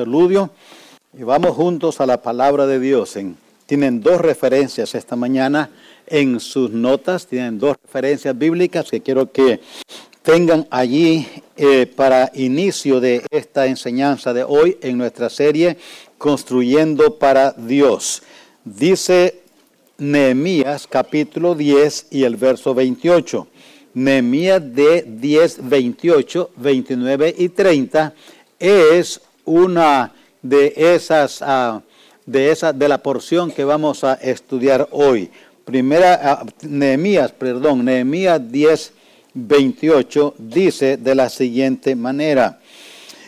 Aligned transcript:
interludio 0.00 0.48
y 1.12 1.24
vamos 1.24 1.50
juntos 1.50 2.00
a 2.00 2.06
la 2.06 2.22
palabra 2.22 2.66
de 2.66 2.80
Dios. 2.80 3.18
tienen 3.66 4.00
dos 4.00 4.18
referencias 4.18 4.94
esta 4.94 5.14
mañana 5.14 5.68
en 6.06 6.40
sus 6.40 6.70
notas, 6.70 7.26
tienen 7.26 7.58
dos 7.58 7.76
referencias 7.82 8.36
bíblicas 8.38 8.90
que 8.90 9.02
quiero 9.02 9.30
que 9.30 9.60
tengan 10.22 10.66
allí 10.70 11.28
eh, 11.54 11.84
para 11.84 12.32
inicio 12.34 12.98
de 12.98 13.22
esta 13.30 13.66
enseñanza 13.66 14.32
de 14.32 14.42
hoy 14.42 14.78
en 14.80 14.96
nuestra 14.96 15.28
serie 15.28 15.76
Construyendo 16.16 17.18
para 17.18 17.52
Dios. 17.52 18.22
Dice 18.64 19.42
Nehemías 19.98 20.86
capítulo 20.86 21.54
10 21.54 22.06
y 22.10 22.24
el 22.24 22.36
verso 22.36 22.74
28. 22.74 23.46
Nehemías 23.92 24.62
de 24.74 25.04
10, 25.06 25.68
28, 25.68 26.50
29 26.56 27.34
y 27.36 27.48
30 27.50 28.14
es 28.58 29.20
una 29.50 30.12
de 30.42 30.72
esas, 30.76 31.42
uh, 31.42 31.80
de 32.24 32.50
esa, 32.50 32.72
de 32.72 32.88
la 32.88 33.02
porción 33.02 33.50
que 33.50 33.64
vamos 33.64 34.04
a 34.04 34.14
estudiar 34.14 34.88
hoy. 34.92 35.30
Primera, 35.64 36.42
uh, 36.42 36.66
Nehemías, 36.66 37.32
perdón, 37.32 37.84
Nehemías 37.84 38.50
10, 38.50 38.92
28 39.34 40.34
dice 40.38 40.96
de 40.96 41.14
la 41.14 41.28
siguiente 41.28 41.96
manera. 41.96 42.60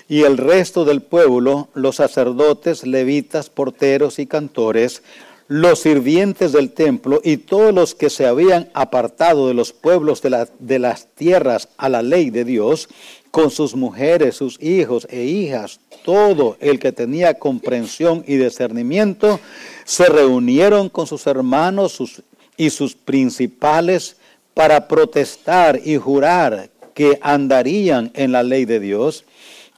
Y 0.08 0.22
el 0.22 0.36
resto 0.36 0.84
del 0.84 1.00
pueblo, 1.02 1.68
los 1.74 1.96
sacerdotes, 1.96 2.86
levitas, 2.86 3.50
porteros 3.50 4.18
y 4.18 4.26
cantores, 4.26 5.02
los 5.48 5.80
sirvientes 5.80 6.52
del 6.52 6.70
templo 6.70 7.20
y 7.22 7.38
todos 7.38 7.74
los 7.74 7.94
que 7.94 8.10
se 8.10 8.26
habían 8.26 8.70
apartado 8.74 9.48
de 9.48 9.54
los 9.54 9.72
pueblos 9.72 10.22
de, 10.22 10.46
de, 10.58 10.78
las 10.78 11.08
tierras 11.14 11.68
a 11.76 11.88
la 11.88 12.02
ley 12.02 12.30
de 12.30 12.44
Dios, 12.44 12.88
con 13.32 13.50
sus 13.50 13.74
mujeres, 13.74 14.36
sus 14.36 14.62
hijos 14.62 15.08
e 15.10 15.24
hijas, 15.24 15.80
todo 16.04 16.58
el 16.60 16.78
que 16.78 16.92
tenía 16.92 17.38
comprensión 17.38 18.22
y 18.28 18.36
discernimiento, 18.36 19.40
se 19.84 20.04
reunieron 20.06 20.90
con 20.90 21.06
sus 21.06 21.26
hermanos 21.26 22.22
y 22.58 22.68
sus 22.68 22.94
principales 22.94 24.16
para 24.52 24.86
protestar 24.86 25.80
y 25.82 25.96
jurar 25.96 26.68
que 26.92 27.18
andarían 27.22 28.10
en 28.12 28.32
la 28.32 28.42
ley 28.42 28.66
de 28.66 28.80
Dios, 28.80 29.24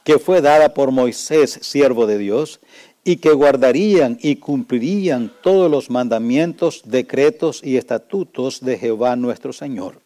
que 0.03 0.19
fue 0.19 0.41
dada 0.41 0.73
por 0.73 0.91
Moisés, 0.91 1.57
siervo 1.61 2.07
de 2.07 2.17
Dios, 2.17 2.59
y 3.05 3.17
que 3.17 3.31
guardarían 3.31 4.17
y 4.21 4.35
cumplirían 4.35 5.31
todos 5.41 5.71
los 5.71 5.89
mandamientos, 5.89 6.81
decretos 6.83 7.61
y 7.63 7.77
estatutos 7.77 8.59
de 8.59 8.77
Jehová 8.77 9.15
nuestro 9.15 9.53
Señor, 9.53 10.01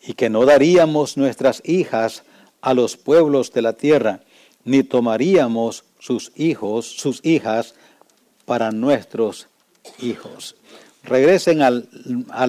y 0.00 0.14
que 0.14 0.30
no 0.30 0.46
daríamos 0.46 1.18
nuestras 1.18 1.60
hijas 1.66 2.22
a 2.62 2.72
los 2.72 2.96
pueblos 2.96 3.52
de 3.52 3.62
la 3.62 3.74
tierra, 3.74 4.20
ni 4.64 4.82
tomaríamos 4.82 5.84
sus 5.98 6.32
hijos, 6.36 6.86
sus 6.86 7.20
hijas, 7.24 7.74
para 8.44 8.70
nuestros 8.70 9.48
hijos. 10.00 10.56
Regresen 11.04 11.62
al, 11.62 11.88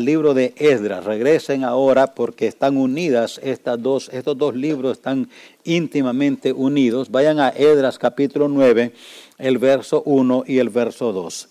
libro 0.06 0.36
de 0.36 0.54
Esdras, 0.58 1.06
regresen 1.06 1.64
ahora 1.64 2.14
porque 2.14 2.46
están 2.46 2.78
unidas 2.78 3.40
estas 3.44 3.82
dos, 3.82 4.10
estos 4.14 4.38
dos 4.38 4.56
libros 4.56 4.98
están 4.98 5.28
íntimamente 5.64 6.54
unidos. 6.54 7.10
Vayan 7.10 7.40
a 7.40 7.50
Esdras 7.50 7.98
capítulo 7.98 8.48
9 8.48 8.94
el 9.40 9.58
verso 9.58 10.04
1 10.06 10.44
y 10.46 10.60
el 10.60 10.70
verso 10.70 11.12
2. 11.12 11.50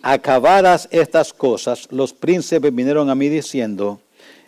Acabadas 0.00 0.88
estas 0.90 1.34
cosas, 1.34 1.86
los 1.90 2.14
príncipes 2.14 2.74
vinieron 2.74 3.10
a 3.10 3.14
mí 3.14 3.28
diciendo, 3.28 4.00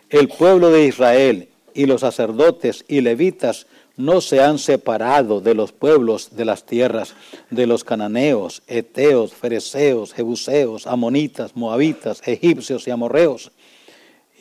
el 0.09 0.27
pueblo 0.27 0.71
de 0.71 0.85
Israel 0.85 1.48
y 1.73 1.85
los 1.85 2.01
sacerdotes 2.01 2.85
y 2.87 3.01
levitas 3.01 3.67
no 3.97 4.21
se 4.21 4.41
han 4.41 4.59
separado 4.59 5.41
de 5.41 5.53
los 5.53 5.71
pueblos 5.71 6.35
de 6.35 6.45
las 6.45 6.65
tierras 6.65 7.15
de 7.49 7.67
los 7.67 7.83
cananeos, 7.83 8.61
eteos, 8.67 9.33
fereceos, 9.33 10.13
jebuseos, 10.13 10.87
amonitas, 10.87 11.55
moabitas, 11.55 12.21
egipcios 12.25 12.87
y 12.87 12.91
amorreos, 12.91 13.51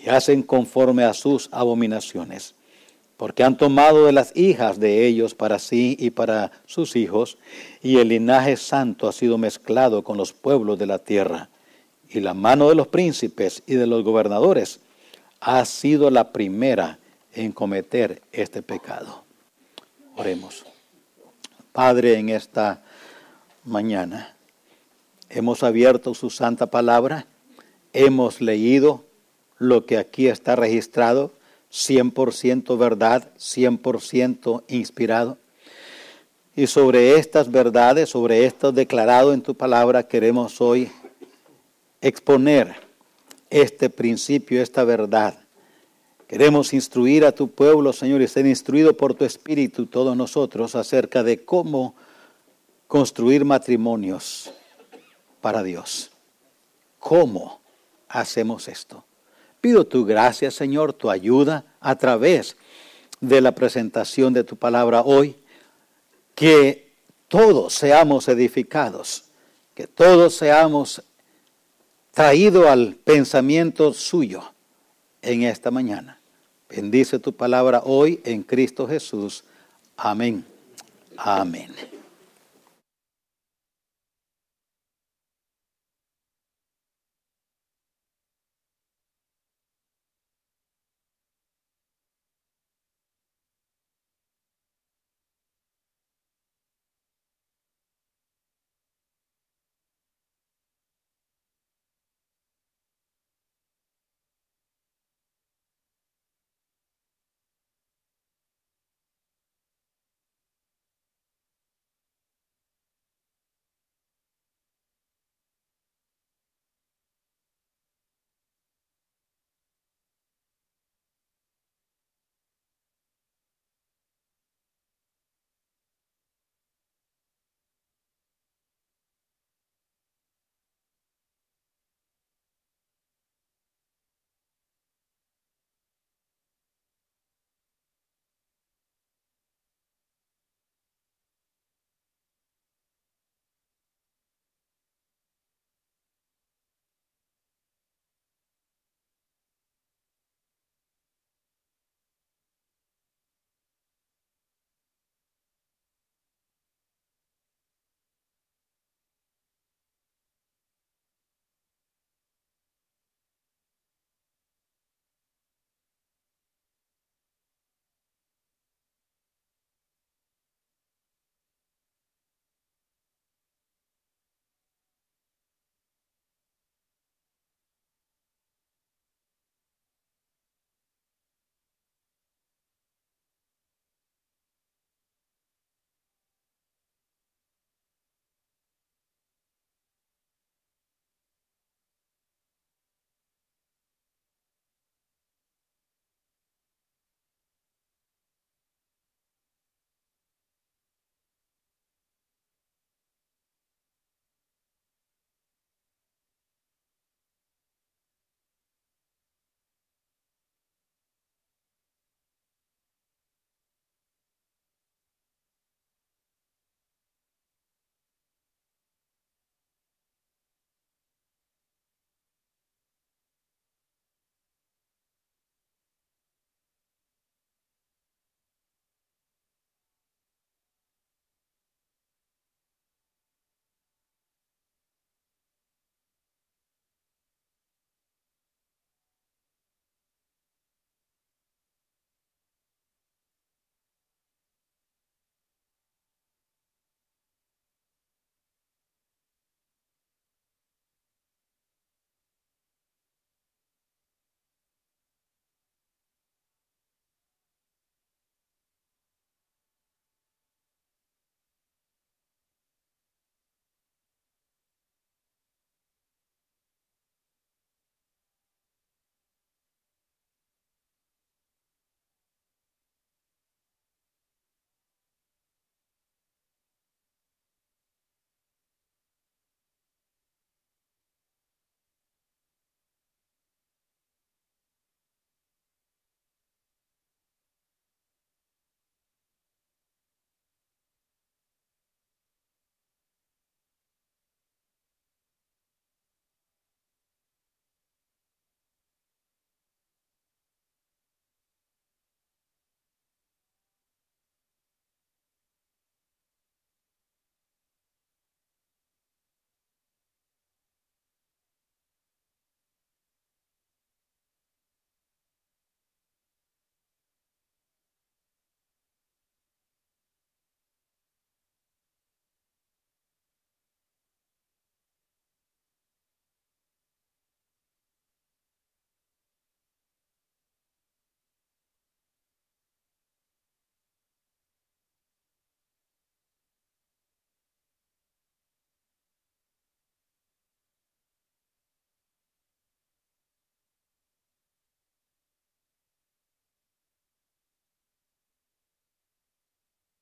y 0.04 0.10
hacen 0.10 0.42
conforme 0.42 1.04
a 1.04 1.12
sus 1.12 1.48
abominaciones 1.50 2.54
porque 3.18 3.42
han 3.42 3.56
tomado 3.56 4.06
de 4.06 4.12
las 4.12 4.34
hijas 4.36 4.78
de 4.78 5.04
ellos 5.04 5.34
para 5.34 5.58
sí 5.58 5.96
y 5.98 6.10
para 6.10 6.52
sus 6.66 6.94
hijos, 6.94 7.36
y 7.82 7.98
el 7.98 8.08
linaje 8.08 8.56
santo 8.56 9.08
ha 9.08 9.12
sido 9.12 9.36
mezclado 9.36 10.04
con 10.04 10.16
los 10.16 10.32
pueblos 10.32 10.78
de 10.78 10.86
la 10.86 11.00
tierra, 11.00 11.50
y 12.08 12.20
la 12.20 12.32
mano 12.32 12.68
de 12.68 12.76
los 12.76 12.86
príncipes 12.86 13.64
y 13.66 13.74
de 13.74 13.88
los 13.88 14.04
gobernadores 14.04 14.78
ha 15.40 15.64
sido 15.64 16.10
la 16.10 16.32
primera 16.32 17.00
en 17.38 17.52
cometer 17.52 18.20
este 18.32 18.62
pecado. 18.62 19.22
Oremos. 20.16 20.66
Padre, 21.72 22.18
en 22.18 22.30
esta 22.30 22.82
mañana 23.64 24.34
hemos 25.28 25.62
abierto 25.62 26.14
su 26.14 26.30
santa 26.30 26.66
palabra, 26.66 27.26
hemos 27.92 28.40
leído 28.40 29.04
lo 29.58 29.86
que 29.86 29.98
aquí 29.98 30.26
está 30.26 30.56
registrado, 30.56 31.32
100% 31.70 32.76
verdad, 32.76 33.30
100% 33.38 34.64
inspirado. 34.66 35.38
Y 36.56 36.66
sobre 36.66 37.14
estas 37.16 37.52
verdades, 37.52 38.08
sobre 38.08 38.46
esto 38.46 38.72
declarado 38.72 39.32
en 39.32 39.42
tu 39.42 39.54
palabra, 39.54 40.08
queremos 40.08 40.60
hoy 40.60 40.90
exponer 42.00 42.74
este 43.48 43.90
principio, 43.90 44.60
esta 44.60 44.82
verdad. 44.82 45.38
Queremos 46.28 46.74
instruir 46.74 47.24
a 47.24 47.32
tu 47.32 47.48
pueblo, 47.48 47.94
Señor, 47.94 48.20
y 48.20 48.28
ser 48.28 48.46
instruido 48.46 48.94
por 48.94 49.14
tu 49.14 49.24
Espíritu, 49.24 49.86
todos 49.86 50.14
nosotros, 50.14 50.74
acerca 50.74 51.22
de 51.22 51.42
cómo 51.42 51.94
construir 52.86 53.46
matrimonios 53.46 54.52
para 55.40 55.62
Dios. 55.62 56.10
¿Cómo 56.98 57.62
hacemos 58.08 58.68
esto? 58.68 59.04
Pido 59.62 59.86
tu 59.86 60.04
gracia, 60.04 60.50
Señor, 60.50 60.92
tu 60.92 61.08
ayuda 61.08 61.64
a 61.80 61.96
través 61.96 62.58
de 63.22 63.40
la 63.40 63.52
presentación 63.52 64.34
de 64.34 64.44
tu 64.44 64.56
palabra 64.56 65.00
hoy, 65.00 65.34
que 66.34 66.92
todos 67.28 67.72
seamos 67.72 68.28
edificados, 68.28 69.24
que 69.74 69.86
todos 69.86 70.34
seamos 70.34 71.02
traídos 72.12 72.66
al 72.66 72.96
pensamiento 72.96 73.94
suyo 73.94 74.42
en 75.22 75.44
esta 75.44 75.70
mañana. 75.70 76.17
Bendice 76.68 77.18
tu 77.18 77.32
palabra 77.32 77.82
hoy 77.84 78.20
en 78.24 78.42
Cristo 78.42 78.86
Jesús. 78.86 79.44
Amén. 79.96 80.44
Amén. 81.16 81.74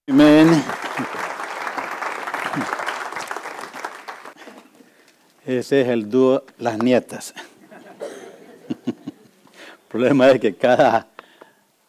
Amén. 0.09 0.63
Ese 5.45 5.81
es 5.81 5.89
el 5.89 6.09
dúo 6.09 6.45
Las 6.59 6.79
Nietas. 6.79 7.35
El 8.87 8.95
problema 9.89 10.31
es 10.31 10.41
que 10.41 10.55
cada 10.55 11.09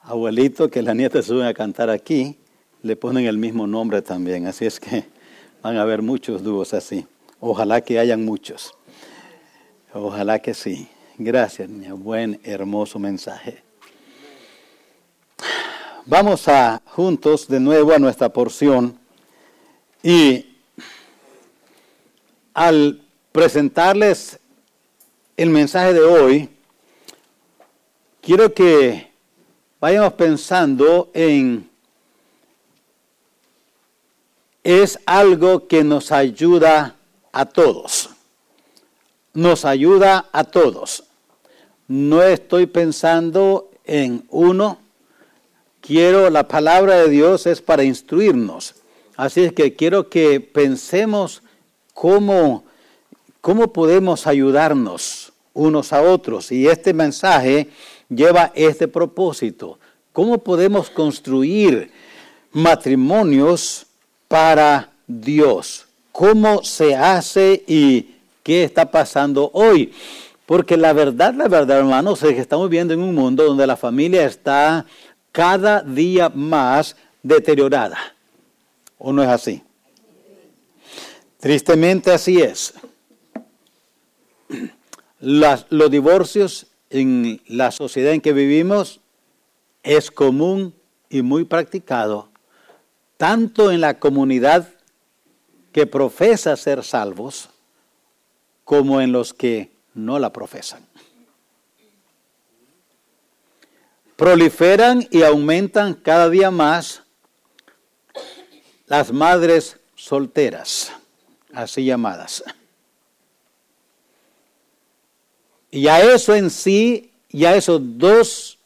abuelito 0.01 0.67
que 0.69 0.81
las 0.81 0.95
nietas 0.95 1.25
suben 1.25 1.45
a 1.45 1.53
cantar 1.53 1.91
aquí, 1.91 2.37
le 2.81 2.95
ponen 2.95 3.25
el 3.25 3.37
mismo 3.37 3.67
nombre 3.67 4.01
también. 4.01 4.47
Así 4.47 4.65
es 4.65 4.79
que 4.79 5.05
van 5.61 5.77
a 5.77 5.83
haber 5.83 6.01
muchos 6.01 6.41
dúos 6.41 6.73
así. 6.73 7.05
Ojalá 7.39 7.81
que 7.81 7.99
hayan 7.99 8.25
muchos. 8.25 8.73
Ojalá 9.93 10.39
que 10.39 10.55
sí. 10.55 10.87
Gracias, 11.19 11.69
niña. 11.69 11.93
Buen, 11.93 12.39
hermoso 12.43 12.97
mensaje. 12.97 13.66
Vamos 16.09 16.47
a 16.47 16.81
juntos 16.85 17.49
de 17.49 17.59
nuevo 17.59 17.91
a 17.91 17.99
nuestra 17.99 18.29
porción 18.29 18.97
y 20.01 20.55
al 22.53 23.01
presentarles 23.33 24.39
el 25.35 25.49
mensaje 25.49 25.91
de 25.91 25.99
hoy, 25.99 26.49
quiero 28.21 28.53
que 28.53 29.11
vayamos 29.81 30.13
pensando 30.13 31.11
en 31.13 31.69
es 34.63 34.99
algo 35.05 35.67
que 35.67 35.83
nos 35.83 36.13
ayuda 36.13 36.95
a 37.33 37.45
todos. 37.47 38.11
Nos 39.33 39.65
ayuda 39.65 40.29
a 40.31 40.45
todos. 40.45 41.03
No 41.89 42.23
estoy 42.23 42.65
pensando 42.65 43.69
en 43.83 44.25
uno. 44.29 44.86
Quiero, 45.87 46.29
la 46.29 46.47
palabra 46.47 46.95
de 46.95 47.09
Dios 47.09 47.47
es 47.47 47.61
para 47.61 47.83
instruirnos. 47.83 48.75
Así 49.15 49.45
es 49.45 49.53
que 49.53 49.75
quiero 49.75 50.09
que 50.09 50.41
pensemos 50.41 51.41
cómo 51.93 52.67
¿Cómo 53.47 53.71
podemos 53.71 54.27
ayudarnos 54.27 55.31
unos 55.53 55.93
a 55.93 56.01
otros? 56.01 56.51
Y 56.51 56.67
este 56.67 56.93
mensaje 56.93 57.69
lleva 58.09 58.51
este 58.55 58.89
propósito. 58.89 59.79
¿Cómo 60.11 60.39
podemos 60.39 60.89
construir 60.89 61.89
matrimonios 62.51 63.85
para 64.27 64.89
Dios? 65.07 65.85
¿Cómo 66.11 66.61
se 66.61 66.93
hace 66.93 67.63
y 67.67 68.15
qué 68.43 68.65
está 68.65 68.91
pasando 68.91 69.49
hoy? 69.53 69.93
Porque 70.45 70.75
la 70.75 70.91
verdad, 70.91 71.33
la 71.33 71.47
verdad, 71.47 71.77
hermanos, 71.77 72.21
es 72.23 72.33
que 72.33 72.41
estamos 72.41 72.69
viviendo 72.69 72.93
en 72.93 73.01
un 73.01 73.15
mundo 73.15 73.45
donde 73.45 73.65
la 73.65 73.77
familia 73.77 74.25
está 74.25 74.85
cada 75.37 75.83
día 75.83 76.29
más 76.29 76.95
deteriorada. 77.21 77.99
¿O 78.97 79.13
no 79.13 79.21
es 79.21 79.29
así? 79.29 79.61
Tristemente 81.39 82.09
así 82.09 82.41
es 82.41 82.73
los 85.19 85.91
divorcios 85.91 86.65
en 86.89 87.39
la 87.45 87.69
sociedad 87.69 88.13
en 88.13 88.21
que 88.21 88.33
vivimos 88.33 88.99
es 89.83 90.09
común 90.09 90.73
y 91.07 91.21
muy 91.21 91.43
practicado, 91.43 92.29
tanto 93.17 93.71
en 93.71 93.81
la 93.81 93.99
comunidad 93.99 94.67
que 95.71 95.85
profesa 95.85 96.57
ser 96.57 96.83
salvos, 96.83 97.51
como 98.63 99.01
en 99.01 99.11
los 99.11 99.35
que 99.35 99.69
no 99.93 100.17
la 100.17 100.33
profesan. 100.33 100.81
Proliferan 104.17 105.07
y 105.11 105.23
aumentan 105.23 105.93
cada 105.93 106.29
día 106.29 106.51
más 106.51 107.03
las 108.87 109.11
madres 109.13 109.77
solteras, 109.95 110.91
así 111.53 111.85
llamadas. 111.85 112.43
Y 115.71 115.87
a 115.87 116.01
eso 116.01 116.35
en 116.35 116.49
sí, 116.49 117.13
y 117.29 117.45
a 117.45 117.55
esos 117.55 117.79
dos 117.81 118.57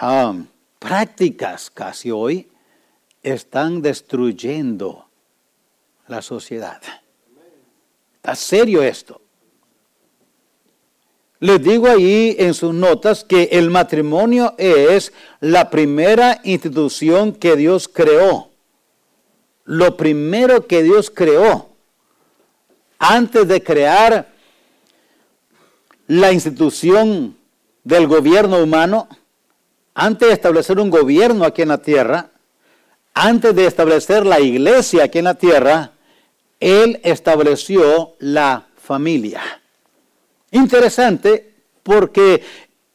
um, 0.00 0.46
prácticas 0.78 1.70
casi 1.70 2.10
hoy, 2.10 2.50
están 3.22 3.82
destruyendo 3.82 5.08
la 6.08 6.22
sociedad. 6.22 6.82
Está 8.16 8.34
serio 8.34 8.82
esto. 8.82 9.21
Les 11.42 11.60
digo 11.60 11.88
ahí 11.88 12.36
en 12.38 12.54
sus 12.54 12.72
notas 12.72 13.24
que 13.24 13.48
el 13.50 13.68
matrimonio 13.68 14.54
es 14.58 15.12
la 15.40 15.70
primera 15.70 16.40
institución 16.44 17.32
que 17.32 17.56
Dios 17.56 17.88
creó. 17.88 18.50
Lo 19.64 19.96
primero 19.96 20.68
que 20.68 20.84
Dios 20.84 21.10
creó. 21.10 21.70
Antes 22.96 23.48
de 23.48 23.60
crear 23.60 24.28
la 26.06 26.30
institución 26.30 27.36
del 27.82 28.06
gobierno 28.06 28.62
humano, 28.62 29.08
antes 29.94 30.28
de 30.28 30.34
establecer 30.34 30.78
un 30.78 30.90
gobierno 30.90 31.44
aquí 31.44 31.62
en 31.62 31.70
la 31.70 31.82
tierra, 31.82 32.30
antes 33.14 33.52
de 33.52 33.66
establecer 33.66 34.24
la 34.24 34.38
iglesia 34.38 35.02
aquí 35.02 35.18
en 35.18 35.24
la 35.24 35.34
tierra, 35.34 35.90
Él 36.60 37.00
estableció 37.02 38.14
la 38.20 38.68
familia. 38.76 39.61
Interesante 40.52 41.54
porque 41.82 42.42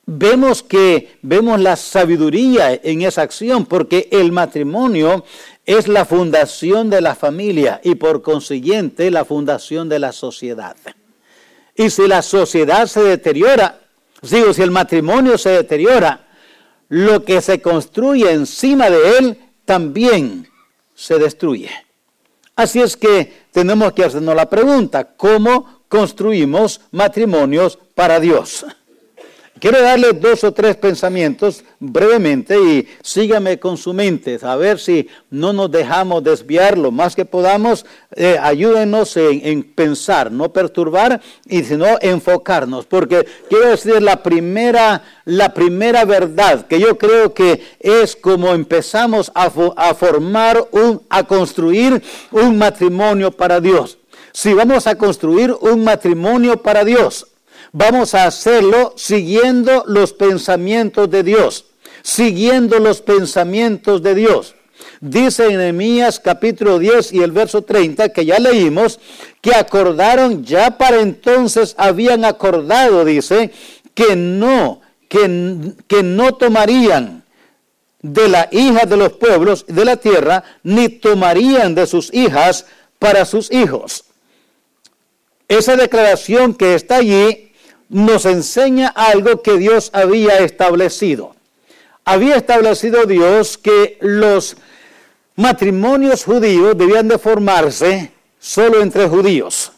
vemos 0.05 0.63
que 0.63 1.17
vemos 1.21 1.59
la 1.59 1.75
sabiduría 1.75 2.73
en 2.81 3.01
esa 3.01 3.23
acción, 3.23 3.65
porque 3.65 4.07
el 4.11 4.31
matrimonio 4.31 5.25
es 5.65 5.89
la 5.89 6.05
fundación 6.05 6.89
de 6.89 7.01
la 7.01 7.13
familia 7.13 7.81
y 7.83 7.95
por 7.95 8.21
consiguiente 8.21 9.11
la 9.11 9.25
fundación 9.25 9.89
de 9.89 9.99
la 9.99 10.13
sociedad. 10.13 10.77
Y 11.75 11.89
si 11.89 12.07
la 12.07 12.21
sociedad 12.21 12.87
se 12.87 13.01
deteriora, 13.01 13.81
digo, 14.21 14.53
si 14.53 14.61
el 14.61 14.71
matrimonio 14.71 15.37
se 15.37 15.49
deteriora, 15.49 16.27
lo 16.89 17.25
que 17.25 17.41
se 17.41 17.61
construye 17.61 18.31
encima 18.31 18.89
de 18.89 19.17
él 19.17 19.39
también 19.65 20.47
se 20.95 21.19
destruye. 21.19 21.69
Así 22.55 22.81
es 22.81 22.95
que 22.95 23.45
tenemos 23.51 23.91
que 23.91 24.05
hacernos 24.05 24.35
la 24.35 24.49
pregunta, 24.49 25.15
¿cómo 25.15 25.76
construimos 25.87 26.81
matrimonios 26.91 27.77
para 27.95 28.19
Dios? 28.19 28.65
Quiero 29.59 29.81
darle 29.81 30.13
dos 30.13 30.43
o 30.43 30.51
tres 30.51 30.75
pensamientos 30.75 31.63
brevemente 31.79 32.59
y 32.59 32.87
sígame 33.01 33.57
con 33.57 33.75
su 33.75 33.91
mente, 33.91 34.37
a 34.43 34.55
ver 34.55 34.77
si 34.77 35.07
no 35.31 35.51
nos 35.51 35.71
dejamos 35.71 36.23
desviar 36.23 36.77
lo 36.77 36.91
más 36.91 37.15
que 37.15 37.25
podamos. 37.25 37.83
Eh, 38.15 38.37
ayúdenos 38.39 39.17
en, 39.17 39.63
pensar, 39.63 40.31
no 40.31 40.53
perturbar, 40.53 41.21
y 41.47 41.63
sino 41.63 41.97
enfocarnos, 42.01 42.85
porque 42.85 43.25
quiero 43.49 43.69
decir 43.69 44.01
la 44.01 44.21
primera, 44.21 45.03
la 45.25 45.53
primera 45.53 46.05
verdad 46.05 46.67
que 46.67 46.79
yo 46.79 46.97
creo 46.97 47.33
que 47.33 47.61
es 47.79 48.15
como 48.15 48.53
empezamos 48.53 49.31
a, 49.33 49.51
a 49.75 49.93
formar, 49.95 50.67
un, 50.71 51.01
a 51.09 51.23
construir 51.23 52.01
un 52.31 52.57
matrimonio 52.59 53.31
para 53.31 53.59
Dios. 53.59 53.97
Si 54.37 54.53
vamos 54.53 54.85
a 54.85 54.93
construir 54.93 55.51
un 55.61 55.83
matrimonio 55.83 56.61
para 56.61 56.85
Dios, 56.85 57.25
Vamos 57.71 58.13
a 58.13 58.25
hacerlo 58.25 58.93
siguiendo 58.95 59.83
los 59.87 60.13
pensamientos 60.13 61.09
de 61.09 61.23
Dios, 61.23 61.65
siguiendo 62.01 62.79
los 62.79 63.01
pensamientos 63.01 64.01
de 64.01 64.15
Dios. 64.15 64.55
Dice 65.01 65.47
en 65.47 66.01
capítulo 66.23 66.79
10 66.79 67.13
y 67.13 67.21
el 67.21 67.31
verso 67.31 67.63
30 67.63 68.09
que 68.09 68.25
ya 68.25 68.39
leímos, 68.39 68.99
que 69.41 69.53
acordaron, 69.53 70.43
ya 70.43 70.77
para 70.77 71.01
entonces 71.01 71.75
habían 71.77 72.25
acordado, 72.25 73.05
dice, 73.05 73.51
que 73.93 74.15
no, 74.15 74.81
que, 75.09 75.73
que 75.87 76.03
no 76.03 76.35
tomarían 76.35 77.23
de 78.01 78.29
la 78.29 78.47
hija 78.51 78.85
de 78.85 78.97
los 78.97 79.13
pueblos 79.13 79.65
de 79.67 79.85
la 79.85 79.97
tierra, 79.97 80.43
ni 80.63 80.89
tomarían 80.89 81.75
de 81.75 81.85
sus 81.85 82.13
hijas 82.13 82.65
para 82.97 83.25
sus 83.25 83.51
hijos. 83.51 84.06
Esa 85.47 85.75
declaración 85.75 86.53
que 86.53 86.75
está 86.75 86.97
allí 86.97 87.53
nos 87.89 88.25
enseña 88.25 88.89
algo 88.89 89.41
que 89.41 89.57
Dios 89.57 89.89
había 89.93 90.39
establecido. 90.39 91.35
Había 92.03 92.35
establecido 92.35 93.05
Dios 93.05 93.57
que 93.57 93.97
los 94.01 94.57
matrimonios 95.35 96.25
judíos 96.25 96.77
debían 96.77 97.07
de 97.07 97.17
formarse 97.17 98.11
solo 98.39 98.81
entre 98.81 99.07
judíos. 99.07 99.71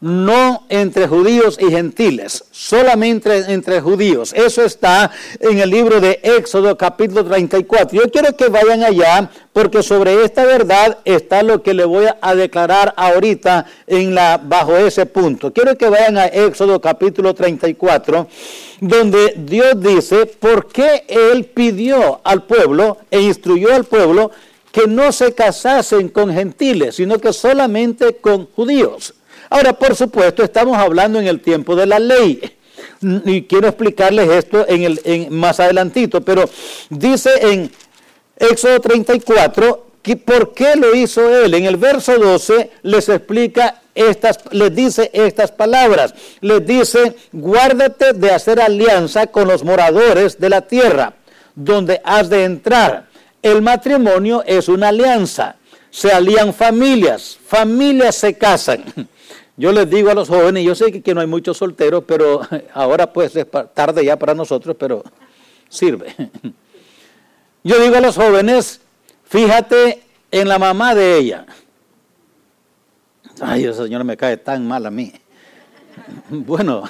No 0.00 0.66
entre 0.68 1.08
judíos 1.08 1.56
y 1.58 1.70
gentiles, 1.70 2.44
solamente 2.50 3.34
entre 3.52 3.80
judíos. 3.80 4.34
Eso 4.34 4.62
está 4.62 5.10
en 5.40 5.58
el 5.58 5.70
libro 5.70 6.00
de 6.00 6.20
Éxodo 6.22 6.76
capítulo 6.76 7.24
34. 7.24 7.98
Yo 7.98 8.10
quiero 8.10 8.36
que 8.36 8.48
vayan 8.48 8.84
allá 8.84 9.30
porque 9.54 9.82
sobre 9.82 10.22
esta 10.22 10.44
verdad 10.44 10.98
está 11.06 11.42
lo 11.42 11.62
que 11.62 11.72
le 11.72 11.86
voy 11.86 12.06
a 12.20 12.34
declarar 12.34 12.92
ahorita 12.96 13.64
en 13.86 14.14
la, 14.14 14.36
bajo 14.36 14.76
ese 14.76 15.06
punto. 15.06 15.52
Quiero 15.52 15.78
que 15.78 15.88
vayan 15.88 16.18
a 16.18 16.26
Éxodo 16.26 16.78
capítulo 16.78 17.34
34, 17.34 18.28
donde 18.80 19.32
Dios 19.38 19.80
dice 19.80 20.26
por 20.26 20.68
qué 20.68 21.04
Él 21.08 21.46
pidió 21.46 22.20
al 22.22 22.42
pueblo 22.42 22.98
e 23.10 23.22
instruyó 23.22 23.74
al 23.74 23.84
pueblo 23.84 24.30
que 24.70 24.86
no 24.86 25.10
se 25.10 25.32
casasen 25.32 26.10
con 26.10 26.30
gentiles, 26.30 26.96
sino 26.96 27.18
que 27.18 27.32
solamente 27.32 28.16
con 28.16 28.46
judíos. 28.52 29.14
Ahora, 29.50 29.72
por 29.72 29.94
supuesto, 29.94 30.42
estamos 30.42 30.76
hablando 30.76 31.18
en 31.18 31.26
el 31.26 31.40
tiempo 31.40 31.76
de 31.76 31.86
la 31.86 31.98
ley. 31.98 32.40
Y 33.24 33.42
quiero 33.42 33.68
explicarles 33.68 34.28
esto 34.30 34.66
en 34.68 34.82
el, 34.84 35.30
más 35.30 35.60
adelantito, 35.60 36.20
pero 36.20 36.48
dice 36.90 37.30
en 37.40 37.70
Éxodo 38.36 38.80
34 38.80 39.86
que 40.02 40.16
por 40.16 40.54
qué 40.54 40.76
lo 40.76 40.94
hizo 40.94 41.28
él. 41.44 41.54
En 41.54 41.64
el 41.64 41.76
verso 41.76 42.18
12 42.18 42.70
les 42.82 43.08
explica 43.08 43.82
estas, 43.94 44.38
les 44.52 44.74
dice 44.74 45.10
estas 45.12 45.52
palabras. 45.52 46.14
Les 46.40 46.64
dice, 46.64 47.16
guárdate 47.32 48.12
de 48.12 48.30
hacer 48.30 48.60
alianza 48.60 49.26
con 49.26 49.48
los 49.48 49.64
moradores 49.64 50.38
de 50.38 50.50
la 50.50 50.62
tierra, 50.62 51.14
donde 51.54 52.00
has 52.04 52.28
de 52.28 52.44
entrar. 52.44 53.08
El 53.42 53.62
matrimonio 53.62 54.42
es 54.46 54.68
una 54.68 54.88
alianza. 54.88 55.56
Se 55.90 56.12
alían 56.12 56.52
familias, 56.52 57.38
familias 57.46 58.16
se 58.16 58.36
casan. 58.36 58.84
Yo 59.56 59.72
les 59.72 59.88
digo 59.88 60.10
a 60.10 60.14
los 60.14 60.28
jóvenes, 60.28 60.64
yo 60.64 60.74
sé 60.74 61.02
que, 61.02 61.14
no 61.14 61.20
hay 61.20 61.26
muchos 61.26 61.56
solteros, 61.56 62.04
pero 62.06 62.42
ahora 62.74 63.12
pues 63.12 63.34
es 63.36 63.46
tarde 63.72 64.04
ya 64.04 64.18
para 64.18 64.34
nosotros, 64.34 64.76
pero 64.78 65.02
sirve. 65.68 66.14
Yo 67.64 67.80
digo 67.80 67.96
a 67.96 68.00
los 68.00 68.14
jóvenes, 68.14 68.80
fíjate 69.24 70.00
en 70.30 70.46
la 70.46 70.56
mamá 70.56 70.94
de 70.94 71.16
ella. 71.16 71.46
Ay, 73.40 73.64
esa 73.64 73.82
señora 73.82 74.04
me 74.04 74.16
cae 74.16 74.36
tan 74.36 74.66
mal 74.66 74.86
a 74.86 74.90
mí. 74.90 75.12
Bueno, 76.28 76.84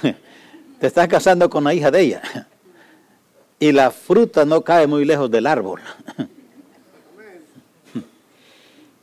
te 0.79 0.87
estás 0.87 1.09
casando 1.09 1.49
con 1.49 1.65
la 1.65 1.73
hija 1.73 1.91
de 1.91 2.01
ella. 2.01 2.49
Y 3.59 3.73
la 3.73 3.91
fruta 3.91 4.45
no 4.45 4.61
cae 4.61 4.87
muy 4.87 5.07
lejos 5.07 5.31
del 5.31 5.47
árbol. 5.47 5.81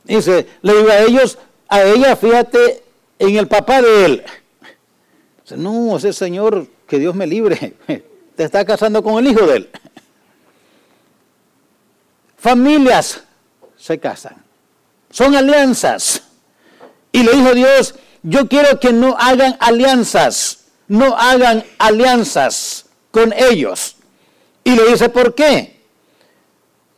Dice, 0.04 0.46
le 0.62 0.76
digo 0.76 0.90
a 0.90 0.98
ellos, 1.00 1.38
a 1.68 1.82
ella, 1.82 2.14
fíjate 2.14 2.83
en 3.28 3.36
el 3.36 3.48
papá 3.48 3.82
de 3.82 4.04
él. 4.04 4.24
No, 5.56 5.96
ese 5.96 6.12
señor, 6.12 6.66
que 6.86 6.98
Dios 6.98 7.14
me 7.14 7.26
libre, 7.26 7.74
te 8.36 8.44
está 8.44 8.64
casando 8.64 9.02
con 9.02 9.18
el 9.24 9.30
hijo 9.30 9.46
de 9.46 9.56
él. 9.56 9.70
Familias 12.38 13.22
se 13.76 13.98
casan, 13.98 14.42
son 15.10 15.34
alianzas. 15.34 16.22
Y 17.12 17.22
le 17.22 17.32
dijo 17.32 17.54
Dios, 17.54 17.94
yo 18.22 18.48
quiero 18.48 18.80
que 18.80 18.92
no 18.92 19.16
hagan 19.18 19.56
alianzas, 19.60 20.64
no 20.88 21.16
hagan 21.16 21.64
alianzas 21.78 22.86
con 23.10 23.32
ellos. 23.32 23.96
Y 24.64 24.74
le 24.74 24.86
dice, 24.88 25.08
¿por 25.08 25.34
qué? 25.34 25.80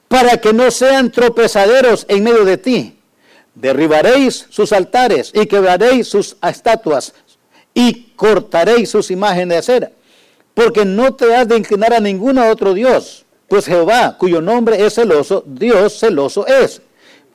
Para 0.08 0.40
que 0.40 0.52
no 0.52 0.70
sean 0.70 1.10
tropezaderos 1.10 2.06
en 2.08 2.24
medio 2.24 2.44
de 2.44 2.56
ti 2.56 2.95
derribaréis 3.56 4.46
sus 4.50 4.72
altares 4.72 5.32
y 5.34 5.46
quebraréis 5.46 6.06
sus 6.06 6.36
estatuas 6.46 7.14
y 7.74 8.12
cortaréis 8.14 8.90
sus 8.90 9.10
imágenes 9.10 9.48
de 9.48 9.56
acera, 9.56 9.90
porque 10.54 10.84
no 10.84 11.14
te 11.14 11.34
has 11.34 11.48
de 11.48 11.56
inclinar 11.56 11.92
a 11.92 12.00
ningún 12.00 12.38
otro 12.38 12.72
Dios, 12.74 13.24
pues 13.48 13.66
Jehová, 13.66 14.16
cuyo 14.18 14.40
nombre 14.40 14.84
es 14.84 14.94
celoso, 14.94 15.42
Dios 15.46 15.98
celoso 15.98 16.46
es. 16.46 16.80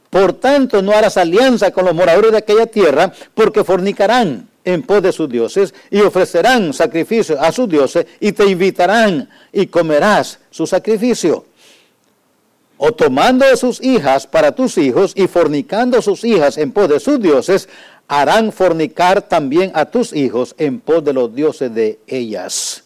Por 0.09 0.33
tanto, 0.33 0.81
no 0.81 0.91
harás 0.91 1.17
alianza 1.17 1.71
con 1.71 1.85
los 1.85 1.95
moradores 1.95 2.31
de 2.31 2.37
aquella 2.37 2.65
tierra, 2.65 3.13
porque 3.33 3.63
fornicarán 3.63 4.49
en 4.63 4.83
pos 4.83 5.01
de 5.01 5.11
sus 5.11 5.29
dioses 5.29 5.73
y 5.89 6.01
ofrecerán 6.01 6.73
sacrificio 6.73 7.39
a 7.41 7.51
sus 7.51 7.67
dioses 7.69 8.05
y 8.19 8.31
te 8.31 8.45
invitarán 8.45 9.29
y 9.51 9.67
comerás 9.67 10.39
su 10.49 10.67
sacrificio 10.67 11.45
o 12.83 12.91
tomando 12.91 13.45
de 13.45 13.55
sus 13.57 13.79
hijas 13.83 14.25
para 14.25 14.53
tus 14.53 14.75
hijos 14.79 15.13
y 15.15 15.27
fornicando 15.27 16.01
sus 16.01 16.23
hijas 16.23 16.57
en 16.57 16.71
pos 16.71 16.89
de 16.89 16.99
sus 16.99 17.21
dioses, 17.21 17.69
harán 18.07 18.51
fornicar 18.51 19.21
también 19.21 19.71
a 19.75 19.85
tus 19.85 20.11
hijos 20.13 20.55
en 20.57 20.79
pos 20.79 21.03
de 21.03 21.13
los 21.13 21.35
dioses 21.35 21.71
de 21.75 21.99
ellas. 22.07 22.83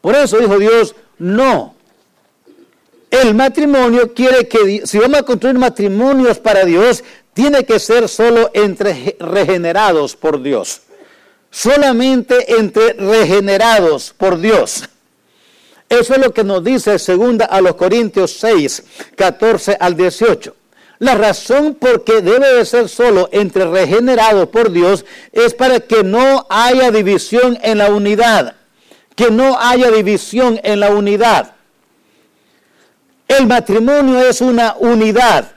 Por 0.00 0.14
eso 0.14 0.38
dijo 0.38 0.58
Dios, 0.58 0.94
no. 1.18 1.74
El 3.10 3.34
matrimonio 3.34 4.14
quiere 4.14 4.48
que, 4.48 4.86
si 4.86 4.96
vamos 4.96 5.18
a 5.18 5.22
construir 5.22 5.58
matrimonios 5.58 6.38
para 6.38 6.64
Dios, 6.64 7.04
tiene 7.34 7.66
que 7.66 7.78
ser 7.78 8.08
solo 8.08 8.50
entre 8.54 9.18
regenerados 9.20 10.16
por 10.16 10.40
Dios. 10.40 10.80
Solamente 11.50 12.58
entre 12.58 12.94
regenerados 12.94 14.14
por 14.16 14.38
Dios. 14.38 14.88
Eso 15.90 16.14
es 16.14 16.20
lo 16.20 16.32
que 16.32 16.44
nos 16.44 16.62
dice 16.62 17.00
segunda 17.00 17.46
a 17.46 17.60
los 17.60 17.74
Corintios 17.74 18.34
6, 18.34 18.84
14 19.16 19.76
al 19.78 19.96
18. 19.96 20.54
La 21.00 21.16
razón 21.16 21.74
por 21.74 22.04
qué 22.04 22.22
debe 22.22 22.54
de 22.54 22.64
ser 22.64 22.88
solo 22.88 23.28
entre 23.32 23.64
regenerados 23.64 24.50
por 24.50 24.70
Dios 24.70 25.04
es 25.32 25.52
para 25.52 25.80
que 25.80 26.04
no 26.04 26.46
haya 26.48 26.92
división 26.92 27.58
en 27.62 27.78
la 27.78 27.90
unidad. 27.90 28.54
Que 29.16 29.32
no 29.32 29.58
haya 29.58 29.90
división 29.90 30.60
en 30.62 30.78
la 30.78 30.90
unidad. 30.90 31.54
El 33.26 33.48
matrimonio 33.48 34.20
es 34.20 34.40
una 34.40 34.76
unidad. 34.78 35.50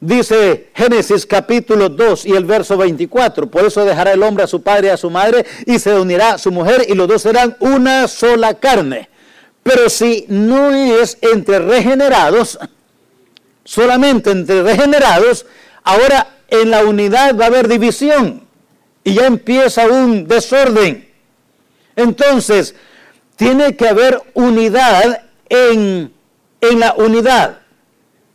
Dice 0.00 0.70
Génesis 0.74 1.26
capítulo 1.26 1.88
2 1.88 2.26
y 2.26 2.32
el 2.32 2.44
verso 2.44 2.76
24. 2.76 3.48
Por 3.48 3.66
eso 3.66 3.84
dejará 3.84 4.14
el 4.14 4.22
hombre 4.24 4.42
a 4.42 4.48
su 4.48 4.62
padre 4.62 4.88
y 4.88 4.90
a 4.90 4.96
su 4.96 5.10
madre 5.10 5.46
y 5.64 5.78
se 5.78 5.94
unirá 5.94 6.32
a 6.32 6.38
su 6.38 6.50
mujer 6.50 6.86
y 6.88 6.94
los 6.94 7.06
dos 7.06 7.22
serán 7.22 7.56
una 7.60 8.08
sola 8.08 8.54
carne. 8.54 9.10
Pero 9.62 9.90
si 9.90 10.24
no 10.28 10.70
es 10.70 11.18
entre 11.20 11.58
regenerados, 11.58 12.58
solamente 13.64 14.30
entre 14.30 14.62
regenerados, 14.62 15.46
ahora 15.82 16.38
en 16.48 16.70
la 16.70 16.84
unidad 16.84 17.36
va 17.36 17.44
a 17.44 17.48
haber 17.48 17.68
división 17.68 18.42
y 19.04 19.14
ya 19.14 19.26
empieza 19.26 19.86
un 19.86 20.26
desorden. 20.26 21.08
Entonces, 21.96 22.74
tiene 23.36 23.76
que 23.76 23.88
haber 23.88 24.22
unidad 24.34 25.24
en, 25.48 26.12
en 26.60 26.80
la 26.80 26.94
unidad, 26.94 27.60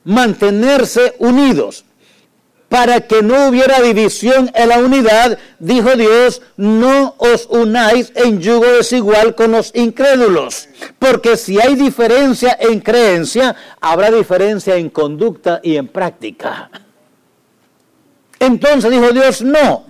mantenerse 0.04 1.16
unidos 1.20 1.85
para 2.70 3.02
que 3.02 3.22
no 3.22 3.48
hubiera 3.48 3.82
división 3.82 4.52
en 4.54 4.70
la 4.70 4.80
unidad, 4.80 5.38
dijo 5.60 5.96
Dios, 5.96 6.42
no 6.58 7.16
os 7.18 7.46
unáis 7.50 8.12
en 8.16 8.42
yugo 8.42 8.66
desigual 8.66 9.36
con 9.36 9.52
los 9.52 9.72
incrédulos, 9.76 10.68
porque 10.98 11.38
si 11.38 11.60
hay 11.60 11.76
diferencia 11.76 12.58
en 12.60 12.80
creencia, 12.80 13.56
habrá 13.80 14.10
diferencia 14.12 14.76
en 14.76 14.90
conducta 14.90 15.60
y 15.64 15.78
en 15.78 15.88
práctica. 15.88 16.70
Entonces 18.40 18.92
dijo 18.92 19.12
Dios, 19.12 19.42
no, 19.42 19.86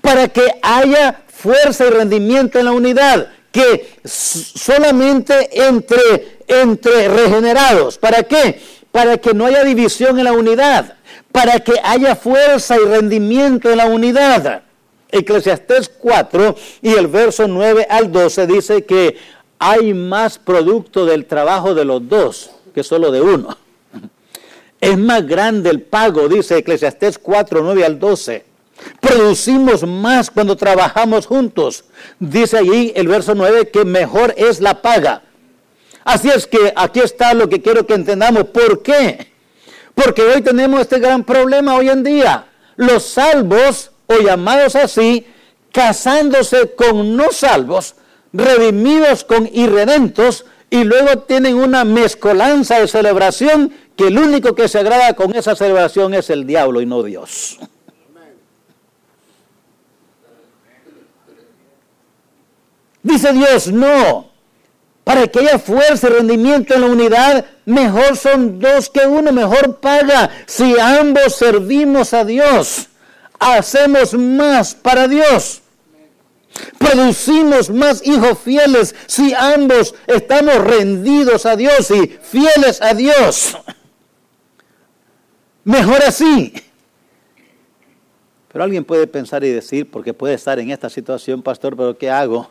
para 0.00 0.28
que 0.28 0.46
haya 0.60 1.22
fuerza 1.28 1.86
y 1.86 1.90
rendimiento 1.90 2.58
en 2.58 2.64
la 2.66 2.72
unidad, 2.72 3.28
que 3.52 3.98
solamente 4.04 5.66
entre, 5.66 6.38
entre 6.48 7.08
regenerados, 7.08 7.98
¿para 7.98 8.24
qué? 8.24 8.60
Para 8.90 9.18
que 9.18 9.34
no 9.34 9.46
haya 9.46 9.62
división 9.62 10.18
en 10.18 10.24
la 10.24 10.32
unidad 10.32 10.96
para 11.32 11.58
que 11.60 11.74
haya 11.82 12.14
fuerza 12.14 12.76
y 12.76 12.84
rendimiento 12.84 13.70
en 13.70 13.78
la 13.78 13.86
unidad. 13.86 14.62
Eclesiastés 15.10 15.88
4 15.88 16.54
y 16.82 16.92
el 16.94 17.06
verso 17.06 17.48
9 17.48 17.86
al 17.88 18.12
12 18.12 18.46
dice 18.46 18.84
que 18.84 19.16
hay 19.58 19.94
más 19.94 20.38
producto 20.38 21.04
del 21.04 21.26
trabajo 21.26 21.74
de 21.74 21.84
los 21.84 22.08
dos 22.08 22.50
que 22.74 22.82
solo 22.82 23.10
de 23.10 23.20
uno. 23.20 23.56
Es 24.80 24.98
más 24.98 25.24
grande 25.26 25.70
el 25.70 25.82
pago, 25.82 26.28
dice 26.28 26.58
Eclesiastés 26.58 27.18
4, 27.18 27.62
9 27.62 27.84
al 27.84 27.98
12. 28.00 28.44
Producimos 29.00 29.86
más 29.86 30.28
cuando 30.28 30.56
trabajamos 30.56 31.26
juntos. 31.26 31.84
Dice 32.18 32.58
allí 32.58 32.92
el 32.96 33.06
verso 33.06 33.34
9 33.34 33.70
que 33.70 33.84
mejor 33.84 34.34
es 34.36 34.60
la 34.60 34.82
paga. 34.82 35.22
Así 36.04 36.30
es 36.30 36.48
que 36.48 36.72
aquí 36.74 36.98
está 36.98 37.32
lo 37.32 37.48
que 37.48 37.62
quiero 37.62 37.86
que 37.86 37.94
entendamos. 37.94 38.46
¿Por 38.46 38.82
qué? 38.82 39.31
Porque 39.94 40.22
hoy 40.22 40.42
tenemos 40.42 40.80
este 40.80 40.98
gran 40.98 41.24
problema 41.24 41.76
hoy 41.76 41.88
en 41.88 42.02
día. 42.02 42.46
Los 42.76 43.04
salvos, 43.04 43.90
o 44.06 44.18
llamados 44.18 44.74
así, 44.76 45.26
casándose 45.70 46.74
con 46.74 47.16
no 47.16 47.30
salvos, 47.30 47.94
redimidos 48.32 49.24
con 49.24 49.48
irredentos, 49.52 50.46
y 50.70 50.84
luego 50.84 51.18
tienen 51.20 51.56
una 51.56 51.84
mezcolanza 51.84 52.80
de 52.80 52.88
celebración 52.88 53.74
que 53.94 54.08
el 54.08 54.18
único 54.18 54.54
que 54.54 54.68
se 54.68 54.78
agrada 54.78 55.14
con 55.14 55.34
esa 55.34 55.54
celebración 55.54 56.14
es 56.14 56.30
el 56.30 56.46
diablo 56.46 56.80
y 56.80 56.86
no 56.86 57.02
Dios. 57.02 57.58
Dice 63.02 63.32
Dios, 63.32 63.68
no, 63.70 64.31
para 65.04 65.26
que 65.26 65.40
haya 65.40 65.58
fuerza 65.58 66.08
y 66.08 66.10
rendimiento 66.10 66.74
en 66.74 66.80
la 66.82 66.86
unidad, 66.86 67.44
mejor 67.64 68.16
son 68.16 68.60
dos 68.60 68.88
que 68.88 69.06
uno, 69.06 69.32
mejor 69.32 69.80
paga. 69.80 70.30
Si 70.46 70.78
ambos 70.78 71.34
servimos 71.34 72.14
a 72.14 72.24
Dios, 72.24 72.88
hacemos 73.38 74.14
más 74.14 74.74
para 74.74 75.08
Dios. 75.08 75.62
Producimos 76.78 77.70
más 77.70 78.06
hijos 78.06 78.38
fieles 78.38 78.94
si 79.06 79.34
ambos 79.34 79.94
estamos 80.06 80.56
rendidos 80.58 81.46
a 81.46 81.56
Dios 81.56 81.90
y 81.90 82.18
fieles 82.22 82.80
a 82.80 82.94
Dios. 82.94 83.56
Mejor 85.64 86.02
así. 86.02 86.52
Pero 88.52 88.64
alguien 88.64 88.84
puede 88.84 89.06
pensar 89.06 89.42
y 89.44 89.50
decir, 89.50 89.90
porque 89.90 90.12
puede 90.12 90.34
estar 90.34 90.58
en 90.58 90.70
esta 90.70 90.90
situación, 90.90 91.42
pastor, 91.42 91.74
pero 91.76 91.96
¿qué 91.96 92.10
hago? 92.10 92.46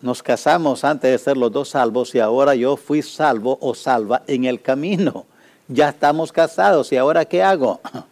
Nos 0.00 0.22
casamos 0.22 0.84
antes 0.84 1.10
de 1.10 1.18
ser 1.18 1.36
los 1.36 1.50
dos 1.50 1.70
salvos 1.70 2.14
y 2.14 2.20
ahora 2.20 2.54
yo 2.54 2.76
fui 2.76 3.02
salvo 3.02 3.58
o 3.60 3.74
salva 3.74 4.22
en 4.26 4.44
el 4.44 4.60
camino. 4.60 5.26
Ya 5.70 5.90
estamos 5.90 6.32
casados 6.32 6.90
y 6.92 6.96
ahora 6.96 7.26
¿qué 7.26 7.42
hago? 7.42 7.78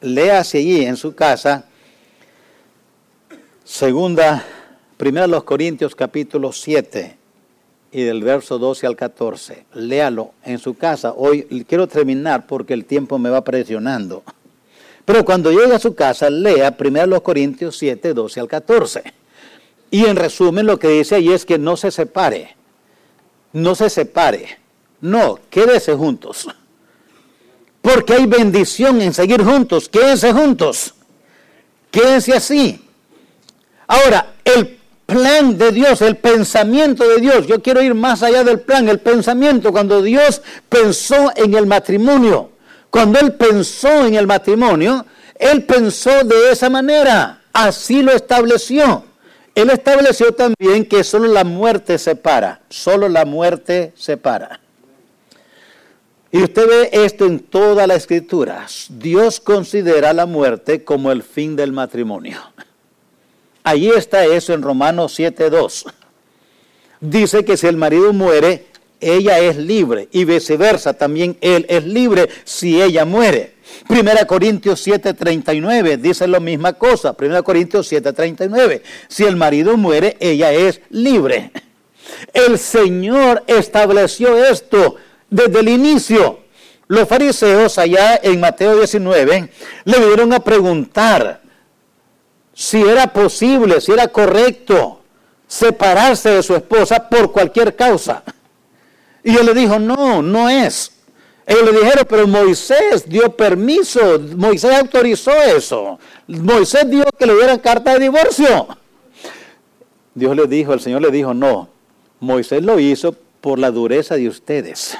Léase 0.00 0.58
allí 0.58 0.84
en 0.84 0.96
su 0.96 1.14
casa, 1.14 1.66
segunda, 3.62 4.44
primero 4.96 5.28
los 5.28 5.44
Corintios 5.44 5.94
capítulo 5.94 6.50
7 6.50 7.16
y 7.92 8.02
del 8.02 8.24
verso 8.24 8.58
12 8.58 8.88
al 8.88 8.96
14. 8.96 9.66
Léalo 9.74 10.32
en 10.42 10.58
su 10.58 10.74
casa. 10.74 11.12
Hoy 11.16 11.44
quiero 11.68 11.86
terminar 11.86 12.48
porque 12.48 12.74
el 12.74 12.84
tiempo 12.84 13.20
me 13.20 13.30
va 13.30 13.44
presionando. 13.44 14.24
Pero 15.04 15.24
cuando 15.24 15.52
llegue 15.52 15.76
a 15.76 15.78
su 15.78 15.94
casa, 15.94 16.28
lea 16.28 16.76
primero 16.76 17.06
los 17.06 17.22
Corintios 17.22 17.76
7, 17.76 18.14
12 18.14 18.40
al 18.40 18.48
14. 18.48 19.21
Y 19.92 20.06
en 20.06 20.16
resumen 20.16 20.64
lo 20.64 20.78
que 20.78 20.88
dice 20.88 21.16
ahí 21.16 21.30
es 21.30 21.44
que 21.44 21.58
no 21.58 21.76
se 21.76 21.90
separe. 21.90 22.56
No 23.52 23.74
se 23.74 23.90
separe. 23.90 24.58
No, 25.02 25.38
quédese 25.50 25.92
juntos. 25.92 26.48
Porque 27.82 28.14
hay 28.14 28.24
bendición 28.24 29.02
en 29.02 29.12
seguir 29.12 29.44
juntos. 29.44 29.90
Quédense 29.90 30.32
juntos. 30.32 30.94
Quédense 31.90 32.32
así. 32.32 32.82
Ahora, 33.86 34.32
el 34.42 34.78
plan 35.04 35.58
de 35.58 35.70
Dios, 35.72 36.00
el 36.00 36.16
pensamiento 36.16 37.06
de 37.06 37.20
Dios. 37.20 37.46
Yo 37.46 37.60
quiero 37.60 37.82
ir 37.82 37.92
más 37.94 38.22
allá 38.22 38.44
del 38.44 38.60
plan, 38.60 38.88
el 38.88 38.98
pensamiento. 38.98 39.72
Cuando 39.72 40.00
Dios 40.00 40.40
pensó 40.70 41.30
en 41.36 41.52
el 41.52 41.66
matrimonio, 41.66 42.52
cuando 42.88 43.20
Él 43.20 43.34
pensó 43.34 44.06
en 44.06 44.14
el 44.14 44.26
matrimonio, 44.26 45.04
Él 45.34 45.64
pensó 45.64 46.24
de 46.24 46.50
esa 46.50 46.70
manera. 46.70 47.42
Así 47.52 48.00
lo 48.00 48.12
estableció. 48.12 49.11
Él 49.54 49.70
estableció 49.70 50.32
también 50.32 50.86
que 50.86 51.04
solo 51.04 51.28
la 51.28 51.44
muerte 51.44 51.98
separa, 51.98 52.62
solo 52.68 53.08
la 53.08 53.24
muerte 53.24 53.92
separa. 53.96 54.60
Y 56.30 56.42
usted 56.42 56.66
ve 56.66 56.90
esto 57.04 57.26
en 57.26 57.40
toda 57.40 57.86
la 57.86 57.94
escritura. 57.94 58.66
Dios 58.88 59.38
considera 59.38 60.14
la 60.14 60.24
muerte 60.24 60.82
como 60.82 61.12
el 61.12 61.22
fin 61.22 61.56
del 61.56 61.72
matrimonio. 61.72 62.38
Allí 63.62 63.90
está 63.90 64.24
eso 64.24 64.54
en 64.54 64.62
Romanos 64.62 65.18
7.2. 65.18 65.92
Dice 67.00 67.44
que 67.44 67.58
si 67.58 67.66
el 67.66 67.76
marido 67.76 68.14
muere, 68.14 68.66
ella 69.00 69.40
es 69.40 69.56
libre 69.56 70.08
y 70.10 70.24
viceversa, 70.24 70.94
también 70.94 71.36
él 71.40 71.66
es 71.68 71.84
libre 71.84 72.28
si 72.44 72.80
ella 72.80 73.04
muere. 73.04 73.51
Primera 73.88 74.24
Corintios 74.26 74.86
7:39 74.86 75.96
dice 75.98 76.26
la 76.26 76.40
misma 76.40 76.74
cosa. 76.74 77.14
Primera 77.14 77.42
Corintios 77.42 77.90
7:39. 77.90 78.82
Si 79.08 79.24
el 79.24 79.36
marido 79.36 79.76
muere, 79.76 80.16
ella 80.20 80.52
es 80.52 80.80
libre. 80.90 81.52
El 82.32 82.58
Señor 82.58 83.42
estableció 83.46 84.44
esto 84.44 84.96
desde 85.30 85.60
el 85.60 85.68
inicio. 85.68 86.40
Los 86.88 87.08
fariseos 87.08 87.78
allá 87.78 88.20
en 88.22 88.40
Mateo 88.40 88.76
19 88.76 89.50
le 89.84 89.98
vinieron 89.98 90.32
a 90.32 90.40
preguntar 90.40 91.40
si 92.54 92.82
era 92.82 93.12
posible, 93.12 93.80
si 93.80 93.92
era 93.92 94.08
correcto 94.08 95.00
separarse 95.46 96.30
de 96.30 96.42
su 96.42 96.54
esposa 96.54 97.08
por 97.08 97.32
cualquier 97.32 97.76
causa. 97.76 98.22
Y 99.24 99.36
él 99.36 99.46
le 99.46 99.54
dijo, 99.54 99.78
no, 99.78 100.22
no 100.22 100.48
es. 100.48 100.91
Ellos 101.52 101.70
le 101.70 101.80
dijeron, 101.80 102.06
pero 102.08 102.26
Moisés 102.26 103.06
dio 103.06 103.36
permiso, 103.36 104.18
Moisés 104.36 104.72
autorizó 104.72 105.32
eso. 105.32 105.98
Moisés 106.26 106.88
dijo 106.88 107.04
que 107.18 107.26
le 107.26 107.34
dieran 107.34 107.58
carta 107.58 107.92
de 107.92 107.98
divorcio. 107.98 108.68
Dios 110.14 110.34
le 110.34 110.46
dijo, 110.46 110.72
el 110.72 110.80
Señor 110.80 111.02
le 111.02 111.10
dijo, 111.10 111.34
no, 111.34 111.68
Moisés 112.20 112.62
lo 112.62 112.78
hizo 112.78 113.14
por 113.42 113.58
la 113.58 113.70
dureza 113.70 114.14
de 114.14 114.28
ustedes. 114.28 114.96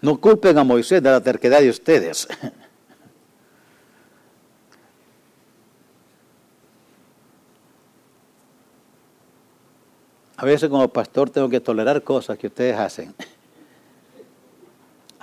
No 0.00 0.20
culpen 0.20 0.58
a 0.58 0.64
Moisés 0.64 1.02
de 1.02 1.10
la 1.10 1.20
terquedad 1.20 1.60
de 1.60 1.70
ustedes. 1.70 2.28
A 10.36 10.44
veces 10.44 10.68
como 10.68 10.86
pastor 10.88 11.30
tengo 11.30 11.48
que 11.48 11.58
tolerar 11.58 12.02
cosas 12.02 12.36
que 12.38 12.48
ustedes 12.48 12.76
hacen 12.76 13.14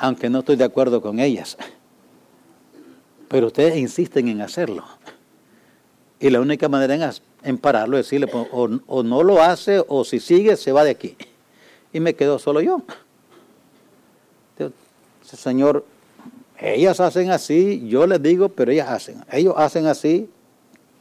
aunque 0.01 0.31
no 0.31 0.39
estoy 0.39 0.55
de 0.55 0.63
acuerdo 0.63 0.99
con 0.99 1.19
ellas. 1.19 1.55
Pero 3.27 3.47
ustedes 3.47 3.77
insisten 3.77 4.27
en 4.29 4.41
hacerlo. 4.41 4.83
Y 6.19 6.31
la 6.31 6.41
única 6.41 6.67
manera 6.67 7.13
en, 7.43 7.57
pararlo 7.59 7.97
es 7.97 8.05
decirle, 8.07 8.25
pues, 8.25 8.47
o, 8.51 8.67
o, 8.87 9.03
no 9.03 9.21
lo 9.21 9.41
hace, 9.41 9.83
o 9.87 10.03
si 10.03 10.19
sigue, 10.19 10.57
se 10.57 10.71
va 10.71 10.83
de 10.83 10.89
aquí. 10.89 11.15
Y 11.93 11.99
me 11.99 12.15
quedo 12.15 12.39
solo 12.39 12.61
yo. 12.61 12.81
Señor, 15.23 15.85
ellas 16.59 16.99
hacen 16.99 17.29
así, 17.29 17.87
yo 17.87 18.07
les 18.07 18.21
digo, 18.21 18.49
pero 18.49 18.71
ellas 18.71 18.89
hacen. 18.89 19.23
Ellos 19.31 19.53
hacen 19.55 19.85
así, 19.85 20.29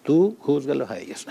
tú 0.04 0.36
juzgalos 0.40 0.90
a 0.90 0.98
ellas. 0.98 1.26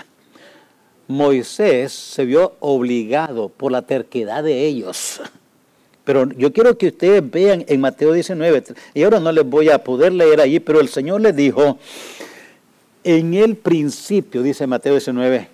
Moisés 1.06 1.92
se 1.92 2.24
vio 2.24 2.56
obligado 2.58 3.48
por 3.48 3.70
la 3.70 3.82
terquedad 3.82 4.42
de 4.42 4.66
ellos 4.66 5.20
pero 6.04 6.28
yo 6.32 6.52
quiero 6.52 6.76
que 6.78 6.88
ustedes 6.88 7.28
vean 7.30 7.64
en 7.68 7.80
Mateo 7.80 8.12
19, 8.12 8.64
y 8.94 9.02
ahora 9.02 9.20
no 9.20 9.30
les 9.32 9.44
voy 9.44 9.68
a 9.68 9.82
poder 9.82 10.12
leer 10.12 10.40
allí, 10.40 10.60
pero 10.60 10.80
el 10.80 10.88
Señor 10.88 11.20
les 11.20 11.36
dijo, 11.36 11.78
en 13.04 13.34
el 13.34 13.56
principio, 13.56 14.42
dice 14.42 14.66
Mateo 14.66 14.92
19, 14.94 15.48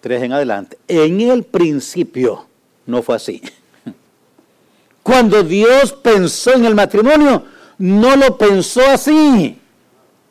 3 0.00 0.22
en 0.22 0.32
adelante, 0.32 0.78
en 0.88 1.20
el 1.20 1.44
principio 1.44 2.46
no 2.86 3.02
fue 3.02 3.16
así. 3.16 3.42
Cuando 5.02 5.42
Dios 5.42 5.92
pensó 5.92 6.54
en 6.54 6.66
el 6.66 6.74
matrimonio, 6.74 7.44
no 7.78 8.16
lo 8.16 8.36
pensó 8.36 8.82
así. 8.86 9.58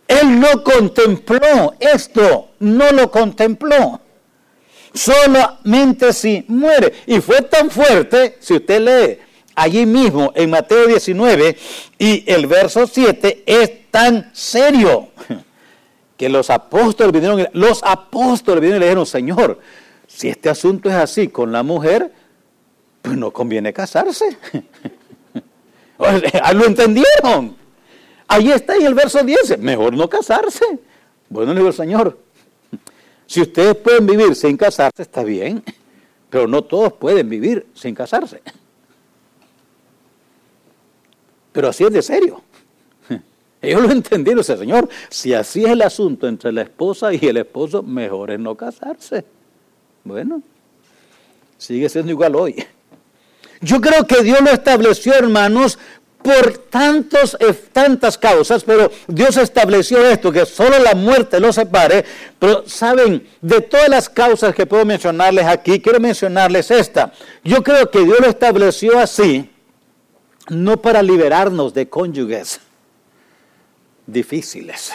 Él 0.08 0.40
no 0.40 0.64
contempló 0.64 1.76
esto, 1.80 2.50
no 2.60 2.92
lo 2.92 3.12
contempló. 3.12 4.02
Solamente 4.94 6.14
si 6.14 6.44
muere. 6.48 6.94
Y 7.06 7.20
fue 7.20 7.42
tan 7.44 7.70
fuerte, 7.70 8.38
si 8.40 8.56
usted 8.56 8.82
lee 8.82 9.29
allí 9.60 9.86
mismo 9.86 10.32
en 10.36 10.50
Mateo 10.50 10.88
19 10.88 11.58
y 11.98 12.24
el 12.32 12.48
verso 12.48 12.88
7 12.88 13.44
es 13.46 13.92
tan 13.92 14.30
serio 14.34 15.10
que 16.18 16.30
los 16.30 16.50
apóstoles 16.50 17.12
vinieron, 17.12 17.48
los 17.54 17.82
apóstoles 17.84 18.64
y 18.64 18.68
le 18.68 18.80
dijeron, 18.80 19.06
Señor, 19.06 19.60
si 20.08 20.30
este 20.30 20.50
asunto 20.50 20.90
es 20.90 20.96
así 20.96 21.28
con 21.28 21.52
la 21.52 21.64
mujer, 21.64 22.12
pues 23.02 23.18
no 23.18 23.32
conviene 23.32 23.74
casarse. 23.74 24.38
Lo 25.98 26.66
entendieron. 26.66 27.56
Ahí 28.28 28.52
está 28.52 28.76
en 28.76 28.86
el 28.86 28.94
verso 28.94 29.24
10, 29.24 29.60
mejor 29.60 29.94
no 29.94 30.10
casarse. 30.10 30.66
Bueno, 31.28 31.54
le 31.54 31.72
Señor, 31.74 32.18
si 33.26 33.42
ustedes 33.42 33.76
pueden 33.76 34.06
vivir 34.06 34.36
sin 34.36 34.56
casarse, 34.56 35.02
está 35.02 35.24
bien, 35.24 35.64
pero 36.30 36.48
no 36.48 36.64
todos 36.64 36.94
pueden 36.94 37.28
vivir 37.28 37.68
sin 37.74 37.94
casarse. 37.94 38.42
Pero 41.60 41.72
así 41.72 41.84
es 41.84 41.92
de 41.92 42.02
serio. 42.02 42.42
Ellos 43.62 43.82
lo 43.82 43.92
entendieron, 43.92 44.40
ese 44.40 44.56
Señor, 44.56 44.88
si 45.10 45.34
así 45.34 45.66
es 45.66 45.72
el 45.72 45.82
asunto 45.82 46.26
entre 46.26 46.54
la 46.54 46.62
esposa 46.62 47.14
y 47.14 47.20
el 47.22 47.36
esposo, 47.36 47.84
mejor 47.84 48.32
es 48.32 48.40
no 48.40 48.56
casarse. 48.56 49.26
Bueno, 50.06 50.42
sigue 51.58 51.90
siendo 51.90 52.14
igual 52.14 52.34
hoy. 52.38 52.66
Yo 53.60 53.82
creo 53.82 54.08
que 54.08 54.24
Dios 54.24 54.40
lo 54.40 54.52
estableció, 54.52 55.14
hermanos, 55.16 55.78
por 56.22 56.60
tantos, 56.70 57.36
eh, 57.42 57.54
tantas 57.74 58.18
causas, 58.18 58.64
pero 58.64 58.90
Dios 59.10 59.36
estableció 59.36 60.06
esto, 60.06 60.32
que 60.32 60.46
solo 60.46 60.80
la 60.80 60.96
muerte 60.96 61.42
lo 61.42 61.52
separe. 61.52 62.06
Pero 62.40 62.64
saben, 62.70 63.28
de 63.42 63.60
todas 63.60 63.90
las 63.90 64.08
causas 64.08 64.56
que 64.56 64.66
puedo 64.66 64.86
mencionarles 64.86 65.44
aquí, 65.44 65.82
quiero 65.82 66.00
mencionarles 66.00 66.72
esta. 66.72 67.12
Yo 67.44 67.62
creo 67.62 67.92
que 67.92 68.00
Dios 68.00 68.22
lo 68.22 68.28
estableció 68.30 68.98
así 68.98 69.50
no 70.50 70.82
para 70.82 71.02
liberarnos 71.02 71.74
de 71.74 71.90
cónyuges 71.90 72.60
difíciles. 74.06 74.92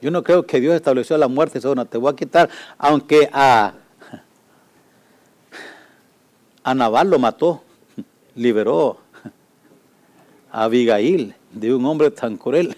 Yo 0.00 0.10
no 0.10 0.22
creo 0.22 0.44
que 0.44 0.60
Dios 0.60 0.74
estableció 0.74 1.16
la 1.16 1.28
muerte 1.28 1.58
dice, 1.58 1.68
bueno, 1.68 1.86
te 1.86 1.98
voy 1.98 2.12
a 2.12 2.16
quitar, 2.16 2.50
aunque 2.76 3.28
a, 3.32 3.74
a 6.64 7.04
lo 7.04 7.18
mató, 7.18 7.62
liberó 8.34 8.98
a 10.50 10.64
Abigail 10.64 11.34
de 11.52 11.74
un 11.74 11.84
hombre 11.86 12.10
tan 12.10 12.36
cruel. 12.36 12.76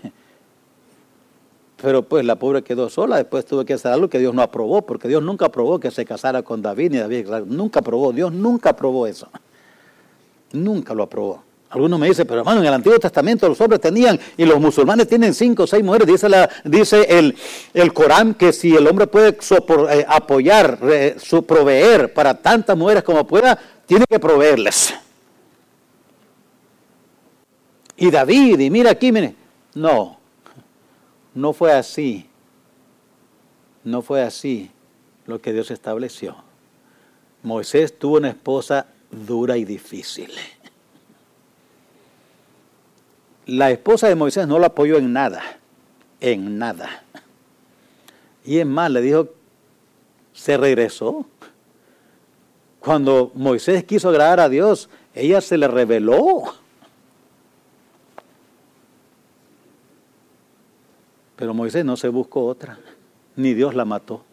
Pero 1.81 2.03
pues 2.03 2.25
la 2.25 2.37
pobre 2.37 2.63
quedó 2.63 2.89
sola, 2.89 3.17
después 3.17 3.45
tuvo 3.45 3.65
que 3.65 3.75
hacer 3.75 3.93
algo 3.93 4.09
que 4.09 4.19
Dios 4.19 4.35
no 4.35 4.43
aprobó, 4.43 4.83
porque 4.83 5.07
Dios 5.09 5.23
nunca 5.23 5.47
aprobó 5.47 5.79
que 5.79 5.91
se 5.91 6.05
casara 6.05 6.43
con 6.43 6.63
David, 6.63 6.93
ni 6.93 6.99
David 6.99 7.27
nunca 7.47 7.81
aprobó, 7.81 8.13
Dios 8.13 8.33
nunca 8.33 8.71
aprobó 8.71 9.07
eso. 9.07 9.29
Nunca 10.53 10.95
lo 10.95 11.03
aprobó. 11.03 11.43
Algunos 11.75 11.99
me 11.99 12.07
dicen, 12.07 12.25
pero 12.25 12.39
hermano, 12.39 12.61
en 12.61 12.67
el 12.69 12.73
Antiguo 12.73 13.01
Testamento 13.01 13.49
los 13.49 13.61
hombres 13.61 13.81
tenían, 13.81 14.19
y 14.37 14.45
los 14.45 14.61
musulmanes 14.61 15.09
tienen 15.09 15.35
cinco 15.35 15.65
o 15.65 15.67
seis 15.67 15.83
mujeres. 15.83 16.07
Dice, 16.07 16.29
la, 16.29 16.49
dice 16.63 17.19
el, 17.19 17.37
el 17.75 17.93
Corán 17.93 18.35
que 18.35 18.53
si 18.53 18.77
el 18.77 18.87
hombre 18.87 19.09
puede 19.09 19.37
eh, 19.91 20.07
apoyar, 20.09 20.79
proveer 21.45 22.15
para 22.15 22.35
tantas 22.35 22.77
mujeres 22.77 23.03
como 23.03 23.27
pueda, 23.27 23.59
tiene 23.87 24.05
que 24.09 24.21
proveerles. 24.21 24.95
Y 27.97 28.09
David, 28.09 28.61
y 28.61 28.71
mira 28.71 28.93
aquí, 28.93 29.11
mire, 29.11 29.35
no, 29.75 30.17
no 31.35 31.53
fue 31.53 31.73
así. 31.73 32.29
No 33.83 34.01
fue 34.01 34.23
así 34.23 34.71
lo 35.27 35.41
que 35.41 35.53
Dios 35.53 35.73
estableció. 35.73 36.37
Moisés 37.43 37.99
tuvo 37.99 38.19
una 38.19 38.29
esposa 38.29 38.87
dura 39.11 39.57
y 39.57 39.65
difícil. 39.65 40.31
La 43.47 43.71
esposa 43.71 44.09
de 44.09 44.15
Moisés 44.15 44.47
no 44.49 44.59
lo 44.59 44.67
apoyó 44.67 44.97
en 44.97 45.13
nada, 45.13 45.43
en 46.21 46.59
nada. 46.59 47.05
Y 48.45 48.59
es 48.59 48.67
más, 48.67 48.91
le 48.91 49.01
dijo, 49.01 49.29
se 50.33 50.57
regresó. 50.57 51.27
Cuando 52.81 53.31
Moisés 53.35 53.85
quiso 53.85 54.09
agradar 54.09 54.41
a 54.41 54.49
Dios, 54.49 54.89
ella 55.15 55.41
se 55.41 55.57
le 55.57 55.69
reveló. 55.69 56.43
Pero 61.37 61.55
Moisés 61.55 61.85
no 61.85 61.97
se 61.97 62.09
buscó 62.09 62.47
otra, 62.47 62.79
ni 63.37 63.55
Dios 63.55 63.75
la 63.75 63.85
mató. 63.85 64.25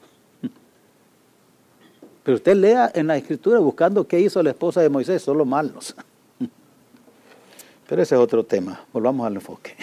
Pero 2.23 2.35
usted 2.35 2.55
lea 2.55 2.91
en 2.93 3.07
la 3.07 3.17
escritura 3.17 3.59
buscando 3.59 4.07
qué 4.07 4.19
hizo 4.19 4.43
la 4.43 4.51
esposa 4.51 4.81
de 4.81 4.89
Moisés, 4.89 5.21
solo 5.21 5.43
malos. 5.43 5.95
Pero 7.91 8.03
ese 8.03 8.15
es 8.15 8.21
otro 8.21 8.45
tema, 8.45 8.85
volvamos 8.93 9.27
al 9.27 9.35
enfoque. 9.35 9.75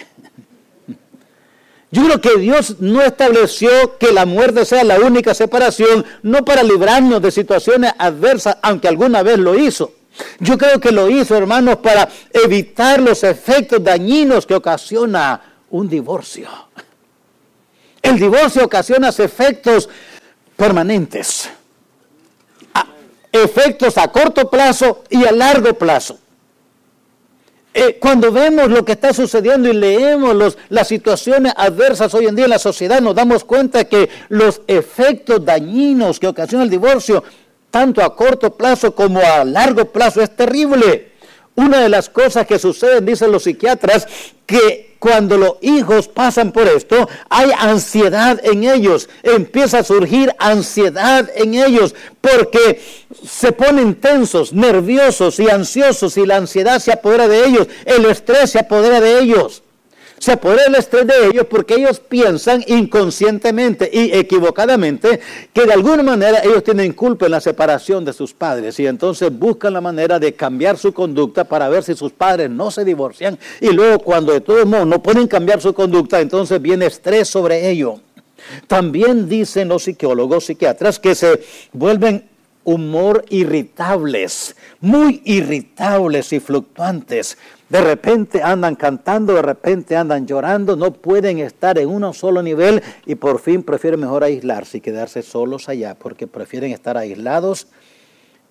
Yo 1.91 2.05
creo 2.05 2.19
que 2.19 2.39
Dios 2.39 2.79
no 2.79 3.03
estableció 3.03 3.99
que 3.99 4.11
la 4.11 4.25
muerte 4.25 4.65
sea 4.65 4.83
la 4.83 4.99
única 4.99 5.35
separación, 5.35 6.03
no 6.23 6.43
para 6.43 6.63
librarnos 6.63 7.21
de 7.21 7.29
situaciones 7.29 7.93
adversas, 7.99 8.57
aunque 8.63 8.87
alguna 8.87 9.21
vez 9.21 9.37
lo 9.37 9.55
hizo. 9.55 9.93
Yo 10.39 10.57
creo 10.57 10.79
que 10.79 10.91
lo 10.91 11.07
hizo, 11.07 11.37
hermanos, 11.37 11.77
para 11.83 12.09
evitar 12.33 12.99
los 12.99 13.23
efectos 13.23 13.83
dañinos 13.83 14.47
que 14.47 14.55
ocasiona 14.55 15.39
un 15.69 15.87
divorcio. 15.87 16.49
El 18.01 18.17
divorcio 18.17 18.65
ocasiona 18.65 19.09
efectos 19.09 19.87
permanentes, 20.57 21.47
efectos 23.31 23.99
a 23.99 24.07
corto 24.07 24.49
plazo 24.49 25.03
y 25.11 25.23
a 25.25 25.31
largo 25.31 25.75
plazo. 25.75 26.17
Eh, 27.81 27.97
cuando 27.97 28.29
vemos 28.29 28.69
lo 28.69 28.83
que 28.83 28.91
está 28.91 29.13
sucediendo 29.13 29.69
y 29.69 29.73
leemos 29.73 30.57
las 30.67 30.85
situaciones 30.85 31.53
adversas 31.55 32.13
hoy 32.13 32.25
en 32.25 32.35
día 32.35 32.43
en 32.43 32.51
la 32.51 32.59
sociedad, 32.59 32.99
nos 32.99 33.15
damos 33.15 33.45
cuenta 33.45 33.85
que 33.85 34.09
los 34.27 34.61
efectos 34.67 35.45
dañinos 35.45 36.19
que 36.19 36.27
ocasiona 36.27 36.65
el 36.65 36.69
divorcio, 36.69 37.23
tanto 37.71 38.03
a 38.03 38.17
corto 38.17 38.53
plazo 38.57 38.93
como 38.93 39.21
a 39.21 39.45
largo 39.45 39.85
plazo, 39.85 40.21
es 40.21 40.35
terrible. 40.35 41.13
Una 41.55 41.79
de 41.79 41.87
las 41.87 42.09
cosas 42.09 42.45
que 42.45 42.59
suceden, 42.59 43.05
dicen 43.05 43.31
los 43.31 43.43
psiquiatras, 43.43 44.05
que 44.45 44.88
cuando 44.99 45.37
los 45.37 45.53
hijos 45.61 46.07
pasan 46.07 46.51
por 46.51 46.67
esto, 46.67 47.09
hay 47.29 47.51
ansiedad 47.57 48.39
en 48.43 48.65
ellos, 48.65 49.09
empieza 49.23 49.79
a 49.79 49.83
surgir 49.83 50.35
ansiedad 50.37 51.29
en 51.35 51.53
ellos, 51.55 51.95
porque 52.21 52.81
se 53.25 53.51
ponen 53.53 53.95
tensos, 53.95 54.53
nerviosos 54.53 55.39
y 55.39 55.49
ansiosos 55.49 56.17
y 56.17 56.25
la 56.25 56.35
ansiedad 56.35 56.79
se 56.79 56.91
apodera 56.91 57.27
de 57.27 57.45
ellos, 57.45 57.67
el 57.85 58.05
estrés 58.05 58.51
se 58.51 58.59
apodera 58.59 58.99
de 58.99 59.19
ellos 59.19 59.63
se 60.19 60.33
apodera 60.33 60.65
el 60.67 60.75
estrés 60.75 61.07
de 61.07 61.27
ellos 61.27 61.45
porque 61.49 61.75
ellos 61.75 61.99
piensan 61.99 62.63
inconscientemente 62.67 63.89
y 63.91 64.11
equivocadamente 64.15 65.19
que 65.53 65.65
de 65.65 65.73
alguna 65.73 66.03
manera 66.03 66.41
ellos 66.43 66.63
tienen 66.63 66.93
culpa 66.93 67.25
en 67.25 67.31
la 67.31 67.41
separación 67.41 68.05
de 68.05 68.13
sus 68.13 68.33
padres 68.33 68.79
y 68.79 68.87
entonces 68.87 69.31
buscan 69.37 69.73
la 69.73 69.81
manera 69.81 70.19
de 70.19 70.33
cambiar 70.33 70.77
su 70.77 70.93
conducta 70.93 71.45
para 71.45 71.69
ver 71.69 71.83
si 71.83 71.95
sus 71.95 72.11
padres 72.11 72.49
no 72.49 72.69
se 72.69 72.85
divorcian 72.85 73.39
y 73.61 73.71
luego 73.71 73.99
cuando 73.99 74.33
de 74.33 74.41
todos 74.41 74.65
modos 74.65 74.87
no 74.87 75.01
pueden 75.01 75.27
cambiar 75.27 75.61
su 75.61 75.73
conducta, 75.73 76.19
entonces 76.19 76.61
viene 76.61 76.85
estrés 76.85 77.27
sobre 77.27 77.69
ello. 77.69 77.99
También 78.67 79.27
dicen 79.27 79.67
los 79.67 79.83
psicólogos, 79.83 80.45
psiquiatras, 80.45 80.99
que 80.99 81.15
se 81.15 81.41
vuelven 81.73 82.28
humor 82.69 83.25
irritables, 83.29 84.55
muy 84.79 85.21
irritables 85.25 86.31
y 86.33 86.39
fluctuantes. 86.39 87.37
De 87.67 87.81
repente 87.81 88.43
andan 88.43 88.75
cantando, 88.75 89.33
de 89.33 89.41
repente 89.41 89.95
andan 89.95 90.27
llorando, 90.27 90.75
no 90.75 90.91
pueden 90.93 91.39
estar 91.39 91.77
en 91.79 91.89
un 91.89 92.13
solo 92.13 92.41
nivel 92.41 92.81
y 93.05 93.15
por 93.15 93.39
fin 93.39 93.63
prefieren 93.63 93.99
mejor 93.99 94.23
aislarse 94.23 94.77
y 94.77 94.81
quedarse 94.81 95.21
solos 95.23 95.67
allá 95.67 95.95
porque 95.95 96.27
prefieren 96.27 96.71
estar 96.71 96.97
aislados 96.97 97.67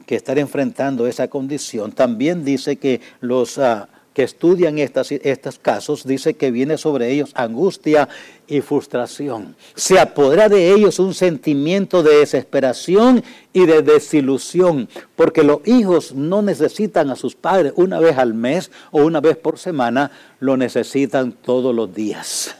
que 0.06 0.16
estar 0.16 0.38
enfrentando 0.38 1.06
esa 1.06 1.28
condición. 1.28 1.92
También 1.92 2.44
dice 2.44 2.76
que 2.76 3.00
los... 3.20 3.58
Ah, 3.58 3.88
que 4.18 4.24
estudian 4.24 4.80
estas, 4.80 5.12
estos 5.12 5.60
casos, 5.60 6.04
dice 6.04 6.34
que 6.34 6.50
viene 6.50 6.76
sobre 6.76 7.08
ellos 7.12 7.30
angustia 7.36 8.08
y 8.48 8.62
frustración. 8.62 9.54
Se 9.76 10.00
apodera 10.00 10.48
de 10.48 10.72
ellos 10.72 10.98
un 10.98 11.14
sentimiento 11.14 12.02
de 12.02 12.16
desesperación 12.16 13.22
y 13.52 13.64
de 13.64 13.80
desilusión, 13.80 14.88
porque 15.14 15.44
los 15.44 15.60
hijos 15.68 16.16
no 16.16 16.42
necesitan 16.42 17.10
a 17.10 17.14
sus 17.14 17.36
padres 17.36 17.74
una 17.76 18.00
vez 18.00 18.18
al 18.18 18.34
mes 18.34 18.72
o 18.90 19.04
una 19.04 19.20
vez 19.20 19.36
por 19.36 19.56
semana, 19.56 20.10
lo 20.40 20.56
necesitan 20.56 21.30
todos 21.30 21.72
los 21.72 21.94
días. 21.94 22.56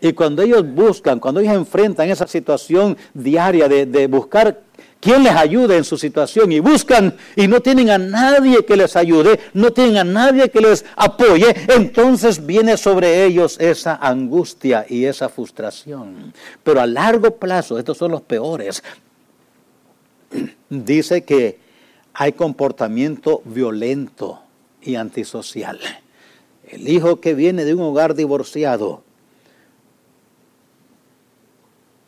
Y 0.00 0.12
cuando 0.12 0.42
ellos 0.42 0.64
buscan, 0.72 1.18
cuando 1.18 1.40
ellos 1.40 1.54
enfrentan 1.54 2.10
esa 2.10 2.28
situación 2.28 2.96
diaria 3.12 3.68
de, 3.68 3.86
de 3.86 4.06
buscar 4.06 4.60
¿Quién 5.06 5.22
les 5.22 5.36
ayude 5.36 5.76
en 5.76 5.84
su 5.84 5.96
situación? 5.96 6.50
Y 6.50 6.58
buscan 6.58 7.16
y 7.36 7.46
no 7.46 7.60
tienen 7.60 7.90
a 7.90 7.96
nadie 7.96 8.64
que 8.64 8.74
les 8.74 8.96
ayude, 8.96 9.38
no 9.54 9.72
tienen 9.72 9.98
a 9.98 10.02
nadie 10.02 10.50
que 10.50 10.60
les 10.60 10.84
apoye. 10.96 11.54
Entonces 11.68 12.44
viene 12.44 12.76
sobre 12.76 13.24
ellos 13.24 13.56
esa 13.60 13.94
angustia 13.94 14.84
y 14.88 15.04
esa 15.04 15.28
frustración. 15.28 16.34
Pero 16.64 16.80
a 16.80 16.88
largo 16.88 17.36
plazo, 17.36 17.78
estos 17.78 17.96
son 17.96 18.10
los 18.10 18.22
peores. 18.22 18.82
Dice 20.70 21.22
que 21.22 21.60
hay 22.12 22.32
comportamiento 22.32 23.42
violento 23.44 24.40
y 24.82 24.96
antisocial. 24.96 25.78
El 26.66 26.88
hijo 26.88 27.20
que 27.20 27.34
viene 27.34 27.64
de 27.64 27.74
un 27.74 27.82
hogar 27.82 28.16
divorciado 28.16 29.04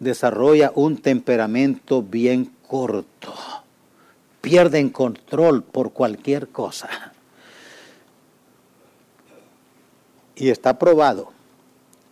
desarrolla 0.01 0.73
un 0.75 0.97
temperamento 0.97 2.03
bien 2.03 2.58
corto, 2.69 3.35
pierden 4.41 4.91
control 4.91 5.65
por 5.65 5.93
cualquier 5.93 6.49
cosa. 6.49 6.89
Y 10.37 10.51
está 10.51 10.79
probado 10.79 11.33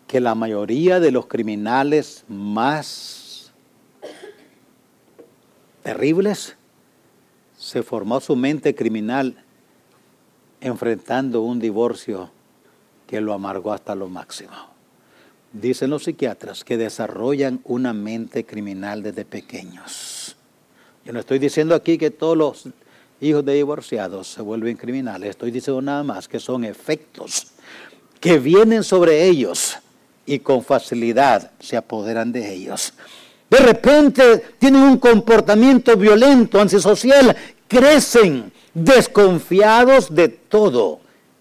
que 0.08 0.20
la 0.20 0.34
mayoría 0.34 0.98
de 0.98 1.12
los 1.12 1.26
criminales 1.26 2.24
más 2.26 3.52
terribles 5.82 6.56
se 7.56 7.82
formó 7.82 8.20
su 8.20 8.34
mente 8.34 8.74
criminal 8.74 9.44
enfrentando 10.60 11.42
un 11.42 11.58
divorcio 11.60 12.30
que 13.06 13.20
lo 13.20 13.32
amargó 13.32 13.72
hasta 13.72 13.94
lo 13.94 14.08
máximo. 14.08 14.54
Dicen 15.52 15.90
los 15.90 16.04
psiquiatras 16.04 16.64
que 16.64 16.76
desarrollan 16.76 17.60
una 17.64 17.92
mente 17.92 18.44
criminal 18.44 19.02
desde 19.02 19.24
pequeños. 19.24 20.35
Yo 21.06 21.12
no 21.12 21.20
estoy 21.20 21.38
diciendo 21.38 21.76
aquí 21.76 21.98
que 21.98 22.10
todos 22.10 22.36
los 22.36 22.64
hijos 23.20 23.44
de 23.44 23.54
divorciados 23.54 24.26
se 24.26 24.42
vuelven 24.42 24.76
criminales, 24.76 25.30
estoy 25.30 25.52
diciendo 25.52 25.80
nada 25.80 26.02
más 26.02 26.26
que 26.26 26.40
son 26.40 26.64
efectos 26.64 27.52
que 28.18 28.40
vienen 28.40 28.82
sobre 28.82 29.24
ellos 29.24 29.78
y 30.26 30.40
con 30.40 30.64
facilidad 30.64 31.52
se 31.60 31.76
apoderan 31.76 32.32
de 32.32 32.52
ellos. 32.52 32.92
De 33.48 33.58
repente 33.58 34.42
tienen 34.58 34.82
un 34.82 34.98
comportamiento 34.98 35.96
violento, 35.96 36.60
antisocial, 36.60 37.36
crecen 37.68 38.50
desconfiados 38.74 40.12
de 40.12 40.26
todo 40.26 40.98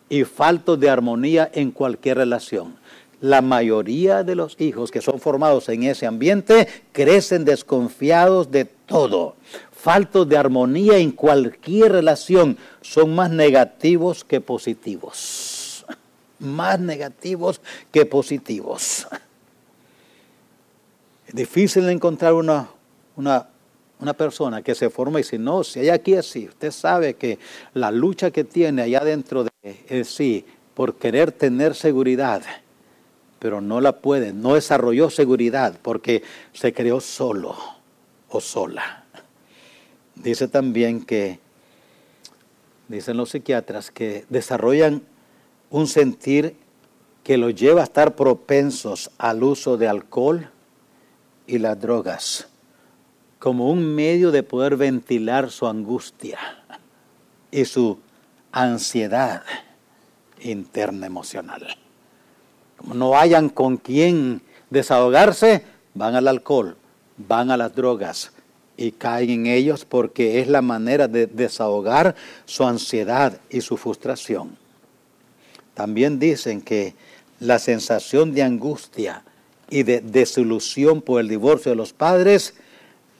y 0.10 0.26
faltos 0.26 0.80
de 0.80 0.92
armonía 0.92 1.50
en 1.52 1.72
cualquier 1.72 2.18
relación. 2.18 2.76
La 3.20 3.42
mayoría 3.42 4.24
de 4.24 4.36
los 4.36 4.62
hijos 4.62 4.92
que 4.92 5.02
son 5.02 5.20
formados 5.20 5.70
en 5.70 5.82
ese 5.82 6.06
ambiente 6.06 6.68
crecen 6.92 7.46
desconfiados 7.46 8.52
de 8.52 8.75
todo, 8.86 9.36
faltos 9.72 10.28
de 10.28 10.38
armonía 10.38 10.98
en 10.98 11.12
cualquier 11.12 11.92
relación, 11.92 12.58
son 12.82 13.14
más 13.14 13.30
negativos 13.30 14.24
que 14.24 14.42
positivos. 14.42 15.86
Más 16.40 16.80
negativos 16.80 17.62
que 17.92 18.06
positivos. 18.06 19.08
Es 21.28 21.34
difícil 21.34 21.90
encontrar 21.90 22.34
una, 22.34 22.70
una, 23.16 23.50
una 24.00 24.14
persona 24.14 24.62
que 24.62 24.76
se 24.76 24.92
forma 24.92 25.20
y 25.20 25.24
si 25.24 25.40
no, 25.40 25.64
si 25.64 25.80
hay 25.80 25.90
aquí 25.90 26.14
así, 26.14 26.48
usted 26.48 26.70
sabe 26.70 27.16
que 27.16 27.40
la 27.74 27.90
lucha 27.90 28.30
que 28.30 28.44
tiene 28.44 28.84
allá 28.84 29.04
dentro 29.04 29.44
de 29.44 30.04
sí 30.04 30.46
por 30.76 30.98
querer 30.98 31.32
tener 31.32 31.74
seguridad, 31.74 32.44
pero 33.40 33.60
no 33.60 33.82
la 33.82 33.94
puede, 34.02 34.34
no 34.34 34.54
desarrolló 34.54 35.10
seguridad 35.10 35.80
porque 35.82 36.22
se 36.54 36.74
creó 36.74 37.02
solo 37.02 37.75
o 38.36 38.42
sola. 38.42 39.06
Dice 40.16 40.48
también 40.48 41.04
que, 41.04 41.40
dicen 42.88 43.18
los 43.18 43.32
psiquiatras, 43.32 43.92
que 43.92 44.26
desarrollan 44.30 45.02
un 45.70 45.88
sentir 45.88 46.56
que 47.24 47.38
los 47.38 47.56
lleva 47.56 47.82
a 47.82 47.86
estar 47.86 48.16
propensos 48.16 49.12
al 49.18 49.44
uso 49.44 49.78
de 49.78 49.88
alcohol 49.88 50.50
y 51.48 51.58
las 51.58 51.80
drogas 51.80 52.48
como 53.46 53.70
un 53.70 53.94
medio 53.94 54.32
de 54.32 54.42
poder 54.42 54.76
ventilar 54.76 55.52
su 55.52 55.68
angustia 55.68 56.40
y 57.52 57.66
su 57.66 58.00
ansiedad 58.52 59.44
interna 60.42 61.06
emocional. 61.06 61.68
Como 62.78 62.96
no 62.96 63.16
hayan 63.16 63.50
con 63.50 63.78
quién 63.78 64.42
desahogarse, 64.72 65.64
van 65.94 66.16
al 66.16 66.28
alcohol, 66.28 66.76
van 67.18 67.52
a 67.52 67.58
las 67.58 67.76
drogas 67.76 68.32
y 68.78 68.92
caen 68.92 69.30
en 69.30 69.46
ellos 69.48 69.86
porque 69.86 70.40
es 70.42 70.48
la 70.48 70.62
manera 70.62 71.08
de 71.08 71.28
desahogar 71.28 72.16
su 72.46 72.66
ansiedad 72.66 73.40
y 73.50 73.62
su 73.62 73.78
frustración. 73.78 74.58
También 75.74 76.20
dicen 76.20 76.62
que 76.62 76.96
la 77.40 77.60
sensación 77.60 78.34
de 78.34 78.44
angustia 78.44 79.24
y 79.70 79.84
de 79.84 80.02
desilusión 80.02 81.02
por 81.02 81.22
el 81.22 81.28
divorcio 81.28 81.72
de 81.72 81.76
los 81.76 81.94
padres 81.94 82.56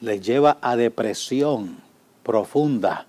les 0.00 0.20
lleva 0.20 0.58
a 0.60 0.76
depresión 0.76 1.78
profunda, 2.22 3.06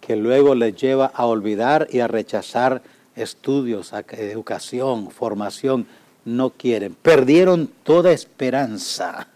que 0.00 0.16
luego 0.16 0.54
les 0.54 0.74
lleva 0.76 1.06
a 1.06 1.26
olvidar 1.26 1.88
y 1.90 2.00
a 2.00 2.08
rechazar 2.08 2.82
estudios, 3.16 3.92
educación, 4.10 5.10
formación, 5.10 5.86
no 6.24 6.50
quieren. 6.50 6.94
Perdieron 6.94 7.70
toda 7.82 8.12
esperanza. 8.12 9.28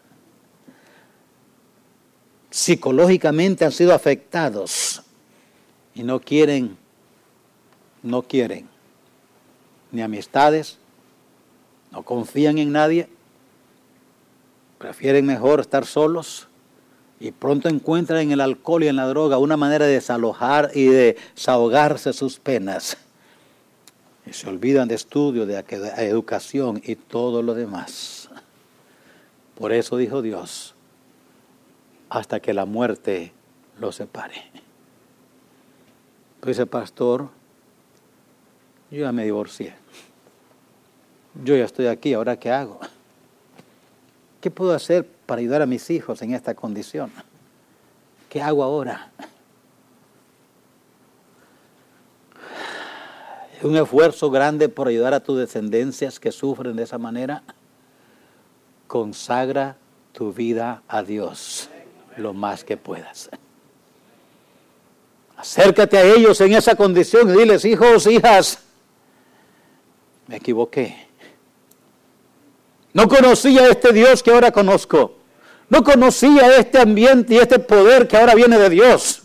Psicológicamente 2.53 3.65
han 3.65 3.73
sido 3.73 3.95
afectados 3.95 5.03
y 5.95 6.03
no 6.03 6.21
quieren, 6.21 6.77
no 8.03 8.21
quieren 8.21 8.69
ni 9.91 10.03
amistades, 10.03 10.77
no 11.91 12.03
confían 12.03 12.59
en 12.59 12.71
nadie, 12.71 13.09
prefieren 14.77 15.25
mejor 15.25 15.61
estar 15.61 15.87
solos 15.87 16.47
y 17.19 17.33
pronto 17.33 17.71
encuentran 17.71 18.21
en 18.21 18.33
el 18.33 18.43
alcohol 18.43 18.85
y 18.85 18.89
en 18.89 18.97
la 18.97 19.07
droga 19.07 19.39
una 19.39 19.57
manera 19.57 19.87
de 19.87 19.95
desalojar 19.95 20.73
y 20.75 20.85
de 20.85 21.17
desahogarse 21.35 22.13
sus 22.13 22.39
penas 22.39 22.99
y 24.27 24.35
se 24.35 24.47
olvidan 24.47 24.89
de 24.89 24.97
estudio, 24.97 25.47
de 25.47 25.65
educación 25.97 26.83
y 26.85 26.97
todo 26.97 27.43
lo 27.43 27.55
demás. 27.55 28.29
Por 29.55 29.73
eso 29.73 29.97
dijo 29.97 30.21
Dios, 30.21 30.72
hasta 32.13 32.41
que 32.41 32.53
la 32.53 32.67
muerte 32.67 33.33
los 33.81 33.97
separe. 33.97 34.35
Pues 36.41 36.57
dice, 36.57 36.67
pastor, 36.67 37.31
yo 38.91 39.01
ya 39.01 39.13
me 39.13 39.25
divorcié. 39.25 39.75
Yo 41.43 41.57
ya 41.57 41.65
estoy 41.65 41.87
aquí, 41.87 42.13
¿ahora 42.13 42.39
qué 42.39 42.51
hago? 42.51 42.81
¿Qué 44.43 44.51
puedo 44.51 44.75
hacer 44.75 45.09
para 45.25 45.41
ayudar 45.41 45.63
a 45.63 45.67
mis 45.67 45.89
hijos 45.89 46.21
en 46.21 46.35
esta 46.35 46.55
condición? 46.55 47.11
¿Qué 48.29 48.43
hago 48.43 48.63
ahora? 48.63 49.11
un 53.63 53.77
esfuerzo 53.77 54.29
grande 54.29 54.69
por 54.69 54.89
ayudar 54.89 55.15
a 55.15 55.21
tus 55.21 55.39
descendencias 55.39 56.19
que 56.19 56.33
sufren 56.33 56.75
de 56.75 56.83
esa 56.83 56.99
manera, 56.99 57.45
consagra 58.89 59.77
tu 60.13 60.33
vida 60.33 60.83
a 60.89 61.05
Dios 61.05 61.71
lo 62.17 62.33
más 62.33 62.65
que 62.65 62.77
puedas. 62.77 63.31
Acércate 65.37 65.99
a 65.99 66.05
ellos 66.05 66.41
en 66.41 66.53
esa 66.53 66.75
condición 66.75 67.31
y 67.31 67.39
diles, 67.39 67.65
hijos, 67.65 68.07
hijas, 68.07 68.59
me 70.27 70.37
equivoqué. 70.37 71.09
No 72.93 73.09
conocía 73.09 73.69
este 73.69 73.93
Dios 73.93 74.23
que 74.23 74.31
ahora 74.31 74.53
conozco. 74.53 75.17
No 75.69 75.83
conocía 75.83 76.57
este 76.59 76.79
ambiente 76.79 77.35
y 77.35 77.39
este 77.39 77.59
poder 77.59 78.07
que 78.07 78.17
ahora 78.17 78.35
viene 78.35 78.59
de 78.59 78.69
Dios. 78.69 79.23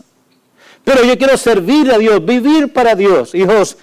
Pero 0.82 1.04
yo 1.04 1.16
quiero 1.18 1.36
servir 1.36 1.92
a 1.92 1.98
Dios, 1.98 2.24
vivir 2.24 2.72
para 2.72 2.94
Dios. 2.94 3.34
Hijos, 3.34 3.76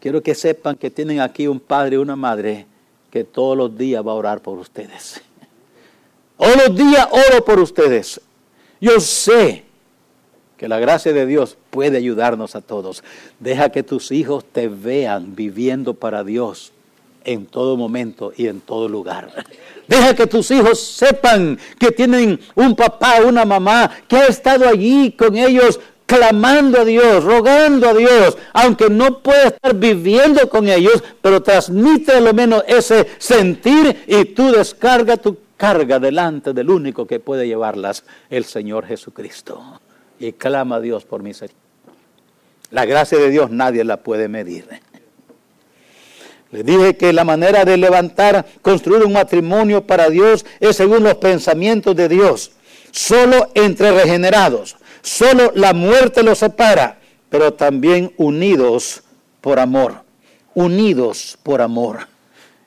Quiero 0.00 0.22
que 0.22 0.34
sepan 0.34 0.76
que 0.76 0.90
tienen 0.90 1.20
aquí 1.20 1.48
un 1.48 1.58
padre 1.58 1.96
y 1.96 1.98
una 1.98 2.14
madre 2.14 2.66
que 3.10 3.24
todos 3.24 3.56
los 3.56 3.76
días 3.76 4.06
va 4.06 4.12
a 4.12 4.14
orar 4.14 4.40
por 4.40 4.58
ustedes. 4.58 5.20
Todos 6.38 6.56
los 6.68 6.76
días 6.76 7.06
oro 7.10 7.44
por 7.44 7.58
ustedes. 7.58 8.20
Yo 8.80 9.00
sé 9.00 9.64
que 10.56 10.68
la 10.68 10.78
gracia 10.78 11.12
de 11.12 11.26
Dios 11.26 11.56
puede 11.70 11.98
ayudarnos 11.98 12.54
a 12.54 12.60
todos. 12.60 13.02
Deja 13.38 13.70
que 13.70 13.82
tus 13.82 14.10
hijos 14.12 14.44
te 14.50 14.68
vean 14.68 15.34
viviendo 15.34 15.94
para 15.94 16.24
Dios 16.24 16.72
en 17.24 17.46
todo 17.46 17.76
momento 17.76 18.32
y 18.36 18.46
en 18.46 18.60
todo 18.60 18.88
lugar. 18.88 19.30
Deja 19.88 20.14
que 20.14 20.26
tus 20.26 20.50
hijos 20.50 20.80
sepan 20.80 21.58
que 21.78 21.90
tienen 21.90 22.40
un 22.54 22.74
papá, 22.74 23.20
una 23.26 23.44
mamá 23.44 23.90
que 24.06 24.16
ha 24.16 24.26
estado 24.26 24.68
allí 24.68 25.12
con 25.12 25.36
ellos 25.36 25.80
clamando 26.06 26.80
a 26.80 26.84
Dios, 26.84 27.22
rogando 27.22 27.88
a 27.90 27.94
Dios, 27.94 28.38
aunque 28.54 28.88
no 28.88 29.18
puede 29.18 29.48
estar 29.48 29.74
viviendo 29.74 30.48
con 30.48 30.68
ellos, 30.68 31.02
pero 31.20 31.42
transmite 31.42 32.12
a 32.12 32.20
lo 32.20 32.32
menos 32.32 32.64
ese 32.66 33.06
sentir 33.18 34.04
y 34.06 34.24
tú 34.24 34.50
descarga 34.50 35.18
tu 35.18 35.36
carga 35.58 35.98
delante 35.98 36.54
del 36.54 36.70
único 36.70 37.06
que 37.06 37.20
puede 37.20 37.46
llevarlas, 37.46 38.04
el 38.30 38.44
Señor 38.44 38.86
Jesucristo. 38.86 39.80
Y 40.18 40.32
clama 40.32 40.76
a 40.76 40.80
Dios 40.80 41.04
por 41.04 41.22
misericordia. 41.22 41.68
La 42.70 42.86
gracia 42.86 43.18
de 43.18 43.30
Dios 43.30 43.50
nadie 43.50 43.84
la 43.84 43.98
puede 43.98 44.28
medir. 44.28 44.66
Le 46.50 46.62
dije 46.62 46.96
que 46.96 47.12
la 47.12 47.24
manera 47.24 47.64
de 47.64 47.76
levantar, 47.76 48.46
construir 48.62 49.04
un 49.04 49.12
matrimonio 49.12 49.86
para 49.86 50.08
Dios 50.08 50.46
es 50.60 50.76
según 50.76 51.02
los 51.02 51.16
pensamientos 51.16 51.94
de 51.94 52.08
Dios. 52.08 52.52
Solo 52.90 53.50
entre 53.54 53.92
regenerados. 53.92 54.76
Solo 55.02 55.52
la 55.54 55.72
muerte 55.72 56.22
los 56.22 56.38
separa, 56.38 56.98
pero 57.28 57.54
también 57.54 58.12
unidos 58.16 59.02
por 59.40 59.58
amor. 59.58 60.02
Unidos 60.54 61.38
por 61.42 61.60
amor. 61.60 62.08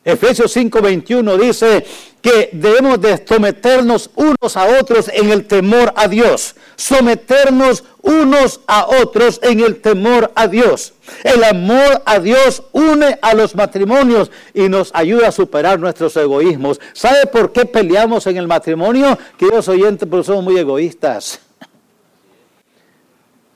Efesios 0.04 0.56
5:21 0.56 1.38
dice 1.38 1.86
que 2.22 2.50
debemos 2.54 3.02
de 3.02 3.26
someternos 3.26 4.10
unos 4.16 4.56
a 4.56 4.80
otros 4.80 5.10
en 5.10 5.32
el 5.32 5.46
temor 5.46 5.92
a 5.96 6.08
Dios. 6.08 6.56
Someternos 6.76 7.84
unos 8.02 8.62
a 8.68 8.86
otros 9.02 9.40
en 9.42 9.60
el 9.60 9.82
temor 9.82 10.32
a 10.36 10.48
Dios. 10.48 10.94
El 11.24 11.44
amor 11.44 12.02
a 12.06 12.20
Dios 12.20 12.64
une 12.72 13.18
a 13.22 13.34
los 13.34 13.56
matrimonios 13.56 14.30
y 14.54 14.70
nos 14.70 14.92
ayuda 14.94 15.30
a 15.30 15.32
superar 15.32 15.80
nuestros 15.80 16.16
egoísmos. 16.16 16.80
¿Sabe 16.94 17.26
por 17.26 17.52
qué 17.52 17.66
peleamos 17.66 18.28
en 18.28 18.38
el 18.38 18.48
matrimonio? 18.48 19.18
Queridos 19.38 19.68
oyentes, 19.68 20.08
porque 20.08 20.26
somos 20.26 20.44
muy 20.44 20.58
egoístas. 20.58 21.40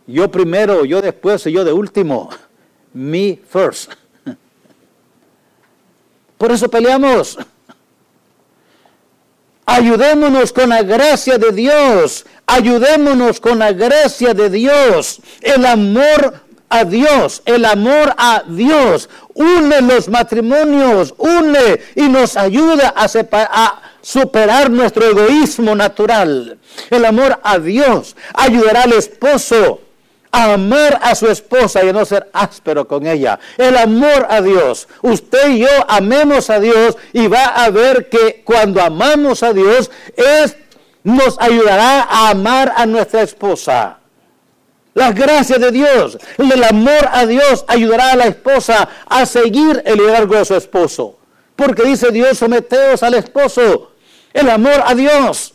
Yo 0.07 0.29
primero, 0.29 0.85
yo 0.85 1.01
después 1.01 1.45
y 1.47 1.51
yo 1.51 1.63
de 1.63 1.73
último. 1.73 2.29
Me 2.93 3.39
first. 3.47 3.91
Por 6.37 6.51
eso 6.51 6.69
peleamos. 6.69 7.37
Ayudémonos 9.65 10.53
con 10.53 10.69
la 10.69 10.83
gracia 10.83 11.37
de 11.37 11.51
Dios. 11.51 12.25
Ayudémonos 12.45 13.39
con 13.39 13.59
la 13.59 13.71
gracia 13.71 14.33
de 14.33 14.49
Dios. 14.49 15.19
El 15.41 15.65
amor 15.65 16.45
a 16.69 16.83
Dios, 16.85 17.41
el 17.45 17.65
amor 17.65 18.13
a 18.17 18.43
Dios. 18.47 19.09
Une 19.33 19.81
los 19.81 20.07
matrimonios, 20.07 21.13
une 21.17 21.79
y 21.95 22.03
nos 22.03 22.37
ayuda 22.37 22.93
a, 22.95 23.07
a 23.31 23.81
superar 24.01 24.69
nuestro 24.69 25.05
egoísmo 25.09 25.75
natural. 25.75 26.57
El 26.89 27.05
amor 27.05 27.39
a 27.43 27.57
Dios 27.57 28.15
ayudará 28.33 28.83
al 28.83 28.93
esposo 28.93 29.81
amar 30.43 30.99
a 31.01 31.15
su 31.15 31.27
esposa 31.27 31.83
y 31.83 31.91
no 31.93 32.05
ser 32.05 32.29
áspero 32.33 32.87
con 32.87 33.07
ella. 33.07 33.39
El 33.57 33.77
amor 33.77 34.27
a 34.29 34.41
Dios. 34.41 34.87
Usted 35.01 35.49
y 35.49 35.59
yo 35.59 35.69
amemos 35.87 36.49
a 36.49 36.59
Dios 36.59 36.97
y 37.13 37.27
va 37.27 37.45
a 37.45 37.69
ver 37.69 38.09
que 38.09 38.43
cuando 38.43 38.81
amamos 38.81 39.43
a 39.43 39.53
Dios 39.53 39.89
es, 40.15 40.57
nos 41.03 41.39
ayudará 41.39 42.01
a 42.01 42.29
amar 42.29 42.73
a 42.75 42.85
nuestra 42.85 43.21
esposa. 43.21 43.99
Las 44.93 45.13
gracias 45.13 45.59
de 45.59 45.71
Dios, 45.71 46.17
el 46.37 46.63
amor 46.63 47.09
a 47.11 47.25
Dios 47.25 47.65
ayudará 47.67 48.11
a 48.11 48.15
la 48.15 48.27
esposa 48.27 48.87
a 49.05 49.25
seguir 49.25 49.83
el 49.85 49.97
liderazgo 49.97 50.35
de 50.37 50.45
su 50.45 50.55
esposo. 50.55 51.17
Porque 51.55 51.83
dice 51.83 52.11
Dios, 52.11 52.37
someteos 52.37 53.03
al 53.03 53.13
esposo. 53.15 53.91
El 54.33 54.49
amor 54.49 54.83
a 54.85 54.95
Dios. 54.95 55.53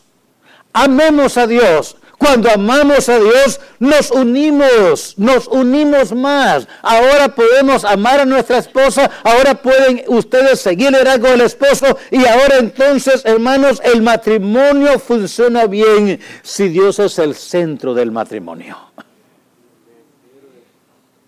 Amemos 0.72 1.36
a 1.36 1.46
Dios. 1.46 1.96
Cuando 2.20 2.50
amamos 2.50 3.09
a 3.09 3.18
Dios, 3.18 3.59
nos 3.78 4.11
unimos, 4.11 5.14
nos 5.16 5.48
unimos 5.48 6.12
más. 6.12 6.68
Ahora 6.83 7.35
podemos 7.35 7.83
amar 7.83 8.20
a 8.20 8.26
nuestra 8.26 8.59
esposa, 8.59 9.11
ahora 9.24 9.54
pueden 9.54 10.02
ustedes 10.06 10.61
seguir 10.61 10.94
el 10.94 11.22
del 11.22 11.40
esposo 11.40 11.96
y 12.11 12.26
ahora 12.26 12.59
entonces, 12.59 13.24
hermanos, 13.24 13.80
el 13.83 14.02
matrimonio 14.02 14.98
funciona 14.98 15.66
bien 15.66 16.20
si 16.42 16.68
Dios 16.68 16.98
es 16.98 17.18
el 17.18 17.35
centro 17.35 17.94
del 17.94 18.12
matrimonio. 18.12 18.76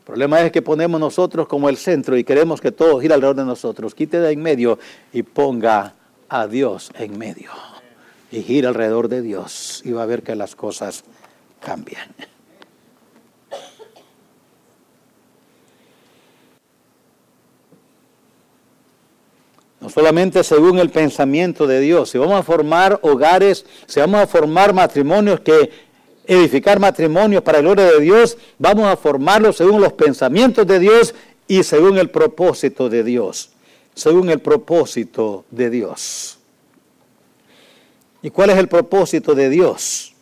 El 0.01 0.05
problema 0.05 0.43
es 0.43 0.53
que 0.53 0.61
ponemos 0.61 1.01
nosotros 1.01 1.49
como 1.49 1.71
el 1.71 1.79
centro 1.79 2.19
y 2.19 2.23
queremos 2.25 2.61
que 2.61 2.71
todo 2.71 3.01
gire 3.01 3.15
alrededor 3.15 3.37
de 3.37 3.47
nosotros. 3.47 3.95
Quite 3.95 4.21
de 4.21 4.31
en 4.31 4.43
medio 4.43 4.79
y 5.11 5.23
ponga 5.23 5.95
a 6.29 6.47
Dios 6.47 6.91
en 6.99 7.17
medio 7.17 7.72
y 8.33 8.43
gira 8.43 8.71
alrededor 8.71 9.09
de 9.09 9.21
Dios 9.21 9.83
y 9.85 9.93
va 9.93 10.03
a 10.03 10.07
ver 10.07 10.23
que 10.23 10.35
las 10.35 10.57
cosas 10.57 11.05
cambian. 11.61 12.09
No 19.81 19.91
solamente 19.91 20.43
según 20.45 20.79
el 20.79 20.91
pensamiento 20.91 21.67
de 21.67 21.81
Dios, 21.81 22.11
si 22.11 22.19
vamos 22.19 22.41
a 22.41 22.43
formar 22.43 22.99
hogares, 23.03 23.67
si 23.87 24.01
vamos 24.01 24.21
a 24.21 24.27
formar 24.27 24.73
matrimonios 24.73 25.41
que 25.41 25.71
edificar 26.25 26.79
matrimonios 26.79 27.43
para 27.43 27.59
la 27.59 27.63
gloria 27.63 27.85
de 27.87 28.01
Dios, 28.01 28.39
vamos 28.59 28.87
a 28.87 28.97
formarlos 28.97 29.57
según 29.57 29.81
los 29.81 29.93
pensamientos 29.93 30.67
de 30.67 30.79
Dios 30.79 31.15
y 31.49 31.65
según 31.65 31.99
el 31.99 32.11
propósito 32.11 32.89
de 32.89 33.03
Dios, 33.03 33.51
según 33.95 34.31
el 34.31 34.39
propósito 34.39 35.45
de 35.51 35.69
Dios. 35.69 36.39
¿Y 38.23 38.31
cuál 38.31 38.51
es 38.51 38.59
el 38.59 38.69
propósito 38.69 39.35
de 39.35 39.51
Dios? 39.51 40.15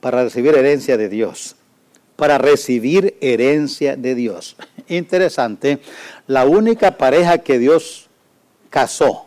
Para 0.00 0.24
recibir 0.24 0.54
herencia 0.54 0.96
de 0.96 1.08
Dios. 1.08 1.56
Para 2.16 2.38
recibir 2.38 3.16
herencia 3.20 3.96
de 3.96 4.14
Dios. 4.14 4.56
Interesante, 4.88 5.80
la 6.26 6.46
única 6.46 6.96
pareja 6.96 7.38
que 7.38 7.58
Dios 7.58 8.08
casó, 8.70 9.26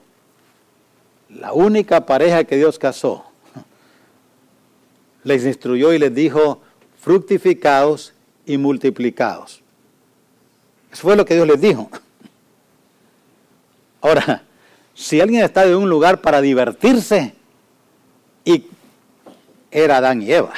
la 1.29 1.53
única 1.53 2.05
pareja 2.05 2.43
que 2.43 2.57
Dios 2.57 2.79
casó, 2.79 3.25
les 5.23 5.45
instruyó 5.45 5.93
y 5.93 5.99
les 5.99 6.13
dijo, 6.13 6.61
fructificados 6.99 8.13
y 8.45 8.57
multiplicados. 8.57 9.61
Eso 10.91 11.03
fue 11.03 11.15
lo 11.15 11.25
que 11.25 11.35
Dios 11.35 11.47
les 11.47 11.61
dijo. 11.61 11.89
Ahora, 14.01 14.43
si 14.95 15.21
alguien 15.21 15.43
está 15.43 15.65
en 15.65 15.75
un 15.75 15.89
lugar 15.89 16.21
para 16.21 16.41
divertirse, 16.41 17.34
y 18.45 18.63
era 19.71 19.97
Adán 19.97 20.21
y 20.21 20.31
Eva. 20.31 20.53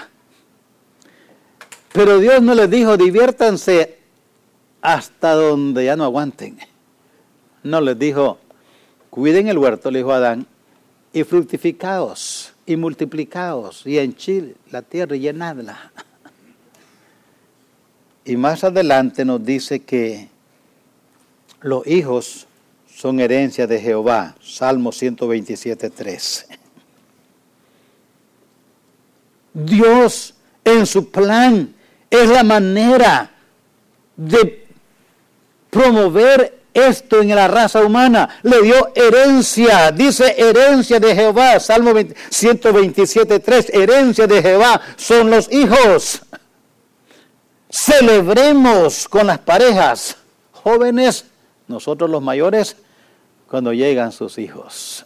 Pero 1.94 2.20
Dios 2.20 2.44
no 2.44 2.54
les 2.54 2.70
dijo, 2.70 2.98
diviértanse 2.98 3.98
hasta 4.82 5.34
donde 5.34 5.86
ya 5.86 5.96
no 5.96 6.04
aguanten. 6.04 6.60
No 7.64 7.82
les 7.82 7.98
dijo, 7.98 8.38
cuiden 9.10 9.48
el 9.48 9.58
huerto, 9.58 9.90
le 9.90 10.00
dijo 10.00 10.12
Adán, 10.12 10.46
y 11.12 11.24
fructificaos 11.24 12.54
y 12.68 12.76
multiplicaos 12.76 13.88
y 13.88 13.98
henchid 13.98 14.52
la 14.70 14.84
tierra 14.84 15.16
y 15.16 15.22
llenadla. 15.22 15.92
Y 18.26 18.36
más 18.36 18.64
adelante 18.64 19.24
nos 19.24 19.44
dice 19.44 19.80
que 19.80 20.28
los 21.62 21.88
hijos 21.88 22.46
son 22.94 23.20
herencia 23.20 23.66
de 23.66 23.80
Jehová. 23.80 24.36
Salmo 24.42 24.92
127, 24.92 25.90
3. 25.90 26.48
Dios 29.66 30.36
en 30.64 30.86
su 30.86 31.10
plan 31.10 31.74
es 32.12 32.30
la 32.30 32.44
manera 32.44 33.32
de 34.16 34.68
promover 35.72 36.60
esto 36.72 37.22
en 37.22 37.30
la 37.30 37.48
raza 37.48 37.84
humana. 37.84 38.30
Le 38.44 38.62
dio 38.62 38.92
herencia, 38.94 39.92
dice 39.92 40.36
herencia 40.38 41.00
de 41.00 41.16
Jehová, 41.16 41.60
Salmo 41.60 41.92
127, 42.30 43.40
3, 43.40 43.70
herencia 43.74 44.28
de 44.28 44.44
Jehová 44.44 44.80
son 44.96 45.32
los 45.32 45.52
hijos. 45.52 46.22
Celebremos 47.68 49.08
con 49.08 49.26
las 49.26 49.40
parejas 49.40 50.18
jóvenes, 50.52 51.26
nosotros 51.68 52.12
los 52.12 52.22
mayores, 52.22 52.78
cuando 53.50 53.74
llegan 53.74 54.12
sus 54.12 54.38
hijos. 54.38 55.04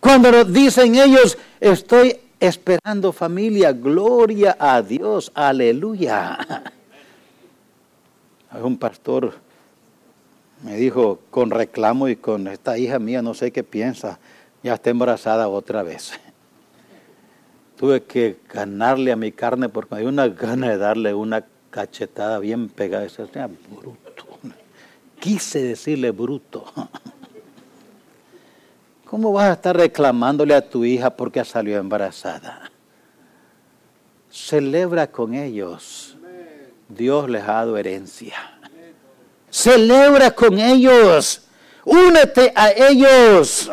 Cuando 0.00 0.32
nos 0.32 0.52
dicen 0.52 0.96
ellos, 0.96 1.38
estoy 1.60 2.18
esperando 2.44 3.12
familia, 3.12 3.72
gloria 3.72 4.56
a 4.58 4.82
Dios, 4.82 5.32
aleluya. 5.34 6.38
Un 8.62 8.78
pastor 8.78 9.34
me 10.62 10.76
dijo 10.76 11.20
con 11.30 11.50
reclamo 11.50 12.08
y 12.08 12.16
con 12.16 12.46
esta 12.48 12.78
hija 12.78 12.98
mía, 12.98 13.22
no 13.22 13.34
sé 13.34 13.50
qué 13.50 13.64
piensa, 13.64 14.18
ya 14.62 14.74
está 14.74 14.90
embarazada 14.90 15.48
otra 15.48 15.82
vez. 15.82 16.12
Tuve 17.76 18.04
que 18.04 18.38
ganarle 18.52 19.12
a 19.12 19.16
mi 19.16 19.32
carne 19.32 19.68
porque 19.68 19.94
me 19.94 20.00
dio 20.02 20.08
una 20.08 20.28
gana 20.28 20.70
de 20.70 20.78
darle 20.78 21.12
una 21.12 21.44
cachetada 21.70 22.38
bien 22.38 22.68
pegada. 22.68 23.04
Ese 23.04 23.24
bruto 23.24 24.38
quise 25.18 25.62
decirle 25.62 26.12
bruto. 26.12 26.64
¿Cómo 29.14 29.32
vas 29.32 29.48
a 29.48 29.52
estar 29.52 29.76
reclamándole 29.76 30.56
a 30.56 30.68
tu 30.68 30.84
hija 30.84 31.08
porque 31.08 31.38
ha 31.38 31.44
salido 31.44 31.78
embarazada? 31.78 32.72
Celebra 34.28 35.06
con 35.06 35.34
ellos. 35.34 36.16
Dios 36.88 37.30
les 37.30 37.44
ha 37.44 37.52
dado 37.52 37.76
herencia. 37.76 38.34
Celebra 39.48 40.32
con 40.32 40.58
ellos. 40.58 41.46
Únete 41.84 42.52
a 42.56 42.72
ellos. 42.72 43.70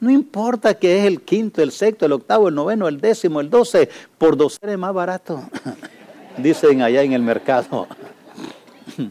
No 0.00 0.10
importa 0.10 0.74
que 0.74 0.98
es 0.98 1.06
el 1.06 1.22
quinto, 1.22 1.62
el 1.62 1.72
sexto, 1.72 2.04
el 2.04 2.12
octavo, 2.12 2.48
el 2.48 2.54
noveno, 2.54 2.88
el 2.88 3.00
décimo, 3.00 3.40
el 3.40 3.48
doce, 3.48 3.88
por 4.18 4.36
doce 4.36 4.58
es 4.60 4.78
más 4.78 4.92
barato. 4.92 5.48
Dicen 6.36 6.82
allá 6.82 7.00
en 7.00 7.14
el 7.14 7.22
mercado. 7.22 7.88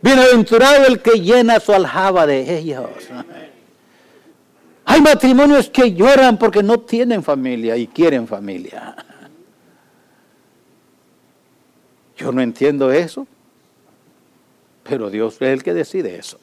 Bienaventurado 0.00 0.86
el 0.86 1.02
que 1.02 1.20
llena 1.20 1.60
su 1.60 1.74
aljaba 1.74 2.26
de 2.26 2.56
ellos. 2.56 2.88
Hay 4.96 5.02
matrimonios 5.02 5.68
que 5.68 5.92
lloran 5.92 6.38
porque 6.38 6.62
no 6.62 6.80
tienen 6.80 7.22
familia 7.22 7.76
y 7.76 7.86
quieren 7.86 8.26
familia. 8.26 8.96
Yo 12.16 12.32
no 12.32 12.40
entiendo 12.40 12.90
eso, 12.90 13.26
pero 14.84 15.10
Dios 15.10 15.34
es 15.34 15.42
el 15.42 15.62
que 15.62 15.74
decide 15.74 16.16
eso. 16.16 16.38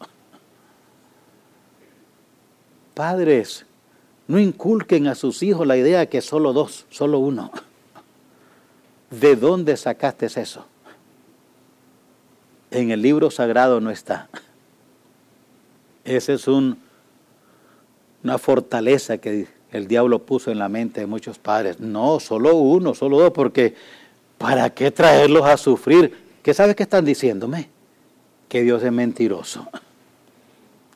Padres, 2.93 3.65
no 4.27 4.37
inculquen 4.37 5.07
a 5.07 5.15
sus 5.15 5.41
hijos 5.41 5.65
la 5.65 5.75
idea 5.75 6.05
que 6.05 6.21
solo 6.21 6.53
dos, 6.53 6.85
solo 6.91 7.17
uno. 7.17 7.51
¿De 9.09 9.35
dónde 9.35 9.77
sacaste 9.77 10.27
eso? 10.27 10.67
en 12.69 12.91
el 12.91 13.01
libro 13.01 13.31
sagrado 13.31 13.81
no 13.81 13.89
está. 13.89 14.29
Esa 16.03 16.33
es 16.33 16.47
un, 16.47 16.77
una 18.23 18.37
fortaleza 18.37 19.17
que 19.17 19.47
el 19.71 19.87
diablo 19.87 20.19
puso 20.19 20.51
en 20.51 20.59
la 20.59 20.69
mente 20.69 21.01
de 21.01 21.07
muchos 21.07 21.37
padres. 21.39 21.79
No, 21.79 22.19
solo 22.19 22.55
uno, 22.55 22.93
solo 22.93 23.19
dos, 23.19 23.31
porque 23.31 23.75
¿para 24.37 24.69
qué 24.69 24.91
traerlos 24.91 25.45
a 25.45 25.57
sufrir? 25.57 26.15
¿Qué 26.41 26.53
sabes 26.53 26.75
que 26.75 26.83
están 26.83 27.05
diciéndome? 27.05 27.69
Que 28.47 28.61
Dios 28.61 28.83
es 28.83 28.91
mentiroso. 28.91 29.67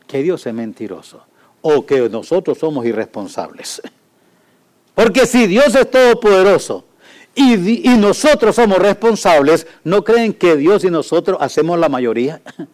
Que 0.08 0.24
Dios 0.24 0.48
es 0.48 0.54
mentiroso. 0.54 1.22
O 1.60 1.86
que 1.86 2.08
nosotros 2.08 2.58
somos 2.58 2.86
irresponsables. 2.86 3.82
Porque 4.96 5.26
si 5.26 5.48
Dios 5.48 5.76
es 5.76 5.92
todopoderoso, 5.92 6.86
y, 7.38 7.90
nosotros 8.00 8.56
somos 8.56 8.80
responsables, 8.80 9.68
¿no 9.84 10.04
creen 10.04 10.34
que 10.34 10.56
Dios 10.56 10.84
y 10.84 10.90
nosotros 10.90 11.38
hacemos 11.40 11.78
la 11.78 11.90
mayoría? 11.90 12.42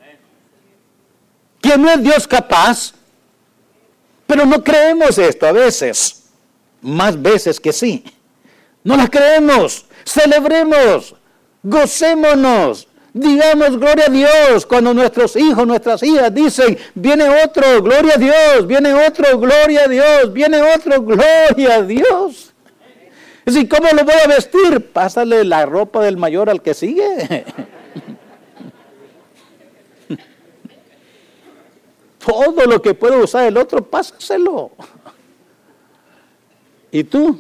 Que 1.60 1.78
no 1.78 1.90
es 1.90 2.04
Dios 2.04 2.28
capaz, 2.28 2.94
pero 4.34 4.48
no 4.48 4.64
creemos 4.64 5.20
esto 5.20 5.46
a 5.46 5.52
veces, 5.52 6.24
más 6.82 7.22
veces 7.22 7.60
que 7.60 7.72
sí. 7.72 8.04
No 8.84 8.98
la 8.98 9.08
creemos. 9.08 9.86
Celebremos. 10.04 11.14
Gocémonos. 11.62 12.88
Digamos 13.14 13.78
gloria 13.80 14.06
a 14.08 14.10
Dios 14.10 14.66
cuando 14.66 14.92
nuestros 14.92 15.36
hijos, 15.36 15.68
nuestras 15.68 16.02
hijas 16.02 16.34
dicen, 16.34 16.80
viene 16.96 17.30
otro, 17.44 17.84
gloria 17.84 18.16
a 18.16 18.18
Dios, 18.18 18.66
viene 18.66 18.92
otro, 18.92 19.38
gloria 19.38 19.84
a 19.84 19.88
Dios, 19.88 20.34
viene 20.34 20.60
otro, 20.64 21.00
gloria 21.04 21.76
a 21.76 21.82
Dios. 21.84 22.56
Es 23.46 23.54
decir, 23.54 23.70
¿cómo 23.70 23.88
lo 23.92 24.04
voy 24.04 24.16
a 24.16 24.28
vestir? 24.28 24.92
Pásale 24.92 25.44
la 25.44 25.68
ropa 25.68 26.02
del 26.02 26.18
mayor 26.18 26.50
al 26.50 26.64
que 26.64 26.74
sigue. 26.74 27.46
Todo 32.26 32.66
lo 32.66 32.82
que 32.82 32.94
puede 32.94 33.22
usar 33.22 33.46
el 33.46 33.58
otro, 33.58 33.84
pásaselo. 33.84 34.72
Y 36.92 37.04
tú 37.04 37.40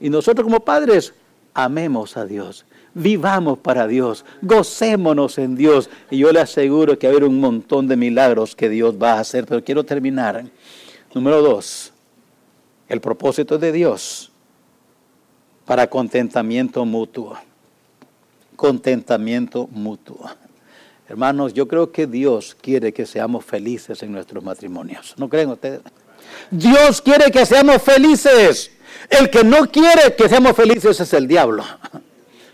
y 0.00 0.10
nosotros 0.10 0.44
como 0.44 0.60
padres, 0.60 1.12
amemos 1.54 2.16
a 2.16 2.24
Dios, 2.24 2.64
vivamos 2.94 3.58
para 3.58 3.86
Dios, 3.86 4.24
gocémonos 4.42 5.38
en 5.38 5.56
Dios. 5.56 5.90
Y 6.10 6.18
yo 6.18 6.32
le 6.32 6.40
aseguro 6.40 6.98
que 6.98 7.06
va 7.06 7.12
a 7.12 7.16
haber 7.16 7.28
un 7.28 7.40
montón 7.40 7.86
de 7.86 7.96
milagros 7.96 8.54
que 8.54 8.68
Dios 8.68 8.96
va 9.00 9.14
a 9.14 9.20
hacer. 9.20 9.46
Pero 9.46 9.62
quiero 9.62 9.84
terminar. 9.84 10.44
Número 11.14 11.42
dos, 11.42 11.92
el 12.88 13.00
propósito 13.00 13.58
de 13.58 13.72
Dios 13.72 14.30
para 15.64 15.88
contentamiento 15.88 16.84
mutuo. 16.84 17.36
Contentamiento 18.56 19.68
mutuo. 19.70 20.30
Hermanos, 21.08 21.54
yo 21.54 21.66
creo 21.66 21.90
que 21.90 22.06
Dios 22.06 22.56
quiere 22.60 22.92
que 22.92 23.06
seamos 23.06 23.44
felices 23.44 24.02
en 24.02 24.12
nuestros 24.12 24.44
matrimonios. 24.44 25.14
¿No 25.16 25.28
creen 25.28 25.50
ustedes? 25.50 25.80
Dios 26.50 27.00
quiere 27.00 27.30
que 27.30 27.46
seamos 27.46 27.82
felices. 27.82 28.70
El 29.08 29.30
que 29.30 29.42
no 29.42 29.70
quiere 29.70 30.14
que 30.14 30.28
seamos 30.28 30.54
felices 30.54 31.00
es 31.00 31.12
el 31.14 31.26
diablo. 31.26 31.64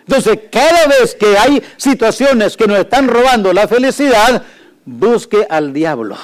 Entonces, 0.07 0.39
cada 0.53 0.87
vez 0.87 1.15
que 1.17 1.37
hay 1.37 1.63
situaciones 1.77 2.57
que 2.57 2.67
nos 2.67 2.79
están 2.79 3.09
robando 3.09 3.53
la 3.53 3.67
felicidad, 3.67 4.45
busque 4.85 5.47
al 5.49 5.73
diablo 5.73 6.17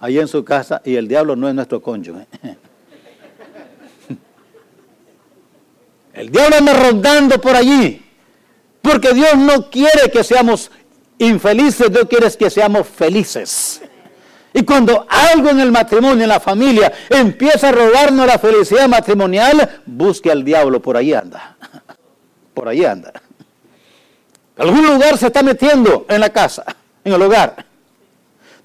ahí 0.00 0.18
en 0.18 0.28
su 0.28 0.44
casa 0.44 0.80
y 0.84 0.96
el 0.96 1.06
diablo 1.06 1.36
no 1.36 1.48
es 1.48 1.54
nuestro 1.54 1.80
cónyuge. 1.80 2.26
El 6.14 6.30
diablo 6.30 6.56
anda 6.56 6.72
rondando 6.74 7.40
por 7.40 7.54
allí. 7.54 8.04
Porque 8.82 9.12
Dios 9.12 9.36
no 9.36 9.70
quiere 9.70 10.10
que 10.10 10.24
seamos 10.24 10.70
infelices, 11.18 11.90
Dios 11.90 12.06
quiere 12.08 12.30
que 12.30 12.50
seamos 12.50 12.86
felices. 12.86 13.82
Y 14.52 14.62
cuando 14.64 15.06
algo 15.08 15.50
en 15.50 15.60
el 15.60 15.70
matrimonio, 15.70 16.24
en 16.24 16.28
la 16.28 16.40
familia, 16.40 16.92
empieza 17.10 17.68
a 17.68 17.72
robarnos 17.72 18.26
la 18.26 18.38
felicidad 18.38 18.88
matrimonial, 18.88 19.82
busque 19.86 20.30
al 20.30 20.44
diablo, 20.44 20.80
por 20.80 20.96
ahí 20.96 21.12
anda. 21.12 21.56
Por 22.54 22.68
ahí 22.68 22.84
anda. 22.84 23.12
Algún 24.56 24.84
lugar 24.84 25.16
se 25.16 25.28
está 25.28 25.44
metiendo 25.44 26.06
en 26.08 26.20
la 26.20 26.30
casa, 26.30 26.64
en 27.04 27.12
el 27.12 27.22
hogar. 27.22 27.64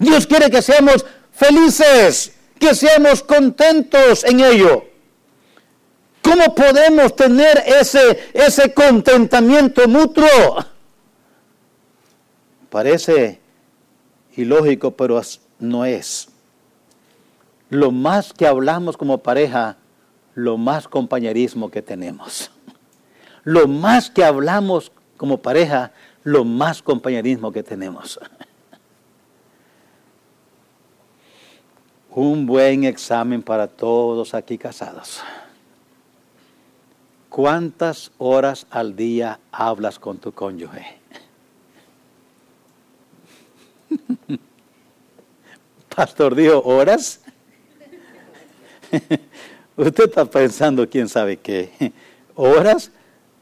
Dios 0.00 0.26
quiere 0.26 0.50
que 0.50 0.60
seamos 0.60 1.06
felices, 1.30 2.32
que 2.58 2.74
seamos 2.74 3.22
contentos 3.22 4.24
en 4.24 4.40
ello. 4.40 4.84
¿Cómo 6.22 6.54
podemos 6.56 7.14
tener 7.14 7.62
ese, 7.66 8.30
ese 8.32 8.74
contentamiento 8.74 9.86
mutuo? 9.86 10.26
Parece 12.74 13.38
ilógico, 14.36 14.90
pero 14.90 15.20
no 15.60 15.84
es. 15.84 16.28
Lo 17.70 17.92
más 17.92 18.32
que 18.32 18.48
hablamos 18.48 18.96
como 18.96 19.18
pareja, 19.18 19.76
lo 20.34 20.58
más 20.58 20.88
compañerismo 20.88 21.70
que 21.70 21.82
tenemos. 21.82 22.50
Lo 23.44 23.68
más 23.68 24.10
que 24.10 24.24
hablamos 24.24 24.90
como 25.16 25.38
pareja, 25.38 25.92
lo 26.24 26.44
más 26.44 26.82
compañerismo 26.82 27.52
que 27.52 27.62
tenemos. 27.62 28.18
Un 32.10 32.44
buen 32.44 32.82
examen 32.82 33.40
para 33.40 33.68
todos 33.68 34.34
aquí 34.34 34.58
casados. 34.58 35.22
¿Cuántas 37.28 38.10
horas 38.18 38.66
al 38.68 38.96
día 38.96 39.38
hablas 39.52 40.00
con 40.00 40.18
tu 40.18 40.32
cónyuge? 40.32 41.03
Pastor 45.94 46.34
dijo, 46.34 46.58
¿horas? 46.60 47.20
Usted 49.76 50.04
está 50.04 50.24
pensando 50.24 50.88
quién 50.88 51.08
sabe 51.08 51.36
qué. 51.36 51.92
¿Horas? 52.34 52.90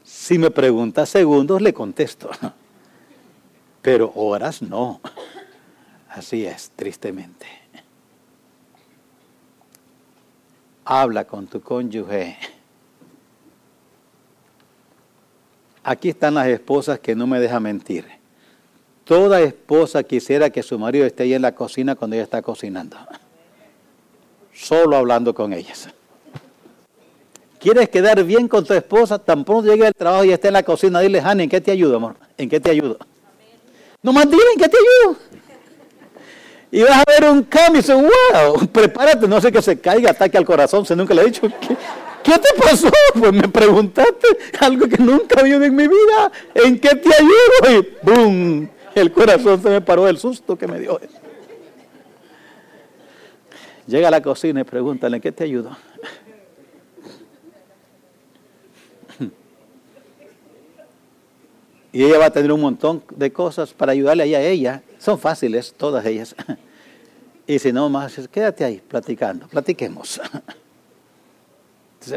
Si 0.03 0.37
me 0.37 0.51
pregunta 0.51 1.05
segundos, 1.05 1.61
le 1.61 1.73
contesto. 1.73 2.29
Pero 3.81 4.11
horas 4.15 4.61
no. 4.61 5.01
Así 6.09 6.45
es, 6.45 6.71
tristemente. 6.75 7.47
Habla 10.85 11.25
con 11.25 11.47
tu 11.47 11.61
cónyuge 11.61 12.37
Aquí 15.83 16.09
están 16.09 16.35
las 16.35 16.47
esposas 16.47 16.99
que 16.99 17.13
no 17.13 17.27
me 17.27 17.39
dejan 17.39 17.61
mentir. 17.63 18.05
Toda 19.05 19.41
esposa 19.41 20.03
quisiera 20.03 20.49
que 20.49 20.63
su 20.63 20.79
marido 20.79 21.05
esté 21.05 21.23
ahí 21.23 21.33
en 21.33 21.41
la 21.41 21.53
cocina 21.53 21.95
cuando 21.95 22.15
ella 22.15 22.23
está 22.23 22.41
cocinando. 22.41 22.97
Solo 24.53 24.95
hablando 24.95 25.33
con 25.33 25.51
ellas. 25.51 25.89
¿Quieres 27.59 27.89
quedar 27.89 28.23
bien 28.23 28.47
con 28.47 28.65
tu 28.65 28.73
esposa? 28.73 29.19
Tan 29.19 29.43
pronto 29.43 29.71
llegue 29.71 29.87
al 29.87 29.93
trabajo 29.93 30.23
y 30.25 30.31
esté 30.31 30.49
en 30.49 30.53
la 30.53 30.63
cocina, 30.63 30.99
dile, 30.99 31.19
Hani, 31.19 31.43
¿en 31.43 31.49
qué 31.49 31.61
te 31.61 31.71
ayudo, 31.71 31.97
amor? 31.97 32.15
¿En 32.37 32.49
qué 32.49 32.59
te 32.59 32.71
ayudo? 32.71 32.97
No 34.01 34.11
más 34.11 34.29
dile, 34.29 34.43
¿en 34.53 34.59
qué 34.59 34.69
te 34.69 34.77
ayudo? 34.77 35.17
Y 36.71 36.81
vas 36.81 36.91
a 36.91 37.03
ver 37.07 37.29
un 37.29 37.43
cambio 37.43 37.79
y 37.79 37.81
dice, 37.81 37.93
wow, 37.93 38.67
prepárate, 38.67 39.27
no 39.27 39.39
sé 39.39 39.51
que 39.51 39.61
se 39.61 39.79
caiga, 39.79 40.11
ataque 40.11 40.37
al 40.37 40.45
corazón, 40.45 40.85
se 40.85 40.95
nunca 40.95 41.13
le 41.13 41.21
he 41.21 41.25
dicho. 41.25 41.41
¿Qué 42.23 42.33
te 42.33 42.61
pasó? 42.61 42.89
Pues 43.13 43.31
me 43.31 43.47
preguntaste 43.47 44.27
algo 44.59 44.87
que 44.87 44.97
nunca 44.97 45.39
había 45.39 45.55
en 45.55 45.75
mi 45.75 45.87
vida. 45.87 46.31
¿En 46.55 46.79
qué 46.79 46.95
te 46.95 47.09
ayudo? 47.13 47.79
Y 47.79 47.87
¡boom! 48.01 48.69
El 48.95 49.11
corazón 49.11 49.61
se 49.61 49.69
me 49.69 49.81
paró 49.81 50.05
del 50.05 50.17
susto 50.17 50.55
que 50.57 50.67
me 50.67 50.79
dio. 50.79 50.99
Llega 53.87 54.07
a 54.07 54.11
la 54.11 54.21
cocina 54.21 54.61
y 54.61 54.63
pregúntale, 54.63 55.17
¿en 55.17 55.21
qué 55.21 55.31
te 55.31 55.43
ayudo? 55.43 55.75
Y 61.91 62.03
ella 62.03 62.17
va 62.17 62.25
a 62.25 62.31
tener 62.31 62.51
un 62.51 62.61
montón 62.61 63.03
de 63.15 63.31
cosas 63.31 63.71
para 63.71 63.91
ayudarle 63.91 64.35
a 64.35 64.41
ella. 64.41 64.81
Son 64.97 65.19
fáciles, 65.19 65.73
todas 65.77 66.03
ellas. 66.05 66.35
Y 67.45 67.59
si 67.59 67.71
no, 67.71 67.87
más, 67.89 68.27
quédate 68.31 68.63
ahí, 68.65 68.81
platicando, 68.87 69.47
platiquemos. 69.47 70.19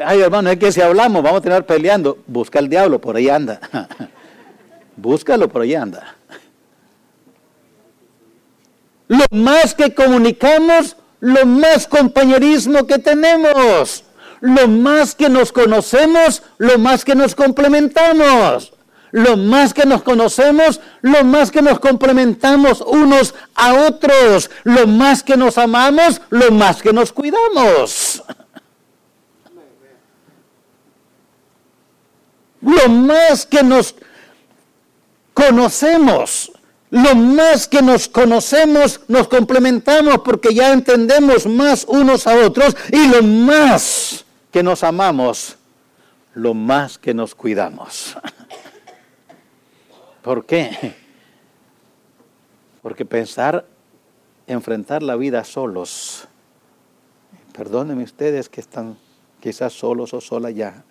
Ay, 0.04 0.20
hermano, 0.20 0.50
es 0.50 0.58
que 0.58 0.72
si 0.72 0.80
hablamos 0.80 1.22
vamos 1.22 1.40
a 1.40 1.42
tener 1.42 1.66
peleando. 1.66 2.18
Busca 2.26 2.58
al 2.58 2.68
diablo, 2.68 3.00
por 3.00 3.16
ahí 3.16 3.28
anda. 3.28 3.60
Búscalo, 4.96 5.48
por 5.48 5.62
ahí 5.62 5.74
anda. 5.74 6.15
Lo 9.08 9.24
más 9.30 9.74
que 9.74 9.94
comunicamos, 9.94 10.96
lo 11.20 11.46
más 11.46 11.86
compañerismo 11.86 12.86
que 12.86 12.98
tenemos. 12.98 14.04
Lo 14.40 14.68
más 14.68 15.14
que 15.14 15.28
nos 15.28 15.52
conocemos, 15.52 16.42
lo 16.58 16.78
más 16.78 17.04
que 17.04 17.14
nos 17.14 17.34
complementamos. 17.34 18.72
Lo 19.12 19.36
más 19.36 19.72
que 19.72 19.86
nos 19.86 20.02
conocemos, 20.02 20.80
lo 21.00 21.24
más 21.24 21.50
que 21.50 21.62
nos 21.62 21.78
complementamos 21.78 22.82
unos 22.82 23.34
a 23.54 23.74
otros. 23.86 24.50
Lo 24.64 24.86
más 24.86 25.22
que 25.22 25.36
nos 25.36 25.56
amamos, 25.58 26.20
lo 26.30 26.50
más 26.50 26.82
que 26.82 26.92
nos 26.92 27.12
cuidamos. 27.12 28.22
lo 32.66 32.88
más 32.88 33.46
que 33.46 33.62
nos 33.62 33.94
conocemos, 35.32 36.50
lo 36.90 37.14
más 37.14 37.66
que 37.66 37.82
nos 37.82 38.08
conocemos, 38.08 39.00
nos 39.08 39.28
complementamos 39.28 40.20
porque 40.24 40.54
ya 40.54 40.72
entendemos 40.72 41.46
más 41.46 41.84
unos 41.88 42.26
a 42.26 42.36
otros 42.36 42.76
y 42.92 43.08
lo 43.08 43.22
más 43.22 44.24
que 44.52 44.62
nos 44.62 44.84
amamos, 44.84 45.56
lo 46.34 46.54
más 46.54 46.98
que 46.98 47.12
nos 47.12 47.34
cuidamos. 47.34 48.16
¿Por 50.22 50.46
qué? 50.46 50.94
Porque 52.82 53.04
pensar, 53.04 53.66
enfrentar 54.46 55.02
la 55.02 55.16
vida 55.16 55.44
solos, 55.44 56.28
perdónenme 57.52 58.04
ustedes 58.04 58.48
que 58.48 58.60
están 58.60 58.96
quizás 59.40 59.72
solos 59.72 60.14
o 60.14 60.20
sola 60.20 60.50
ya, 60.50 60.84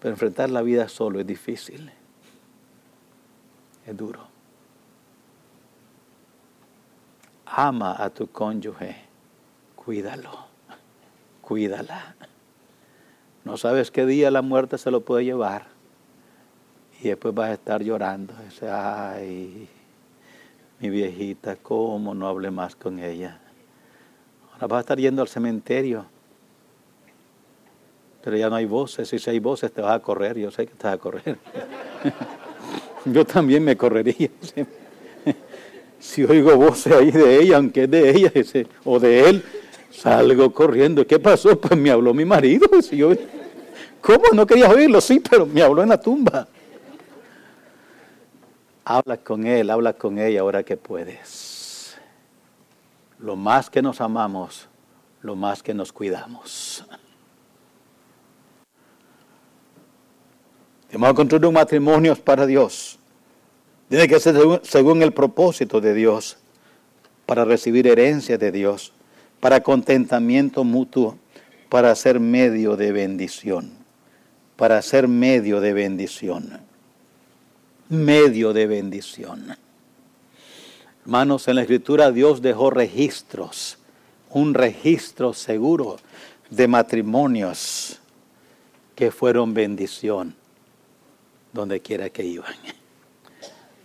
pero 0.00 0.12
enfrentar 0.12 0.50
la 0.50 0.60
vida 0.60 0.88
solo 0.88 1.20
es 1.20 1.26
difícil. 1.26 1.90
Es 3.86 3.96
duro. 3.96 4.20
Ama 7.46 8.02
a 8.02 8.10
tu 8.10 8.26
cónyuge. 8.28 8.96
Cuídalo. 9.76 10.30
Cuídala. 11.42 12.14
No 13.44 13.58
sabes 13.58 13.90
qué 13.90 14.06
día 14.06 14.30
la 14.30 14.42
muerte 14.42 14.78
se 14.78 14.90
lo 14.90 15.02
puede 15.02 15.24
llevar. 15.24 15.66
Y 17.00 17.08
después 17.08 17.34
vas 17.34 17.50
a 17.50 17.52
estar 17.54 17.82
llorando. 17.82 18.34
Dice, 18.44 18.70
ay, 18.70 19.68
mi 20.80 20.88
viejita, 20.88 21.56
¿cómo 21.56 22.14
no 22.14 22.26
hable 22.26 22.50
más 22.50 22.74
con 22.74 22.98
ella? 22.98 23.40
Ahora 24.54 24.66
vas 24.68 24.78
a 24.78 24.80
estar 24.80 24.98
yendo 24.98 25.20
al 25.20 25.28
cementerio. 25.28 26.06
Pero 28.22 28.38
ya 28.38 28.48
no 28.48 28.56
hay 28.56 28.64
voces. 28.64 29.08
Si 29.08 29.30
hay 29.30 29.38
voces, 29.38 29.70
te 29.70 29.82
vas 29.82 29.96
a 29.96 30.00
correr. 30.00 30.38
Yo 30.38 30.50
sé 30.50 30.66
que 30.66 30.74
te 30.74 30.86
vas 30.86 30.94
a 30.94 30.98
correr. 30.98 31.38
Yo 33.04 33.24
también 33.24 33.64
me 33.64 33.76
correría. 33.76 34.30
Si 36.00 36.22
oigo 36.22 36.54
voces 36.58 36.92
ahí 36.92 37.10
de 37.10 37.40
ella, 37.40 37.56
aunque 37.56 37.84
es 37.84 37.90
de 37.90 38.10
ella 38.10 38.30
o 38.84 39.00
de 39.00 39.26
él, 39.26 39.42
salgo 39.90 40.52
corriendo. 40.52 41.06
¿Qué 41.06 41.18
pasó? 41.18 41.58
Pues 41.58 41.78
me 41.78 41.90
habló 41.90 42.12
mi 42.12 42.26
marido. 42.26 42.68
¿Cómo? 44.02 44.24
No 44.34 44.46
querías 44.46 44.70
oírlo, 44.70 45.00
sí, 45.00 45.18
pero 45.18 45.46
me 45.46 45.62
habló 45.62 45.82
en 45.82 45.88
la 45.88 45.98
tumba. 45.98 46.46
Habla 48.84 49.16
con 49.16 49.46
él, 49.46 49.70
habla 49.70 49.94
con 49.94 50.18
ella 50.18 50.40
ahora 50.40 50.62
que 50.62 50.76
puedes. 50.76 51.96
Lo 53.18 53.34
más 53.34 53.70
que 53.70 53.80
nos 53.80 54.02
amamos, 54.02 54.68
lo 55.22 55.34
más 55.34 55.62
que 55.62 55.72
nos 55.72 55.90
cuidamos. 55.90 56.84
Vamos 60.94 61.10
a 61.10 61.14
construir 61.14 61.46
un 61.46 61.54
matrimonio 61.54 62.14
para 62.14 62.46
Dios. 62.46 63.00
Tiene 63.88 64.06
que 64.06 64.20
ser 64.20 64.36
según, 64.62 65.02
el 65.02 65.12
propósito 65.12 65.80
de 65.80 65.92
Dios, 65.92 66.36
para 67.26 67.44
recibir 67.44 67.88
herencia 67.88 68.38
de 68.38 68.52
Dios, 68.52 68.92
para 69.40 69.60
contentamiento 69.60 70.62
mutuo, 70.62 71.18
para 71.68 71.92
ser 71.96 72.20
medio 72.20 72.76
de 72.76 72.92
bendición, 72.92 73.72
para 74.56 74.80
ser 74.82 75.08
medio 75.08 75.60
de 75.60 75.72
bendición, 75.72 76.60
medio 77.88 78.52
de 78.52 78.66
bendición. 78.68 79.56
Hermanos, 81.02 81.48
en 81.48 81.56
la 81.56 81.62
escritura 81.62 82.12
Dios 82.12 82.40
dejó 82.40 82.70
registros, 82.70 83.78
un 84.30 84.54
registro 84.54 85.34
seguro 85.34 85.96
de 86.50 86.68
matrimonios 86.68 87.98
que 88.94 89.10
fueron 89.10 89.54
bendición 89.54 90.36
donde 91.54 91.80
quiera 91.80 92.10
que 92.10 92.24
iban. 92.24 92.52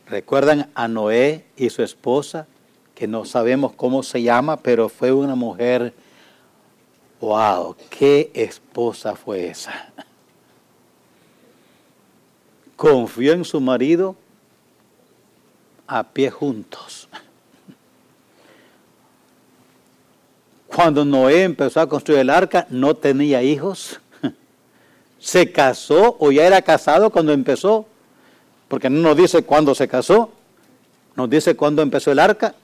Recuerdan 0.08 0.70
a 0.74 0.88
Noé 0.88 1.46
y 1.56 1.70
su 1.70 1.84
esposa, 1.84 2.48
que 2.96 3.08
no 3.08 3.24
sabemos 3.24 3.74
cómo 3.76 4.04
se 4.04 4.22
llama, 4.24 4.58
pero 4.58 4.90
fue 4.90 5.14
una 5.14 5.36
mujer, 5.36 5.94
wow, 7.22 7.76
qué 7.90 8.32
esposa 8.34 9.16
fue 9.16 9.48
esa. 9.48 9.94
Confió 12.76 13.34
en 13.34 13.46
su 13.46 13.62
marido 13.62 14.16
a 15.86 16.04
pie 16.04 16.32
juntos. 16.32 17.08
Cuando 20.68 21.06
Noé 21.06 21.44
empezó 21.44 21.82
a 21.82 21.90
construir 21.90 22.22
el 22.22 22.30
arca, 22.30 22.66
no 22.70 22.96
tenía 22.96 23.44
hijos 23.44 24.00
se 25.20 25.52
casó 25.52 26.16
o 26.20 26.32
ya 26.32 26.48
era 26.48 26.62
casado 26.62 27.10
cuando 27.10 27.34
empezó, 27.34 27.86
porque 28.68 28.90
no 28.90 29.00
nos 29.02 29.18
dice 29.18 29.44
cuándo 29.44 29.76
se 29.76 29.88
casó, 29.88 30.32
nos 31.16 31.30
dice 31.30 31.56
cuándo 31.56 31.82
empezó 31.82 32.12
el 32.12 32.20
arca 32.20 32.56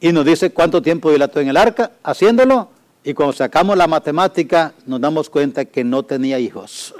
y 0.00 0.12
nos 0.12 0.24
dice 0.24 0.52
cuánto 0.52 0.80
tiempo 0.80 1.10
dilató 1.10 1.40
en 1.40 1.48
el 1.48 1.56
arca 1.56 1.92
haciéndolo 2.02 2.68
y 3.02 3.14
cuando 3.14 3.32
sacamos 3.32 3.76
la 3.76 3.86
matemática 3.86 4.72
nos 4.86 5.00
damos 5.00 5.28
cuenta 5.28 5.64
que 5.64 5.82
no 5.82 6.04
tenía 6.04 6.38
hijos. 6.38 6.94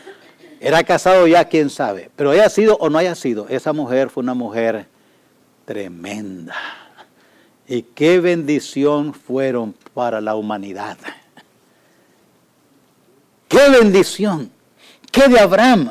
Era 0.60 0.82
casado 0.84 1.26
ya, 1.26 1.44
quién 1.44 1.70
sabe, 1.70 2.10
pero 2.16 2.30
haya 2.30 2.48
sido 2.48 2.76
o 2.76 2.88
no 2.88 2.98
haya 2.98 3.14
sido, 3.14 3.46
esa 3.48 3.72
mujer 3.72 4.10
fue 4.10 4.22
una 4.22 4.34
mujer 4.34 4.86
tremenda. 5.64 6.56
Y 7.66 7.82
qué 7.82 8.18
bendición 8.20 9.14
fueron 9.14 9.74
para 9.94 10.20
la 10.20 10.34
humanidad. 10.34 10.98
Qué 13.50 13.68
bendición. 13.68 14.48
Qué 15.10 15.26
de 15.26 15.40
Abraham 15.40 15.90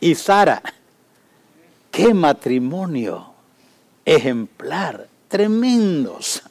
y 0.00 0.14
Sara. 0.14 0.62
Qué 1.90 2.14
matrimonio 2.14 3.34
ejemplar. 4.04 5.08
Tremendos. 5.26 6.42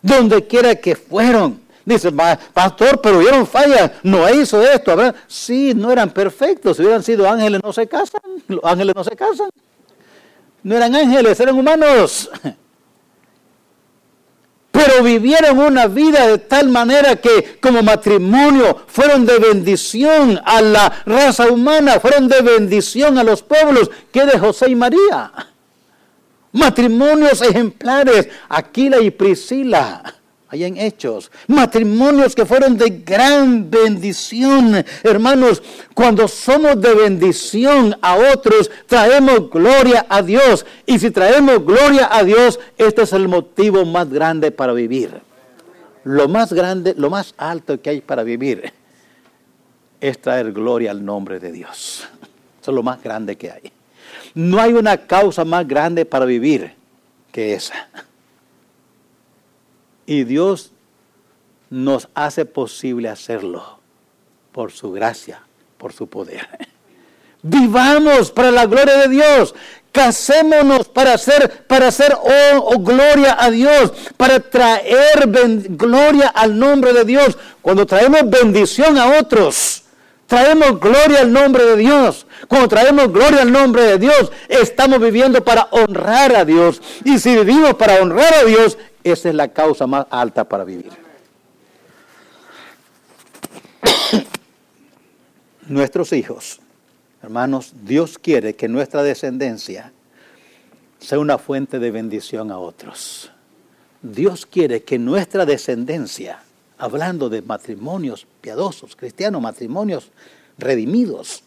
Donde 0.00 0.46
quiera 0.46 0.76
que 0.76 0.94
fueron. 0.94 1.60
Dice, 1.84 2.12
pastor, 2.54 3.00
pero 3.02 3.18
vieron 3.18 3.44
falla. 3.44 3.98
No 4.04 4.32
hizo 4.32 4.62
esto. 4.62 4.96
Sí, 5.26 5.72
no 5.74 5.90
eran 5.90 6.10
perfectos. 6.10 6.76
Si 6.76 6.84
hubieran 6.84 7.02
sido 7.02 7.28
ángeles, 7.28 7.60
no 7.60 7.72
se 7.72 7.88
casan. 7.88 8.20
Los 8.46 8.62
ángeles 8.62 8.94
no 8.94 9.02
se 9.02 9.16
casan. 9.16 9.50
No 10.62 10.76
eran 10.76 10.94
ángeles, 10.94 11.40
eran 11.40 11.58
humanos 11.58 12.30
pero 14.78 15.02
vivieron 15.02 15.58
una 15.58 15.88
vida 15.88 16.28
de 16.28 16.38
tal 16.38 16.68
manera 16.68 17.16
que 17.16 17.58
como 17.60 17.82
matrimonio 17.82 18.84
fueron 18.86 19.26
de 19.26 19.40
bendición 19.40 20.40
a 20.44 20.62
la 20.62 21.02
raza 21.04 21.50
humana, 21.50 21.98
fueron 21.98 22.28
de 22.28 22.42
bendición 22.42 23.18
a 23.18 23.24
los 23.24 23.42
pueblos, 23.42 23.90
que 24.12 24.24
de 24.24 24.38
José 24.38 24.70
y 24.70 24.76
María. 24.76 25.32
Matrimonios 26.52 27.42
ejemplares, 27.42 28.28
Aquila 28.48 29.00
y 29.00 29.10
Priscila 29.10 30.14
allá 30.48 30.66
en 30.66 30.76
Hechos. 30.76 31.30
Matrimonios 31.46 32.34
que 32.34 32.46
fueron 32.46 32.76
de 32.76 33.02
gran 33.04 33.70
bendición. 33.70 34.84
Hermanos, 35.02 35.62
cuando 35.94 36.26
somos 36.28 36.80
de 36.80 36.94
bendición 36.94 37.96
a 38.00 38.16
otros, 38.16 38.70
traemos 38.86 39.50
gloria 39.50 40.06
a 40.08 40.22
Dios. 40.22 40.64
Y 40.86 40.98
si 40.98 41.10
traemos 41.10 41.64
gloria 41.64 42.08
a 42.10 42.24
Dios, 42.24 42.58
este 42.76 43.02
es 43.02 43.12
el 43.12 43.28
motivo 43.28 43.84
más 43.84 44.08
grande 44.10 44.50
para 44.50 44.72
vivir. 44.72 45.20
Lo 46.04 46.28
más 46.28 46.52
grande, 46.52 46.94
lo 46.96 47.10
más 47.10 47.34
alto 47.36 47.80
que 47.80 47.90
hay 47.90 48.00
para 48.00 48.22
vivir 48.22 48.72
es 50.00 50.20
traer 50.20 50.52
gloria 50.52 50.90
al 50.90 51.04
nombre 51.04 51.38
de 51.38 51.52
Dios. 51.52 52.08
Eso 52.60 52.70
es 52.70 52.74
lo 52.74 52.82
más 52.82 53.02
grande 53.02 53.36
que 53.36 53.50
hay. 53.50 53.72
No 54.34 54.60
hay 54.60 54.72
una 54.72 54.96
causa 54.96 55.44
más 55.44 55.66
grande 55.66 56.04
para 56.04 56.24
vivir 56.24 56.72
que 57.32 57.54
esa. 57.54 57.88
Y 60.08 60.24
Dios 60.24 60.72
nos 61.68 62.08
hace 62.14 62.46
posible 62.46 63.10
hacerlo 63.10 63.78
por 64.52 64.72
su 64.72 64.90
gracia, 64.90 65.42
por 65.76 65.92
su 65.92 66.06
poder. 66.06 66.48
Vivamos 67.42 68.30
para 68.30 68.50
la 68.50 68.64
gloria 68.64 68.96
de 68.96 69.08
Dios. 69.08 69.54
Casémonos 69.92 70.88
para 70.88 71.12
hacer, 71.12 71.66
para 71.66 71.88
hacer 71.88 72.14
oh, 72.14 72.56
oh, 72.56 72.78
gloria 72.78 73.36
a 73.38 73.50
Dios, 73.50 73.92
para 74.16 74.40
traer 74.40 75.28
gloria 75.68 76.28
al 76.28 76.58
nombre 76.58 76.94
de 76.94 77.04
Dios. 77.04 77.36
Cuando 77.60 77.84
traemos 77.84 78.30
bendición 78.30 78.96
a 78.96 79.18
otros, 79.18 79.82
traemos 80.26 80.80
gloria 80.80 81.20
al 81.20 81.30
nombre 81.30 81.64
de 81.64 81.76
Dios. 81.76 82.26
Cuando 82.48 82.68
traemos 82.68 83.12
gloria 83.12 83.42
al 83.42 83.52
nombre 83.52 83.82
de 83.82 83.98
Dios, 83.98 84.32
estamos 84.48 85.00
viviendo 85.00 85.44
para 85.44 85.68
honrar 85.70 86.34
a 86.34 86.46
Dios. 86.46 86.80
Y 87.04 87.18
si 87.18 87.36
vivimos 87.36 87.74
para 87.74 88.00
honrar 88.00 88.32
a 88.32 88.44
Dios, 88.44 88.78
esa 89.04 89.28
es 89.28 89.34
la 89.34 89.48
causa 89.48 89.86
más 89.86 90.06
alta 90.10 90.44
para 90.44 90.64
vivir. 90.64 90.92
Nuestros 95.66 96.12
hijos, 96.12 96.60
hermanos, 97.22 97.72
Dios 97.84 98.18
quiere 98.18 98.54
que 98.54 98.68
nuestra 98.68 99.02
descendencia 99.02 99.92
sea 100.98 101.18
una 101.18 101.38
fuente 101.38 101.78
de 101.78 101.90
bendición 101.90 102.50
a 102.50 102.58
otros. 102.58 103.30
Dios 104.02 104.46
quiere 104.46 104.82
que 104.82 104.98
nuestra 104.98 105.44
descendencia, 105.44 106.40
hablando 106.78 107.28
de 107.28 107.42
matrimonios 107.42 108.26
piadosos, 108.40 108.94
cristianos, 108.96 109.42
matrimonios 109.42 110.10
redimidos, 110.56 111.42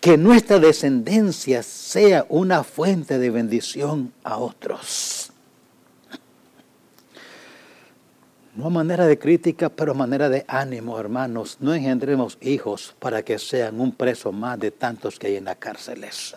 que 0.00 0.16
nuestra 0.16 0.58
descendencia 0.58 1.62
sea 1.62 2.26
una 2.28 2.64
fuente 2.64 3.18
de 3.18 3.30
bendición 3.30 4.12
a 4.24 4.38
otros. 4.38 5.21
No 8.54 8.66
a 8.66 8.70
manera 8.70 9.06
de 9.06 9.18
crítica, 9.18 9.70
pero 9.70 9.92
a 9.92 9.94
manera 9.94 10.28
de 10.28 10.44
ánimo, 10.46 10.98
hermanos. 10.98 11.56
No 11.60 11.74
engendremos 11.74 12.36
hijos 12.42 12.94
para 12.98 13.22
que 13.22 13.38
sean 13.38 13.80
un 13.80 13.92
preso 13.92 14.30
más 14.30 14.58
de 14.58 14.70
tantos 14.70 15.18
que 15.18 15.28
hay 15.28 15.36
en 15.36 15.46
las 15.46 15.56
cárceles. 15.56 16.36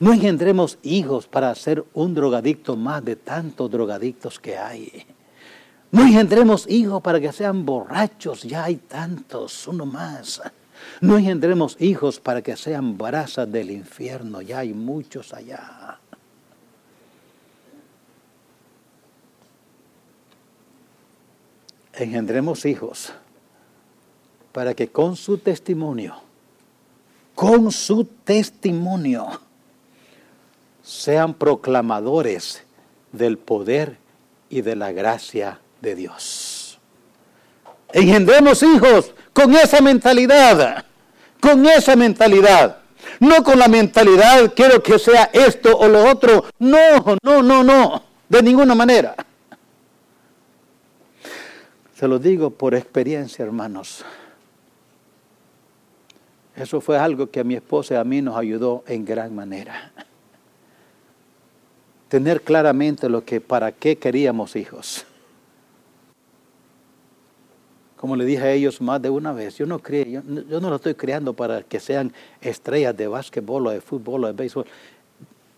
No 0.00 0.12
engendremos 0.12 0.78
hijos 0.82 1.28
para 1.28 1.54
ser 1.54 1.84
un 1.94 2.12
drogadicto 2.12 2.74
más 2.76 3.04
de 3.04 3.14
tantos 3.14 3.70
drogadictos 3.70 4.40
que 4.40 4.58
hay. 4.58 5.06
No 5.92 6.02
engendremos 6.02 6.68
hijos 6.68 7.00
para 7.00 7.20
que 7.20 7.30
sean 7.30 7.64
borrachos, 7.64 8.42
ya 8.42 8.64
hay 8.64 8.76
tantos, 8.76 9.68
uno 9.68 9.86
más. 9.86 10.42
No 11.00 11.18
engendremos 11.18 11.76
hijos 11.78 12.18
para 12.18 12.42
que 12.42 12.56
sean 12.56 12.98
brasas 12.98 13.52
del 13.52 13.70
infierno, 13.70 14.42
ya 14.42 14.58
hay 14.58 14.74
muchos 14.74 15.32
allá. 15.32 16.00
Engendremos 21.94 22.64
hijos 22.64 23.12
para 24.52 24.74
que 24.74 24.88
con 24.88 25.16
su 25.16 25.38
testimonio, 25.38 26.16
con 27.34 27.72
su 27.72 28.04
testimonio, 28.04 29.40
sean 30.82 31.34
proclamadores 31.34 32.64
del 33.12 33.38
poder 33.38 33.96
y 34.50 34.62
de 34.62 34.76
la 34.76 34.92
gracia 34.92 35.60
de 35.80 35.94
Dios. 35.94 36.78
Engendremos 37.92 38.62
hijos 38.62 39.12
con 39.32 39.54
esa 39.54 39.80
mentalidad, 39.80 40.84
con 41.40 41.64
esa 41.66 41.96
mentalidad. 41.96 42.78
No 43.20 43.42
con 43.42 43.58
la 43.58 43.68
mentalidad, 43.68 44.52
quiero 44.54 44.82
que 44.82 44.98
sea 44.98 45.30
esto 45.32 45.76
o 45.76 45.88
lo 45.88 46.08
otro. 46.08 46.44
No, 46.58 47.16
no, 47.22 47.42
no, 47.42 47.62
no, 47.62 48.02
de 48.28 48.42
ninguna 48.42 48.74
manera. 48.74 49.14
Se 52.02 52.08
lo 52.08 52.18
digo 52.18 52.50
por 52.50 52.74
experiencia, 52.74 53.44
hermanos. 53.44 54.04
Eso 56.56 56.80
fue 56.80 56.98
algo 56.98 57.30
que 57.30 57.38
a 57.38 57.44
mi 57.44 57.54
esposa 57.54 57.94
y 57.94 57.96
a 57.96 58.02
mí 58.02 58.20
nos 58.20 58.36
ayudó 58.36 58.82
en 58.88 59.04
gran 59.04 59.32
manera. 59.32 59.92
Tener 62.08 62.42
claramente 62.42 63.08
lo 63.08 63.24
que 63.24 63.40
para 63.40 63.70
qué 63.70 63.98
queríamos 63.98 64.56
hijos. 64.56 65.06
Como 67.96 68.16
le 68.16 68.24
dije 68.24 68.42
a 68.42 68.50
ellos 68.50 68.80
más 68.80 69.00
de 69.00 69.08
una 69.08 69.32
vez, 69.32 69.56
yo 69.58 69.66
no 69.66 69.78
creo, 69.78 70.24
yo, 70.24 70.60
no 70.60 70.70
lo 70.70 70.74
estoy 70.74 70.96
creando 70.96 71.34
para 71.34 71.62
que 71.62 71.78
sean 71.78 72.12
estrellas 72.40 72.96
de 72.96 73.06
básquetbol 73.06 73.68
o 73.68 73.70
de 73.70 73.80
fútbol 73.80 74.24
o 74.24 74.26
de 74.26 74.32
béisbol. 74.32 74.66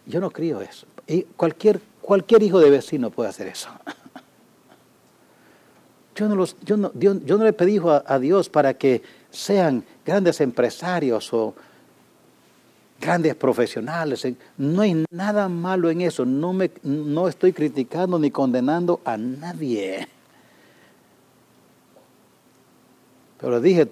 Yo 0.04 0.20
no 0.20 0.30
creo 0.30 0.60
eso. 0.60 0.86
Y 1.06 1.22
cualquier, 1.22 1.80
cualquier 2.02 2.42
hijo 2.42 2.60
de 2.60 2.68
vecino 2.68 3.08
puede 3.08 3.30
hacer 3.30 3.46
eso. 3.46 3.70
Yo 6.14 6.28
no, 6.28 6.36
los, 6.36 6.56
yo 6.64 6.76
no, 6.76 6.92
yo 6.94 7.14
no 7.14 7.44
le 7.44 7.52
pedí 7.52 7.78
a, 7.78 8.04
a 8.06 8.18
Dios 8.18 8.48
para 8.48 8.74
que 8.74 9.02
sean 9.30 9.84
grandes 10.04 10.40
empresarios 10.40 11.32
o 11.32 11.54
grandes 13.00 13.34
profesionales. 13.34 14.26
No 14.56 14.82
hay 14.82 15.04
nada 15.10 15.48
malo 15.48 15.90
en 15.90 16.00
eso. 16.00 16.24
No, 16.24 16.52
me, 16.52 16.70
no 16.82 17.28
estoy 17.28 17.52
criticando 17.52 18.18
ni 18.18 18.30
condenando 18.30 19.00
a 19.04 19.16
nadie. 19.16 20.08
Pero 23.40 23.60
dije, 23.60 23.88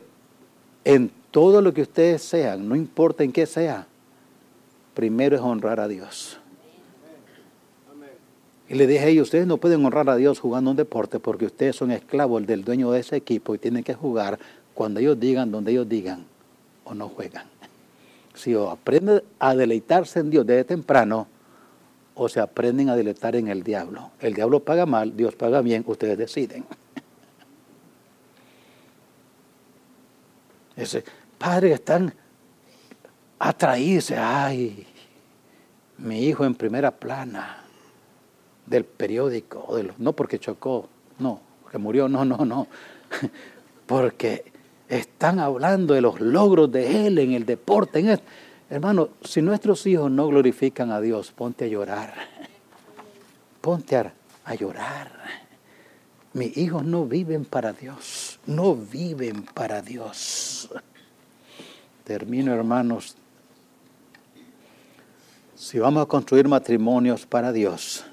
en 0.84 1.10
todo 1.30 1.60
lo 1.60 1.74
que 1.74 1.82
ustedes 1.82 2.22
sean, 2.22 2.68
no 2.68 2.74
importa 2.76 3.24
en 3.24 3.32
qué 3.32 3.46
sea, 3.46 3.86
primero 4.94 5.36
es 5.36 5.42
honrar 5.42 5.80
a 5.80 5.88
Dios. 5.88 6.38
Y 8.72 8.76
le 8.76 8.86
dije 8.86 9.04
a 9.04 9.08
ellos, 9.08 9.24
ustedes 9.24 9.46
no 9.46 9.58
pueden 9.58 9.84
honrar 9.84 10.08
a 10.08 10.16
Dios 10.16 10.40
jugando 10.40 10.70
un 10.70 10.78
deporte 10.78 11.20
porque 11.20 11.44
ustedes 11.44 11.76
son 11.76 11.90
esclavos 11.90 12.46
del 12.46 12.64
dueño 12.64 12.90
de 12.90 13.00
ese 13.00 13.16
equipo 13.16 13.54
y 13.54 13.58
tienen 13.58 13.84
que 13.84 13.92
jugar 13.92 14.38
cuando 14.72 14.98
ellos 14.98 15.20
digan, 15.20 15.50
donde 15.50 15.72
ellos 15.72 15.86
digan, 15.86 16.24
o 16.84 16.94
no 16.94 17.10
juegan. 17.10 17.44
Si 18.34 18.54
o 18.54 18.70
aprenden 18.70 19.22
a 19.38 19.54
deleitarse 19.54 20.20
en 20.20 20.30
Dios 20.30 20.46
desde 20.46 20.64
temprano, 20.64 21.26
o 22.14 22.30
se 22.30 22.40
aprenden 22.40 22.88
a 22.88 22.96
deleitar 22.96 23.36
en 23.36 23.48
el 23.48 23.62
diablo. 23.62 24.10
El 24.20 24.32
diablo 24.32 24.60
paga 24.60 24.86
mal, 24.86 25.14
Dios 25.14 25.34
paga 25.34 25.60
bien, 25.60 25.84
ustedes 25.86 26.16
deciden. 26.16 26.64
Ese, 30.76 31.04
padre, 31.36 31.72
están 31.72 32.14
atraídos, 33.38 34.12
ay, 34.12 34.86
mi 35.98 36.24
hijo 36.24 36.46
en 36.46 36.54
primera 36.54 36.90
plana 36.90 37.61
del 38.72 38.84
periódico, 38.86 39.68
no 39.98 40.14
porque 40.14 40.38
chocó, 40.38 40.88
no, 41.18 41.40
porque 41.62 41.76
murió, 41.78 42.08
no, 42.08 42.24
no, 42.24 42.44
no, 42.44 42.66
porque 43.86 44.50
están 44.88 45.38
hablando 45.38 45.94
de 45.94 46.00
los 46.00 46.20
logros 46.20 46.72
de 46.72 47.06
él 47.06 47.18
en 47.18 47.32
el 47.32 47.44
deporte. 47.44 48.00
En 48.00 48.18
Hermano, 48.70 49.10
si 49.22 49.42
nuestros 49.42 49.86
hijos 49.86 50.10
no 50.10 50.26
glorifican 50.26 50.90
a 50.90 51.00
Dios, 51.00 51.32
ponte 51.32 51.66
a 51.66 51.68
llorar, 51.68 52.14
ponte 53.60 53.96
a 53.96 54.54
llorar. 54.54 55.12
Mis 56.32 56.56
hijos 56.56 56.82
no 56.82 57.04
viven 57.04 57.44
para 57.44 57.74
Dios, 57.74 58.40
no 58.46 58.74
viven 58.74 59.42
para 59.42 59.82
Dios. 59.82 60.70
Termino, 62.04 62.54
hermanos. 62.54 63.16
Si 65.54 65.78
vamos 65.78 66.02
a 66.04 66.06
construir 66.06 66.48
matrimonios 66.48 67.26
para 67.26 67.52
Dios, 67.52 68.06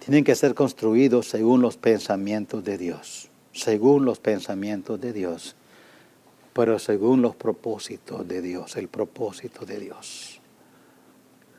tienen 0.00 0.24
que 0.24 0.34
ser 0.34 0.54
construidos 0.54 1.28
según 1.28 1.60
los 1.60 1.76
pensamientos 1.76 2.64
de 2.64 2.78
Dios, 2.78 3.28
según 3.52 4.04
los 4.06 4.18
pensamientos 4.18 5.00
de 5.00 5.12
Dios, 5.12 5.54
pero 6.54 6.78
según 6.78 7.22
los 7.22 7.36
propósitos 7.36 8.26
de 8.26 8.40
Dios, 8.40 8.76
el 8.76 8.88
propósito 8.88 9.66
de 9.66 9.78
Dios. 9.78 10.40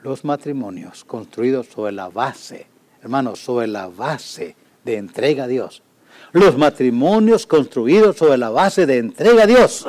Los 0.04 0.26
matrimonios 0.26 1.06
construidos 1.06 1.68
sobre 1.68 1.92
la 1.92 2.10
base, 2.10 2.66
hermanos, 3.04 3.40
sobre 3.40 3.68
la 3.68 3.88
base 3.88 4.56
de 4.84 4.98
entrega 4.98 5.44
a 5.44 5.48
Dios. 5.48 5.84
Los 6.32 6.58
matrimonios 6.58 7.46
construidos 7.46 8.18
sobre 8.18 8.40
la 8.40 8.50
base 8.50 8.88
de 8.88 8.98
entrega 8.98 9.44
a 9.44 9.48
Dios. 9.48 9.88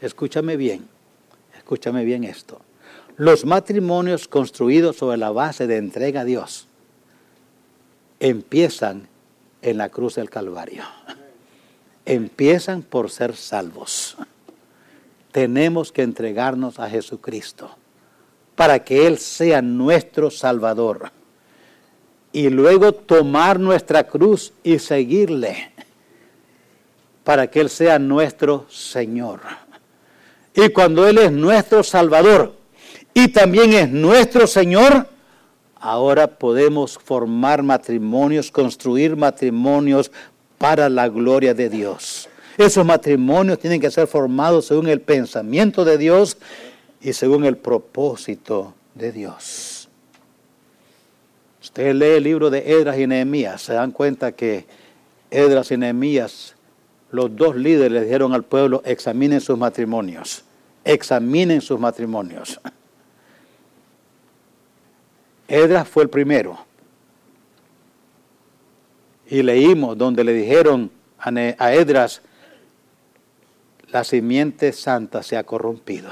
Escúchame 0.00 0.56
bien, 0.56 0.88
escúchame 1.58 2.04
bien 2.06 2.24
esto. 2.24 2.62
Los 3.18 3.44
matrimonios 3.44 4.26
construidos 4.26 4.96
sobre 4.96 5.18
la 5.18 5.30
base 5.30 5.66
de 5.66 5.76
entrega 5.76 6.22
a 6.22 6.24
Dios 6.24 6.66
empiezan 8.20 9.08
en 9.62 9.78
la 9.78 9.88
cruz 9.88 10.14
del 10.14 10.30
Calvario. 10.30 10.84
Empiezan 12.04 12.82
por 12.82 13.10
ser 13.10 13.34
salvos. 13.34 14.16
Tenemos 15.32 15.90
que 15.92 16.02
entregarnos 16.02 16.78
a 16.78 16.88
Jesucristo 16.88 17.70
para 18.54 18.84
que 18.84 19.06
Él 19.06 19.18
sea 19.18 19.62
nuestro 19.62 20.30
Salvador. 20.30 21.10
Y 22.32 22.48
luego 22.48 22.92
tomar 22.92 23.58
nuestra 23.58 24.04
cruz 24.04 24.52
y 24.62 24.78
seguirle 24.78 25.72
para 27.24 27.48
que 27.48 27.60
Él 27.60 27.70
sea 27.70 27.98
nuestro 27.98 28.66
Señor. 28.68 29.40
Y 30.54 30.68
cuando 30.70 31.06
Él 31.06 31.18
es 31.18 31.32
nuestro 31.32 31.82
Salvador 31.82 32.54
y 33.14 33.28
también 33.28 33.72
es 33.72 33.88
nuestro 33.88 34.46
Señor, 34.46 35.08
ahora 35.80 36.26
podemos 36.26 36.98
formar 36.98 37.62
matrimonios, 37.62 38.50
construir 38.50 39.16
matrimonios 39.16 40.12
para 40.58 40.88
la 40.88 41.08
gloria 41.08 41.54
de 41.54 41.70
Dios. 41.70 42.28
Esos 42.58 42.84
matrimonios 42.84 43.58
tienen 43.58 43.80
que 43.80 43.90
ser 43.90 44.06
formados 44.06 44.66
según 44.66 44.88
el 44.88 45.00
pensamiento 45.00 45.84
de 45.84 45.96
Dios 45.96 46.36
y 47.00 47.14
según 47.14 47.46
el 47.46 47.56
propósito 47.56 48.74
de 48.94 49.12
Dios. 49.12 49.88
Usted 51.62 51.94
lee 51.94 52.16
el 52.16 52.24
libro 52.24 52.50
de 52.50 52.70
Edras 52.70 52.98
y 52.98 53.06
Nehemías, 53.06 53.62
se 53.62 53.72
dan 53.72 53.92
cuenta 53.92 54.32
que 54.32 54.66
Edras 55.30 55.70
y 55.70 55.76
Nehemías, 55.78 56.56
los 57.10 57.34
dos 57.34 57.56
líderes 57.56 57.92
le 57.92 58.04
dijeron 58.04 58.34
al 58.34 58.44
pueblo, 58.44 58.82
examinen 58.84 59.40
sus 59.40 59.56
matrimonios, 59.56 60.44
examinen 60.84 61.60
sus 61.60 61.80
matrimonios. 61.80 62.60
Edras 65.50 65.88
fue 65.88 66.04
el 66.04 66.08
primero. 66.08 66.58
Y 69.28 69.42
leímos 69.42 69.98
donde 69.98 70.22
le 70.22 70.32
dijeron 70.32 70.92
a 71.18 71.74
Edras, 71.74 72.22
la 73.90 74.04
simiente 74.04 74.72
santa 74.72 75.24
se 75.24 75.36
ha 75.36 75.42
corrompido. 75.42 76.08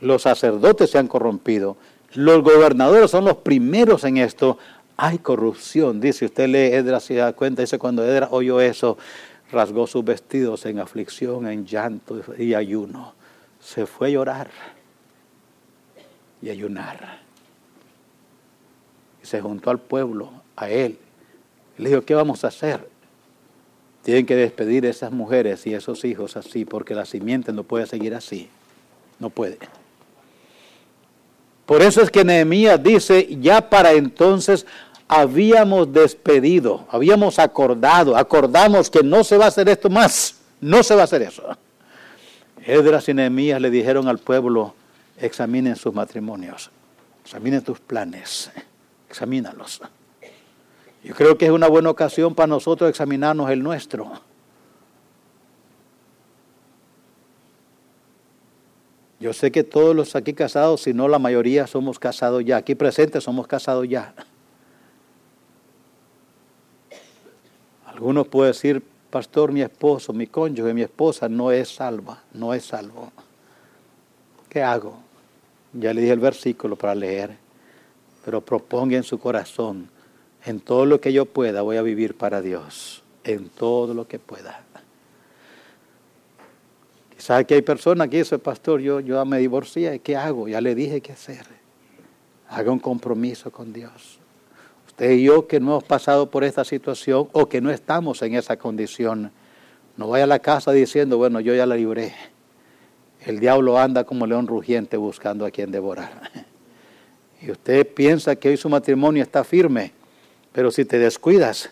Los 0.00 0.22
sacerdotes 0.22 0.90
se 0.90 0.98
han 0.98 1.08
corrompido. 1.08 1.78
Los 2.12 2.42
gobernadores 2.42 3.10
son 3.10 3.24
los 3.24 3.38
primeros 3.38 4.04
en 4.04 4.18
esto. 4.18 4.58
Hay 4.98 5.18
corrupción. 5.18 5.98
Dice, 5.98 6.26
usted 6.26 6.48
lee 6.48 6.74
Edras 6.76 7.10
y 7.10 7.14
da 7.14 7.32
cuenta, 7.32 7.62
dice, 7.62 7.78
cuando 7.78 8.04
Edras 8.04 8.28
oyó 8.32 8.60
eso, 8.60 8.98
rasgó 9.50 9.86
sus 9.86 10.04
vestidos 10.04 10.66
en 10.66 10.78
aflicción, 10.78 11.46
en 11.46 11.64
llanto 11.64 12.20
y 12.36 12.52
ayuno. 12.52 13.14
Se 13.60 13.86
fue 13.86 14.08
a 14.08 14.10
llorar 14.10 14.50
y 16.42 16.50
ayunar 16.50 17.23
se 19.24 19.40
juntó 19.40 19.70
al 19.70 19.78
pueblo, 19.78 20.30
a 20.56 20.68
él. 20.68 20.98
Le 21.78 21.88
dijo, 21.88 22.02
¿qué 22.02 22.14
vamos 22.14 22.44
a 22.44 22.48
hacer? 22.48 22.88
Tienen 24.02 24.26
que 24.26 24.36
despedir 24.36 24.86
a 24.86 24.90
esas 24.90 25.10
mujeres 25.12 25.66
y 25.66 25.74
esos 25.74 26.04
hijos 26.04 26.36
así, 26.36 26.64
porque 26.64 26.94
la 26.94 27.04
simiente 27.04 27.52
no 27.52 27.64
puede 27.64 27.86
seguir 27.86 28.14
así. 28.14 28.48
No 29.18 29.30
puede. 29.30 29.58
Por 31.66 31.80
eso 31.80 32.02
es 32.02 32.10
que 32.10 32.24
Nehemías 32.24 32.82
dice, 32.82 33.26
ya 33.40 33.70
para 33.70 33.92
entonces 33.92 34.66
habíamos 35.08 35.90
despedido, 35.92 36.86
habíamos 36.90 37.38
acordado, 37.38 38.16
acordamos 38.16 38.90
que 38.90 39.02
no 39.02 39.24
se 39.24 39.38
va 39.38 39.46
a 39.46 39.48
hacer 39.48 39.68
esto 39.70 39.88
más, 39.88 40.36
no 40.60 40.82
se 40.82 40.94
va 40.94 41.02
a 41.02 41.04
hacer 41.04 41.22
eso. 41.22 41.56
Edras 42.62 43.08
y 43.08 43.14
Nehemías 43.14 43.60
le 43.60 43.70
dijeron 43.70 44.08
al 44.08 44.18
pueblo, 44.18 44.74
examinen 45.18 45.76
sus 45.76 45.94
matrimonios, 45.94 46.70
examinen 47.24 47.62
tus 47.62 47.80
planes 47.80 48.50
examínalos. 49.14 49.80
Yo 51.04 51.14
creo 51.14 51.38
que 51.38 51.46
es 51.46 51.52
una 51.52 51.68
buena 51.68 51.90
ocasión 51.90 52.34
para 52.34 52.48
nosotros 52.48 52.90
examinarnos 52.90 53.48
el 53.50 53.62
nuestro. 53.62 54.10
Yo 59.20 59.32
sé 59.32 59.52
que 59.52 59.62
todos 59.62 59.94
los 59.94 60.16
aquí 60.16 60.34
casados, 60.34 60.82
si 60.82 60.92
no 60.92 61.06
la 61.06 61.20
mayoría, 61.20 61.66
somos 61.68 61.98
casados 61.98 62.44
ya. 62.44 62.56
Aquí 62.56 62.74
presentes 62.74 63.22
somos 63.22 63.46
casados 63.46 63.88
ya. 63.88 64.12
Algunos 67.86 68.26
pueden 68.26 68.52
decir, 68.52 68.82
pastor, 69.10 69.52
mi 69.52 69.62
esposo, 69.62 70.12
mi 70.12 70.26
cónyuge, 70.26 70.74
mi 70.74 70.82
esposa 70.82 71.28
no 71.28 71.52
es 71.52 71.68
salva, 71.68 72.20
no 72.32 72.52
es 72.52 72.64
salvo. 72.64 73.12
¿Qué 74.48 74.62
hago? 74.62 74.98
Ya 75.72 75.94
le 75.94 76.00
dije 76.00 76.12
el 76.12 76.20
versículo 76.20 76.74
para 76.76 76.96
leer 76.96 77.43
pero 78.24 78.40
proponga 78.40 78.96
en 78.96 79.02
su 79.02 79.18
corazón, 79.18 79.88
en 80.44 80.60
todo 80.60 80.86
lo 80.86 81.00
que 81.00 81.12
yo 81.12 81.26
pueda 81.26 81.62
voy 81.62 81.76
a 81.76 81.82
vivir 81.82 82.16
para 82.16 82.40
Dios, 82.40 83.02
en 83.24 83.48
todo 83.48 83.94
lo 83.94 84.06
que 84.06 84.18
pueda. 84.18 84.62
¿Sabe 87.18 87.44
que 87.46 87.54
hay 87.54 87.62
personas 87.62 88.08
que 88.08 88.18
dicen, 88.18 88.40
pastor, 88.40 88.80
yo, 88.80 89.00
yo 89.00 89.24
me 89.24 89.38
divorcié, 89.38 89.98
¿qué 90.00 90.16
hago? 90.16 90.48
Ya 90.48 90.60
le 90.60 90.74
dije 90.74 91.00
qué 91.00 91.12
hacer. 91.12 91.46
Haga 92.50 92.70
un 92.70 92.78
compromiso 92.78 93.50
con 93.50 93.72
Dios. 93.72 94.18
Usted 94.86 95.12
y 95.12 95.24
yo 95.24 95.46
que 95.46 95.58
no 95.58 95.70
hemos 95.72 95.84
pasado 95.84 96.30
por 96.30 96.44
esta 96.44 96.64
situación 96.64 97.28
o 97.32 97.46
que 97.48 97.60
no 97.60 97.70
estamos 97.70 98.20
en 98.22 98.34
esa 98.34 98.58
condición, 98.58 99.32
no 99.96 100.08
vaya 100.08 100.24
a 100.24 100.26
la 100.26 100.40
casa 100.40 100.72
diciendo, 100.72 101.16
bueno, 101.16 101.40
yo 101.40 101.54
ya 101.54 101.66
la 101.66 101.76
libré. 101.76 102.14
El 103.24 103.40
diablo 103.40 103.78
anda 103.78 104.04
como 104.04 104.26
león 104.26 104.46
rugiente 104.46 104.98
buscando 104.98 105.46
a 105.46 105.50
quien 105.50 105.70
devorar. 105.70 106.30
Y 107.44 107.50
usted 107.50 107.86
piensa 107.86 108.36
que 108.36 108.48
hoy 108.48 108.56
su 108.56 108.70
matrimonio 108.70 109.22
está 109.22 109.44
firme, 109.44 109.92
pero 110.52 110.70
si 110.70 110.86
te 110.86 110.98
descuidas, 110.98 111.70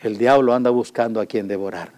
el 0.00 0.18
diablo 0.18 0.52
anda 0.52 0.70
buscando 0.70 1.20
a 1.20 1.26
quien 1.26 1.46
devorar. 1.46 1.92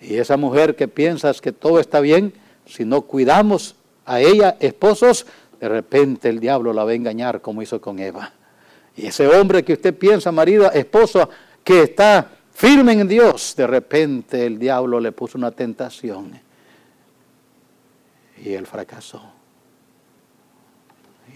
Y 0.00 0.16
esa 0.16 0.36
mujer 0.36 0.74
que 0.74 0.88
piensas 0.88 1.40
que 1.40 1.52
todo 1.52 1.78
está 1.78 2.00
bien, 2.00 2.32
si 2.66 2.84
no 2.84 3.02
cuidamos 3.02 3.76
a 4.04 4.20
ella, 4.20 4.56
esposos, 4.58 5.26
de 5.60 5.68
repente 5.68 6.28
el 6.28 6.40
diablo 6.40 6.72
la 6.72 6.84
va 6.84 6.90
a 6.90 6.94
engañar 6.94 7.40
como 7.40 7.62
hizo 7.62 7.80
con 7.80 8.00
Eva. 8.00 8.32
Y 8.96 9.06
ese 9.06 9.28
hombre 9.28 9.64
que 9.64 9.74
usted 9.74 9.94
piensa, 9.94 10.32
marido, 10.32 10.70
esposo, 10.72 11.30
que 11.62 11.82
está 11.82 12.28
firme 12.52 12.92
en 12.92 13.06
Dios, 13.06 13.54
de 13.56 13.68
repente 13.68 14.44
el 14.44 14.58
diablo 14.58 14.98
le 14.98 15.12
puso 15.12 15.38
una 15.38 15.52
tentación 15.52 16.40
y 18.44 18.52
él 18.52 18.66
fracasó. 18.66 19.22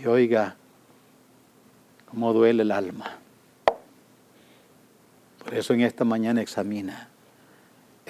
Y 0.02 0.06
oiga, 0.06 0.56
cómo 2.10 2.32
duele 2.32 2.62
el 2.62 2.72
alma. 2.72 3.18
Por 5.42 5.54
eso 5.54 5.72
en 5.72 5.80
esta 5.80 6.04
mañana 6.04 6.42
examina 6.42 7.10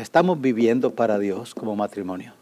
¿Estamos 0.01 0.41
viviendo 0.41 0.95
para 0.95 1.19
Dios 1.19 1.55
como 1.55 1.77
matrimonio? 1.77 2.33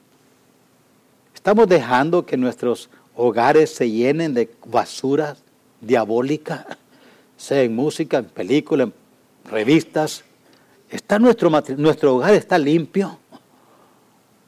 ¿Estamos 1.35 1.67
dejando 1.67 2.25
que 2.25 2.37
nuestros 2.37 2.89
hogares 3.17 3.75
se 3.75 3.91
llenen 3.91 4.33
de 4.33 4.49
basura 4.65 5.37
diabólica, 5.81 6.79
sea 7.37 7.63
en 7.63 7.75
música, 7.75 8.19
en 8.19 8.27
película, 8.27 8.85
en 8.85 8.95
revistas? 9.45 10.23
¿Está 10.89 11.19
nuestro, 11.19 11.51
nuestro 11.77 12.15
hogar 12.15 12.35
está 12.35 12.57
limpio? 12.59 13.19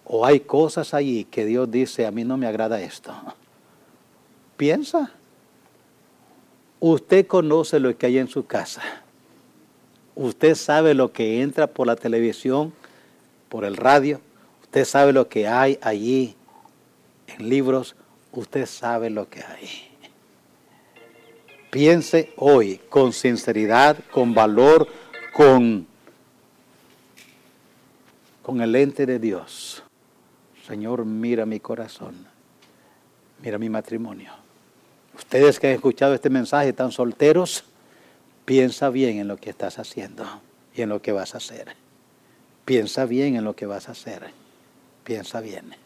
¿O 0.04 0.24
hay 0.24 0.38
cosas 0.38 0.94
allí 0.94 1.24
que 1.24 1.44
Dios 1.44 1.68
dice, 1.68 2.06
a 2.06 2.12
mí 2.12 2.22
no 2.22 2.36
me 2.36 2.46
agrada 2.46 2.80
esto? 2.80 3.12
Piensa. 4.56 5.10
Usted 6.80 7.26
conoce 7.26 7.78
lo 7.78 7.96
que 7.96 8.06
hay 8.06 8.18
en 8.18 8.28
su 8.28 8.46
casa. 8.46 8.82
Usted 10.14 10.54
sabe 10.54 10.94
lo 10.94 11.12
que 11.12 11.42
entra 11.42 11.66
por 11.66 11.86
la 11.86 11.96
televisión 11.96 12.72
por 13.50 13.64
el 13.64 13.76
radio, 13.76 14.20
usted 14.62 14.84
sabe 14.84 15.12
lo 15.12 15.28
que 15.28 15.48
hay 15.48 15.78
allí 15.82 16.36
en 17.26 17.48
libros, 17.48 17.96
usted 18.32 18.64
sabe 18.64 19.10
lo 19.10 19.28
que 19.28 19.42
hay. 19.42 19.68
Piense 21.70 22.32
hoy 22.36 22.80
con 22.88 23.12
sinceridad, 23.12 23.98
con 24.12 24.34
valor, 24.34 24.88
con, 25.32 25.86
con 28.42 28.60
el 28.60 28.74
ente 28.74 29.04
de 29.04 29.18
Dios. 29.18 29.82
Señor, 30.66 31.04
mira 31.04 31.44
mi 31.44 31.60
corazón, 31.60 32.14
mira 33.42 33.58
mi 33.58 33.68
matrimonio. 33.68 34.39
Ustedes 35.20 35.60
que 35.60 35.68
han 35.68 35.74
escuchado 35.74 36.14
este 36.14 36.30
mensaje 36.30 36.70
están 36.70 36.90
solteros, 36.90 37.64
piensa 38.46 38.88
bien 38.88 39.18
en 39.18 39.28
lo 39.28 39.36
que 39.36 39.50
estás 39.50 39.78
haciendo 39.78 40.24
y 40.74 40.80
en 40.80 40.88
lo 40.88 41.02
que 41.02 41.12
vas 41.12 41.34
a 41.34 41.36
hacer. 41.36 41.76
Piensa 42.64 43.04
bien 43.04 43.36
en 43.36 43.44
lo 43.44 43.54
que 43.54 43.66
vas 43.66 43.88
a 43.88 43.92
hacer. 43.92 44.32
Piensa 45.04 45.40
bien. 45.40 45.76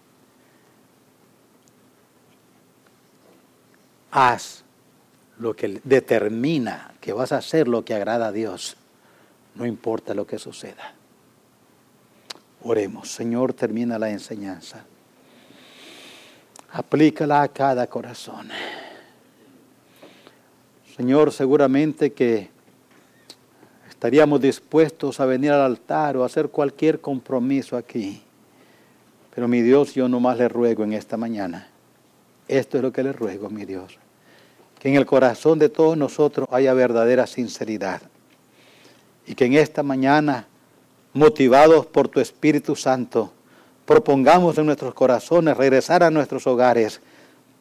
Haz 4.12 4.62
lo 5.39 5.55
que 5.55 5.80
determina 5.82 6.95
que 7.01 7.12
vas 7.12 7.32
a 7.32 7.39
hacer 7.39 7.66
lo 7.66 7.85
que 7.85 7.93
agrada 7.93 8.28
a 8.28 8.32
Dios. 8.32 8.76
No 9.57 9.66
importa 9.66 10.14
lo 10.14 10.28
que 10.28 10.39
suceda. 10.39 10.95
Oremos. 12.62 13.11
Señor, 13.11 13.53
termina 13.53 13.99
la 13.99 14.11
enseñanza. 14.11 14.85
Aplícala 16.72 17.43
a 17.43 17.49
cada 17.49 17.89
corazón. 17.89 18.49
Señor, 20.97 21.32
seguramente 21.32 22.12
que 22.12 22.51
estaríamos 23.90 24.40
dispuestos 24.40 25.18
a 25.18 25.26
venir 25.26 25.51
al 25.51 25.62
altar 25.62 26.16
o 26.16 26.22
a 26.22 26.26
hacer 26.26 26.51
cualquier 26.51 27.01
compromiso 27.01 27.76
aquí. 27.76 28.22
Pero 29.34 29.49
mi 29.49 29.61
Dios, 29.61 29.95
yo 29.95 30.09
nomás 30.09 30.38
le 30.38 30.49
ruego 30.49 30.84
en 30.84 30.92
esta 30.92 31.16
mañana. 31.16 31.66
Esto 32.47 32.76
es 32.76 32.82
lo 32.84 32.92
que 32.92 33.03
le 33.03 33.12
ruego, 33.12 33.51
mi 33.51 33.64
Dios. 33.64 33.99
Que 34.78 34.88
en 34.88 34.95
el 34.95 35.05
corazón 35.05 35.59
de 35.59 35.68
todos 35.68 35.97
nosotros 35.97 36.47
haya 36.53 36.72
verdadera 36.74 37.26
sinceridad. 37.26 38.01
Y 39.26 39.34
que 39.34 39.47
en 39.47 39.55
esta 39.55 39.82
mañana, 39.82 40.47
motivados 41.12 41.86
por 41.86 42.07
tu 42.07 42.20
Espíritu 42.20 42.76
Santo, 42.76 43.32
propongamos 43.84 44.59
en 44.59 44.66
nuestros 44.66 44.95
corazones 44.95 45.57
regresar 45.57 46.05
a 46.05 46.12
nuestros 46.12 46.47
hogares 46.47 47.01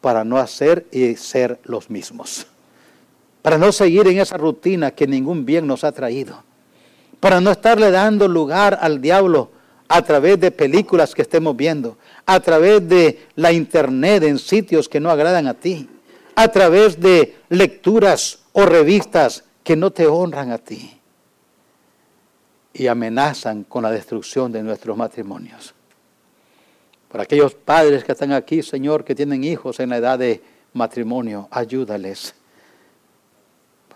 para 0.00 0.22
no 0.22 0.38
hacer 0.38 0.86
y 0.92 1.16
ser 1.16 1.58
los 1.64 1.90
mismos 1.90 2.46
para 3.44 3.58
no 3.58 3.72
seguir 3.72 4.08
en 4.08 4.18
esa 4.20 4.38
rutina 4.38 4.92
que 4.92 5.06
ningún 5.06 5.44
bien 5.44 5.66
nos 5.66 5.84
ha 5.84 5.92
traído, 5.92 6.42
para 7.20 7.42
no 7.42 7.50
estarle 7.50 7.90
dando 7.90 8.26
lugar 8.26 8.78
al 8.80 9.02
diablo 9.02 9.50
a 9.86 10.00
través 10.00 10.40
de 10.40 10.50
películas 10.50 11.14
que 11.14 11.20
estemos 11.20 11.54
viendo, 11.54 11.98
a 12.24 12.40
través 12.40 12.88
de 12.88 13.26
la 13.36 13.52
internet 13.52 14.22
en 14.22 14.38
sitios 14.38 14.88
que 14.88 14.98
no 14.98 15.10
agradan 15.10 15.46
a 15.46 15.52
ti, 15.52 15.86
a 16.34 16.48
través 16.48 16.98
de 16.98 17.36
lecturas 17.50 18.38
o 18.54 18.64
revistas 18.64 19.44
que 19.62 19.76
no 19.76 19.90
te 19.90 20.06
honran 20.06 20.50
a 20.50 20.56
ti 20.56 20.98
y 22.72 22.86
amenazan 22.86 23.64
con 23.64 23.82
la 23.82 23.90
destrucción 23.90 24.52
de 24.52 24.62
nuestros 24.62 24.96
matrimonios. 24.96 25.74
Para 27.12 27.24
aquellos 27.24 27.52
padres 27.52 28.04
que 28.04 28.12
están 28.12 28.32
aquí, 28.32 28.62
Señor, 28.62 29.04
que 29.04 29.14
tienen 29.14 29.44
hijos 29.44 29.80
en 29.80 29.90
la 29.90 29.98
edad 29.98 30.18
de 30.18 30.42
matrimonio, 30.72 31.46
ayúdales 31.50 32.34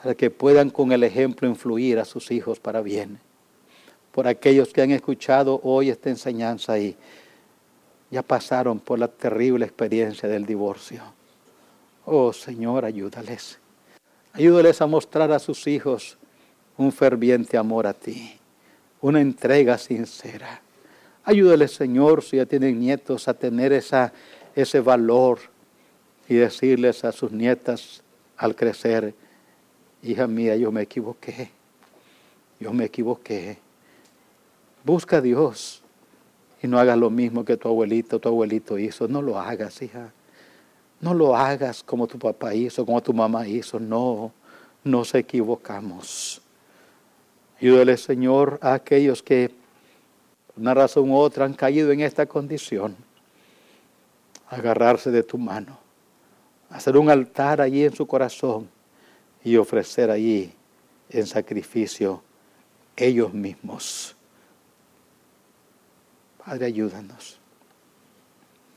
para 0.03 0.15
que 0.15 0.31
puedan 0.31 0.71
con 0.71 0.93
el 0.93 1.03
ejemplo 1.05 1.49
influir 1.49 1.99
a 1.99 2.05
sus 2.05 2.31
hijos 2.31 2.61
para 2.61 2.81
bien. 2.81 3.19
Por 4.13 4.27
aquellos 4.27 4.73
que 4.73 4.83
han 4.83 4.91
escuchado 4.91 5.61
hoy 5.63 5.91
esta 5.91 6.11
enseñanza 6.11 6.79
y 6.79 6.97
ya 8.11 8.23
pasaron 8.23 8.81
por 8.81 8.99
la 8.99 9.09
terrible 9.09 9.67
experiencia 9.67 10.29
del 10.29 10.47
divorcio. 10.47 11.03
Oh 12.05 12.33
Señor, 12.33 12.85
ayúdales. 12.85 13.59
Ayúdales 14.33 14.81
a 14.81 14.87
mostrar 14.87 15.31
a 15.33 15.39
sus 15.39 15.67
hijos 15.67 16.17
un 16.77 16.93
ferviente 16.93 17.57
amor 17.59 17.87
a 17.87 17.93
ti, 17.93 18.39
una 19.01 19.21
entrega 19.21 19.77
sincera. 19.79 20.63
Ayúdales, 21.25 21.73
Señor, 21.73 22.23
si 22.23 22.37
ya 22.37 22.47
tienen 22.47 22.81
nietos, 22.81 23.29
a 23.29 23.35
tener 23.35 23.73
esa, 23.73 24.13
ese 24.55 24.81
valor 24.81 25.41
y 26.29 26.37
decirles 26.37 27.05
a 27.05 27.13
sus 27.13 27.33
nietas 27.33 28.03
al 28.37 28.55
crecer, 28.55 29.13
hija 30.03 30.27
mía, 30.27 30.57
yo 30.57 30.71
me 30.71 30.83
equivoqué, 30.83 31.51
yo 32.61 32.73
me 32.73 32.85
equivoqué. 32.85 33.59
Busca 34.85 35.19
a 35.19 35.21
Dios 35.21 35.83
y 36.63 36.67
no 36.67 36.79
hagas 36.79 36.97
lo 36.99 37.11
mismo 37.11 37.45
que 37.45 37.57
tu 37.57 37.69
abuelito, 37.69 38.19
tu 38.19 38.29
abuelito 38.29 38.79
hizo. 38.79 39.09
No 39.09 39.23
lo 39.23 39.39
hagas, 39.39 39.83
hija. 39.83 40.13
No 41.01 41.15
lo 41.15 41.37
hagas 41.37 41.83
como 41.83 42.07
tu 42.07 42.19
papá 42.19 42.55
hizo, 42.55 42.85
como 42.85 43.03
tu 43.03 43.13
mamá 43.13 43.47
hizo. 43.47 43.79
No, 43.79 44.33
nos 44.83 45.15
equivocamos. 45.15 46.41
Ayúdale, 47.61 47.97
Señor, 47.97 48.59
a 48.63 48.75
aquellos 48.75 49.23
que 49.23 49.53
por 50.47 50.61
una 50.61 50.75
razón 50.75 51.11
u 51.11 51.17
otra 51.17 51.45
han 51.45 51.55
caído 51.55 51.93
en 51.93 52.01
esta 52.01 52.27
condición. 52.27 52.97
Agarrarse 54.49 55.11
de 55.11 55.23
tu 55.23 55.39
mano. 55.39 55.79
Hacer 56.71 56.97
un 56.97 57.11
altar 57.11 57.61
allí 57.61 57.85
en 57.85 57.95
su 57.95 58.07
corazón 58.07 58.69
y 59.45 59.57
ofrecer 59.57 60.11
allí 60.11 60.53
en 61.11 61.27
sacrificio 61.27 62.23
ellos 62.97 63.33
mismos. 63.33 64.17
Padre, 66.45 66.67
ayúdanos. 66.67 67.39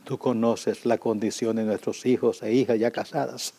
Tú 0.04 0.18
conoces 0.18 0.86
la 0.86 0.98
condición 0.98 1.56
de 1.56 1.64
nuestros 1.64 2.06
hijos 2.06 2.42
e 2.44 2.54
hijas 2.54 2.78
ya 2.80 2.92
casadas. 2.92 3.54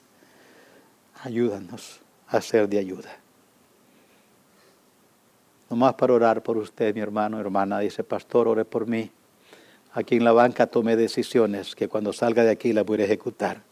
Ayúdanos 1.22 2.00
a 2.28 2.40
ser 2.40 2.68
de 2.68 2.78
ayuda. 2.78 3.16
Nomás 5.70 5.94
para 5.94 6.12
orar 6.12 6.42
por 6.42 6.58
usted, 6.58 6.94
mi 6.94 7.00
hermano, 7.00 7.40
hermana, 7.40 7.78
dice, 7.78 8.04
pastor, 8.04 8.48
ore 8.48 8.64
por 8.64 8.86
mí. 8.86 9.10
Aquí 9.94 10.16
en 10.16 10.24
la 10.24 10.32
banca 10.32 10.66
tomé 10.66 10.96
decisiones 10.96 11.74
que 11.74 11.88
cuando 11.88 12.12
salga 12.12 12.44
de 12.44 12.50
aquí 12.50 12.72
las 12.72 12.84
voy 12.84 13.00
a 13.00 13.04
ejecutar. 13.04 13.62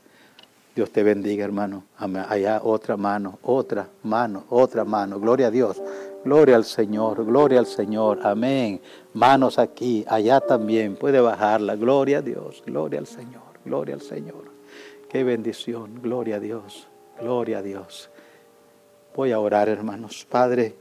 Dios 0.80 0.92
te 0.92 1.02
bendiga, 1.02 1.44
hermano. 1.44 1.84
Allá 1.98 2.62
otra 2.64 2.96
mano, 2.96 3.38
otra 3.42 3.90
mano, 4.02 4.46
otra 4.48 4.82
mano. 4.82 5.20
Gloria 5.20 5.48
a 5.48 5.50
Dios. 5.50 5.76
Gloria 6.24 6.56
al 6.56 6.64
Señor, 6.64 7.22
gloria 7.26 7.58
al 7.58 7.66
Señor. 7.66 8.20
Amén. 8.22 8.80
Manos 9.12 9.58
aquí, 9.58 10.06
allá 10.08 10.40
también. 10.40 10.96
Puede 10.96 11.20
bajarla. 11.20 11.76
Gloria 11.76 12.20
a 12.20 12.22
Dios, 12.22 12.62
gloria 12.64 12.98
al 12.98 13.06
Señor, 13.06 13.42
gloria 13.62 13.94
al 13.94 14.00
Señor. 14.00 14.44
Qué 15.10 15.22
bendición, 15.22 16.00
gloria 16.00 16.36
a 16.36 16.40
Dios, 16.40 16.88
gloria 17.20 17.58
a 17.58 17.62
Dios. 17.62 18.08
Voy 19.14 19.32
a 19.32 19.38
orar, 19.38 19.68
hermanos. 19.68 20.26
Padre, 20.30 20.76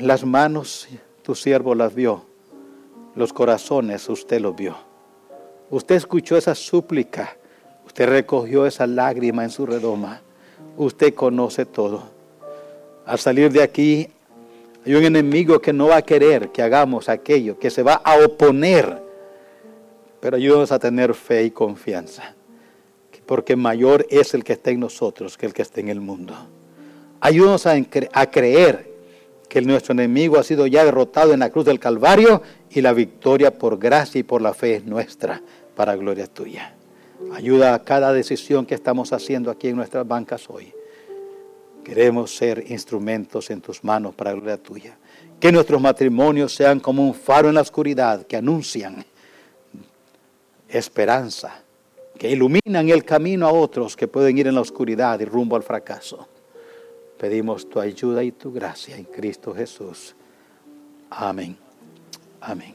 las 0.00 0.26
manos 0.26 0.86
tu 1.22 1.34
siervo 1.34 1.74
las 1.74 1.94
vio, 1.94 2.26
los 3.14 3.32
corazones 3.32 4.06
usted 4.10 4.42
los 4.42 4.54
vio. 4.54 4.76
Usted 5.70 5.94
escuchó 5.94 6.36
esa 6.36 6.54
súplica, 6.54 7.38
usted 7.98 8.10
recogió 8.10 8.64
esa 8.64 8.86
lágrima 8.86 9.42
en 9.42 9.50
su 9.50 9.66
redoma, 9.66 10.20
usted 10.76 11.14
conoce 11.14 11.66
todo. 11.66 12.04
Al 13.04 13.18
salir 13.18 13.50
de 13.50 13.60
aquí 13.60 14.06
hay 14.86 14.94
un 14.94 15.02
enemigo 15.02 15.60
que 15.60 15.72
no 15.72 15.88
va 15.88 15.96
a 15.96 16.02
querer 16.02 16.50
que 16.50 16.62
hagamos 16.62 17.08
aquello, 17.08 17.58
que 17.58 17.70
se 17.70 17.82
va 17.82 17.94
a 17.94 18.24
oponer, 18.24 19.02
pero 20.20 20.36
ayúdanos 20.36 20.70
a 20.70 20.78
tener 20.78 21.12
fe 21.12 21.42
y 21.42 21.50
confianza, 21.50 22.36
porque 23.26 23.56
mayor 23.56 24.06
es 24.10 24.32
el 24.32 24.44
que 24.44 24.52
está 24.52 24.70
en 24.70 24.78
nosotros 24.78 25.36
que 25.36 25.46
el 25.46 25.52
que 25.52 25.62
está 25.62 25.80
en 25.80 25.88
el 25.88 26.00
mundo. 26.00 26.34
Ayúdanos 27.18 27.66
a, 27.66 27.74
a 28.12 28.30
creer 28.30 28.92
que 29.48 29.60
nuestro 29.60 29.90
enemigo 29.90 30.38
ha 30.38 30.44
sido 30.44 30.68
ya 30.68 30.84
derrotado 30.84 31.32
en 31.32 31.40
la 31.40 31.50
cruz 31.50 31.64
del 31.64 31.80
Calvario 31.80 32.42
y 32.70 32.80
la 32.80 32.92
victoria 32.92 33.58
por 33.58 33.76
gracia 33.76 34.20
y 34.20 34.22
por 34.22 34.40
la 34.40 34.54
fe 34.54 34.76
es 34.76 34.84
nuestra 34.84 35.42
para 35.74 35.96
gloria 35.96 36.28
tuya. 36.28 36.77
Ayuda 37.32 37.74
a 37.74 37.82
cada 37.82 38.12
decisión 38.12 38.64
que 38.64 38.74
estamos 38.74 39.12
haciendo 39.12 39.50
aquí 39.50 39.68
en 39.68 39.76
nuestras 39.76 40.06
bancas 40.06 40.48
hoy. 40.48 40.72
Queremos 41.84 42.34
ser 42.34 42.64
instrumentos 42.70 43.50
en 43.50 43.60
tus 43.60 43.82
manos 43.84 44.14
para 44.14 44.32
gloria 44.32 44.56
tuya. 44.56 44.96
Que 45.38 45.52
nuestros 45.52 45.80
matrimonios 45.80 46.54
sean 46.54 46.80
como 46.80 47.06
un 47.06 47.14
faro 47.14 47.48
en 47.48 47.54
la 47.54 47.60
oscuridad 47.60 48.26
que 48.26 48.36
anuncian 48.36 49.04
esperanza, 50.68 51.62
que 52.18 52.30
iluminan 52.30 52.88
el 52.88 53.04
camino 53.04 53.46
a 53.46 53.52
otros 53.52 53.96
que 53.96 54.08
pueden 54.08 54.36
ir 54.36 54.46
en 54.48 54.54
la 54.54 54.60
oscuridad 54.60 55.18
y 55.20 55.24
rumbo 55.24 55.56
al 55.56 55.62
fracaso. 55.62 56.28
Pedimos 57.18 57.68
tu 57.68 57.80
ayuda 57.80 58.22
y 58.22 58.32
tu 58.32 58.52
gracia 58.52 58.96
en 58.96 59.04
Cristo 59.04 59.54
Jesús. 59.54 60.14
Amén. 61.10 61.56
Amén. 62.40 62.74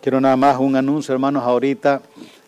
Quiero 0.00 0.20
nada 0.20 0.36
más 0.36 0.58
un 0.58 0.76
anuncio, 0.76 1.12
hermanos, 1.12 1.42
ahorita. 1.42 2.00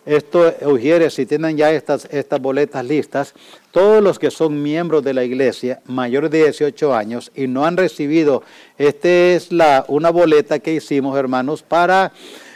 Esto, 0.09 0.55
Ujieres, 0.65 1.13
si 1.13 1.27
tienen 1.27 1.55
ya 1.55 1.71
estas, 1.71 2.07
estas 2.09 2.41
boletas 2.41 2.83
listas, 2.83 3.35
todos 3.69 4.01
los 4.01 4.17
que 4.17 4.31
son 4.31 4.63
miembros 4.63 5.03
de 5.03 5.13
la 5.13 5.23
iglesia, 5.23 5.81
mayores 5.85 6.31
de 6.31 6.45
18 6.45 6.95
años, 6.95 7.31
y 7.35 7.45
no 7.45 7.63
han 7.63 7.77
recibido, 7.77 8.41
esta 8.79 9.07
es 9.07 9.51
la, 9.51 9.85
una 9.87 10.09
boleta 10.09 10.57
que 10.57 10.73
hicimos, 10.73 11.15
hermanos, 11.15 11.61
para 11.61 12.11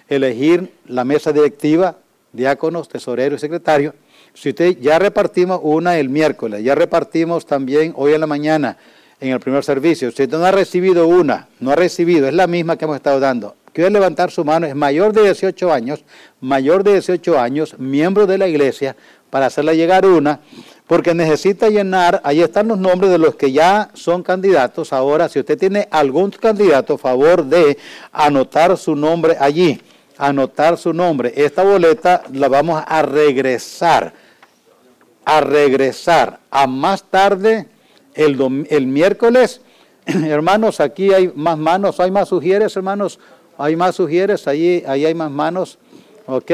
elegir 0.09 0.73
la 0.87 1.05
mesa 1.05 1.31
directiva, 1.31 1.97
diáconos, 2.31 2.89
tesorero 2.89 3.35
y 3.35 3.39
secretario. 3.39 3.93
Si 4.33 4.49
usted 4.49 4.79
ya 4.79 4.97
repartimos 4.97 5.59
una 5.61 5.99
el 5.99 6.09
miércoles, 6.09 6.63
ya 6.63 6.73
repartimos 6.73 7.45
también 7.45 7.93
hoy 7.95 8.13
en 8.13 8.21
la 8.21 8.25
mañana 8.25 8.77
en 9.19 9.29
el 9.29 9.39
primer 9.39 9.63
servicio. 9.63 10.09
Si 10.09 10.23
usted 10.23 10.39
no 10.39 10.43
ha 10.43 10.51
recibido 10.51 11.05
una, 11.07 11.49
no 11.59 11.69
ha 11.69 11.75
recibido, 11.75 12.27
es 12.27 12.33
la 12.33 12.47
misma 12.47 12.77
que 12.77 12.85
hemos 12.85 12.95
estado 12.95 13.19
dando. 13.19 13.53
Quiere 13.73 13.89
levantar 13.89 14.31
su 14.31 14.45
mano, 14.45 14.67
es 14.67 14.75
mayor 14.75 15.13
de 15.13 15.23
18 15.23 15.73
años, 15.73 16.05
mayor 16.39 16.83
de 16.83 16.93
18 16.93 17.39
años, 17.39 17.75
miembro 17.79 18.27
de 18.27 18.37
la 18.37 18.47
iglesia, 18.47 18.95
para 19.29 19.47
hacerle 19.47 19.75
llegar 19.75 20.05
una, 20.05 20.41
porque 20.85 21.15
necesita 21.15 21.69
llenar, 21.69 22.21
ahí 22.23 22.41
están 22.41 22.67
los 22.67 22.77
nombres 22.77 23.11
de 23.11 23.17
los 23.17 23.35
que 23.35 23.51
ya 23.51 23.89
son 23.95 24.21
candidatos. 24.21 24.93
Ahora, 24.93 25.27
si 25.27 25.39
usted 25.39 25.57
tiene 25.57 25.87
algún 25.89 26.29
candidato, 26.29 26.99
favor 26.99 27.43
de 27.43 27.77
anotar 28.11 28.77
su 28.77 28.95
nombre 28.95 29.35
allí, 29.39 29.81
anotar 30.19 30.77
su 30.77 30.93
nombre. 30.93 31.33
Esta 31.35 31.63
boleta 31.63 32.23
la 32.31 32.47
vamos 32.47 32.83
a 32.85 33.01
regresar 33.01 34.13
a 35.25 35.41
regresar 35.41 36.39
a 36.51 36.67
más 36.67 37.03
tarde 37.03 37.67
el, 38.13 38.65
el 38.69 38.87
miércoles. 38.87 39.61
hermanos, 40.05 40.79
aquí 40.79 41.13
hay 41.13 41.31
más 41.35 41.57
manos, 41.57 41.99
hay 41.99 42.11
más 42.11 42.29
sugieres, 42.29 42.75
hermanos, 42.75 43.19
hay 43.57 43.75
más 43.75 43.95
sugieres, 43.95 44.47
ahí, 44.47 44.83
ahí 44.87 45.05
hay 45.05 45.13
más 45.13 45.31
manos, 45.31 45.77
¿ok? 46.25 46.51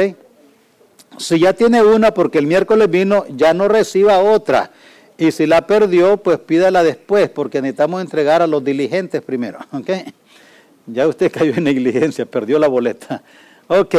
Si 1.17 1.39
ya 1.39 1.53
tiene 1.53 1.81
una, 1.81 2.13
porque 2.13 2.37
el 2.37 2.47
miércoles 2.47 2.89
vino, 2.89 3.25
ya 3.29 3.53
no 3.53 3.67
reciba 3.67 4.19
otra. 4.19 4.71
Y 5.17 5.31
si 5.31 5.45
la 5.45 5.67
perdió, 5.67 6.17
pues 6.17 6.39
pídala 6.39 6.83
después, 6.83 7.29
porque 7.29 7.61
necesitamos 7.61 8.01
entregar 8.01 8.41
a 8.41 8.47
los 8.47 8.63
diligentes 8.63 9.21
primero, 9.21 9.59
¿ok? 9.71 9.89
Ya 10.85 11.07
usted 11.07 11.31
cayó 11.31 11.53
en 11.55 11.65
negligencia, 11.65 12.25
perdió 12.25 12.57
la 12.57 12.67
boleta. 12.67 13.21
Ok, 13.67 13.95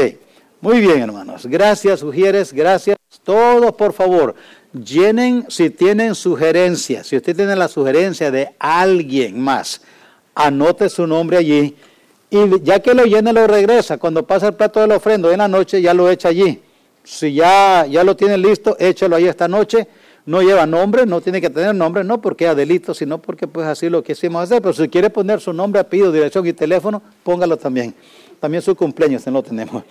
muy 0.61 0.81
bien, 0.81 1.01
hermanos. 1.01 1.47
Gracias, 1.47 2.01
sugieres, 2.01 2.53
gracias. 2.53 2.97
Todos, 3.23 3.73
por 3.75 3.93
favor, 3.93 4.35
llenen 4.73 5.45
si 5.49 5.71
tienen 5.71 6.15
sugerencias. 6.15 7.07
Si 7.07 7.17
usted 7.17 7.37
tiene 7.37 7.55
la 7.55 7.69
sugerencia 7.69 8.31
de 8.31 8.55
alguien 8.59 9.41
más, 9.41 9.83
anote 10.35 10.89
su 10.89 11.07
nombre 11.07 11.37
allí. 11.37 11.77
Y 12.31 12.63
ya 12.63 12.81
que 12.81 12.95
lo 12.95 13.05
llene, 13.05 13.33
lo 13.33 13.47
regresa. 13.47 13.99
Cuando 13.99 14.25
pasa 14.25 14.49
el 14.49 14.55
plato 14.55 14.81
de 14.81 14.87
la 14.87 14.97
ofrenda 14.97 15.31
en 15.33 15.39
la 15.39 15.49
noche, 15.49 15.83
ya 15.83 15.93
lo 15.93 16.09
echa 16.09 16.29
allí. 16.29 16.61
Si 17.03 17.35
ya, 17.35 17.87
ya 17.87 18.05
lo 18.05 18.15
tiene 18.15 18.39
listo, 18.39 18.77
échalo 18.79 19.17
ahí 19.17 19.27
esta 19.27 19.49
noche. 19.49 19.89
No 20.27 20.43
lleva 20.43 20.65
nombre, 20.65 21.07
no 21.07 21.21
tiene 21.21 21.41
que 21.41 21.51
tener 21.51 21.75
nombre, 21.75 22.05
no 22.05 22.21
porque 22.21 22.49
es 22.49 22.55
delito, 22.55 22.95
sino 22.95 23.19
porque 23.19 23.49
pues 23.49 23.67
así 23.67 23.89
lo 23.89 24.03
quisimos 24.03 24.45
hacer. 24.45 24.63
Pero 24.63 24.75
si 24.75 24.89
quiere 24.89 25.11
poner 25.11 25.41
su 25.41 25.53
nombre, 25.53 25.81
apellido, 25.81 26.13
dirección 26.13 26.47
y 26.47 26.53
teléfono, 26.53 27.03
póngalo 27.25 27.57
también. 27.57 27.95
También 28.39 28.63
su 28.63 28.77
cumpleaños, 28.77 29.27
no 29.27 29.33
lo 29.33 29.43
tenemos. 29.43 29.83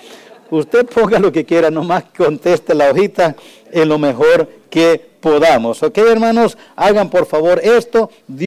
Usted 0.49 0.85
ponga 0.85 1.19
lo 1.19 1.31
que 1.31 1.45
quiera, 1.45 1.69
nomás 1.69 2.05
conteste 2.15 2.73
la 2.73 2.89
hojita 2.89 3.35
en 3.71 3.89
lo 3.89 3.99
mejor 3.99 4.47
que 4.69 5.09
podamos. 5.19 5.83
¿Ok, 5.83 5.97
hermanos? 5.97 6.57
Hagan 6.75 7.09
por 7.09 7.25
favor 7.25 7.59
esto. 7.63 8.09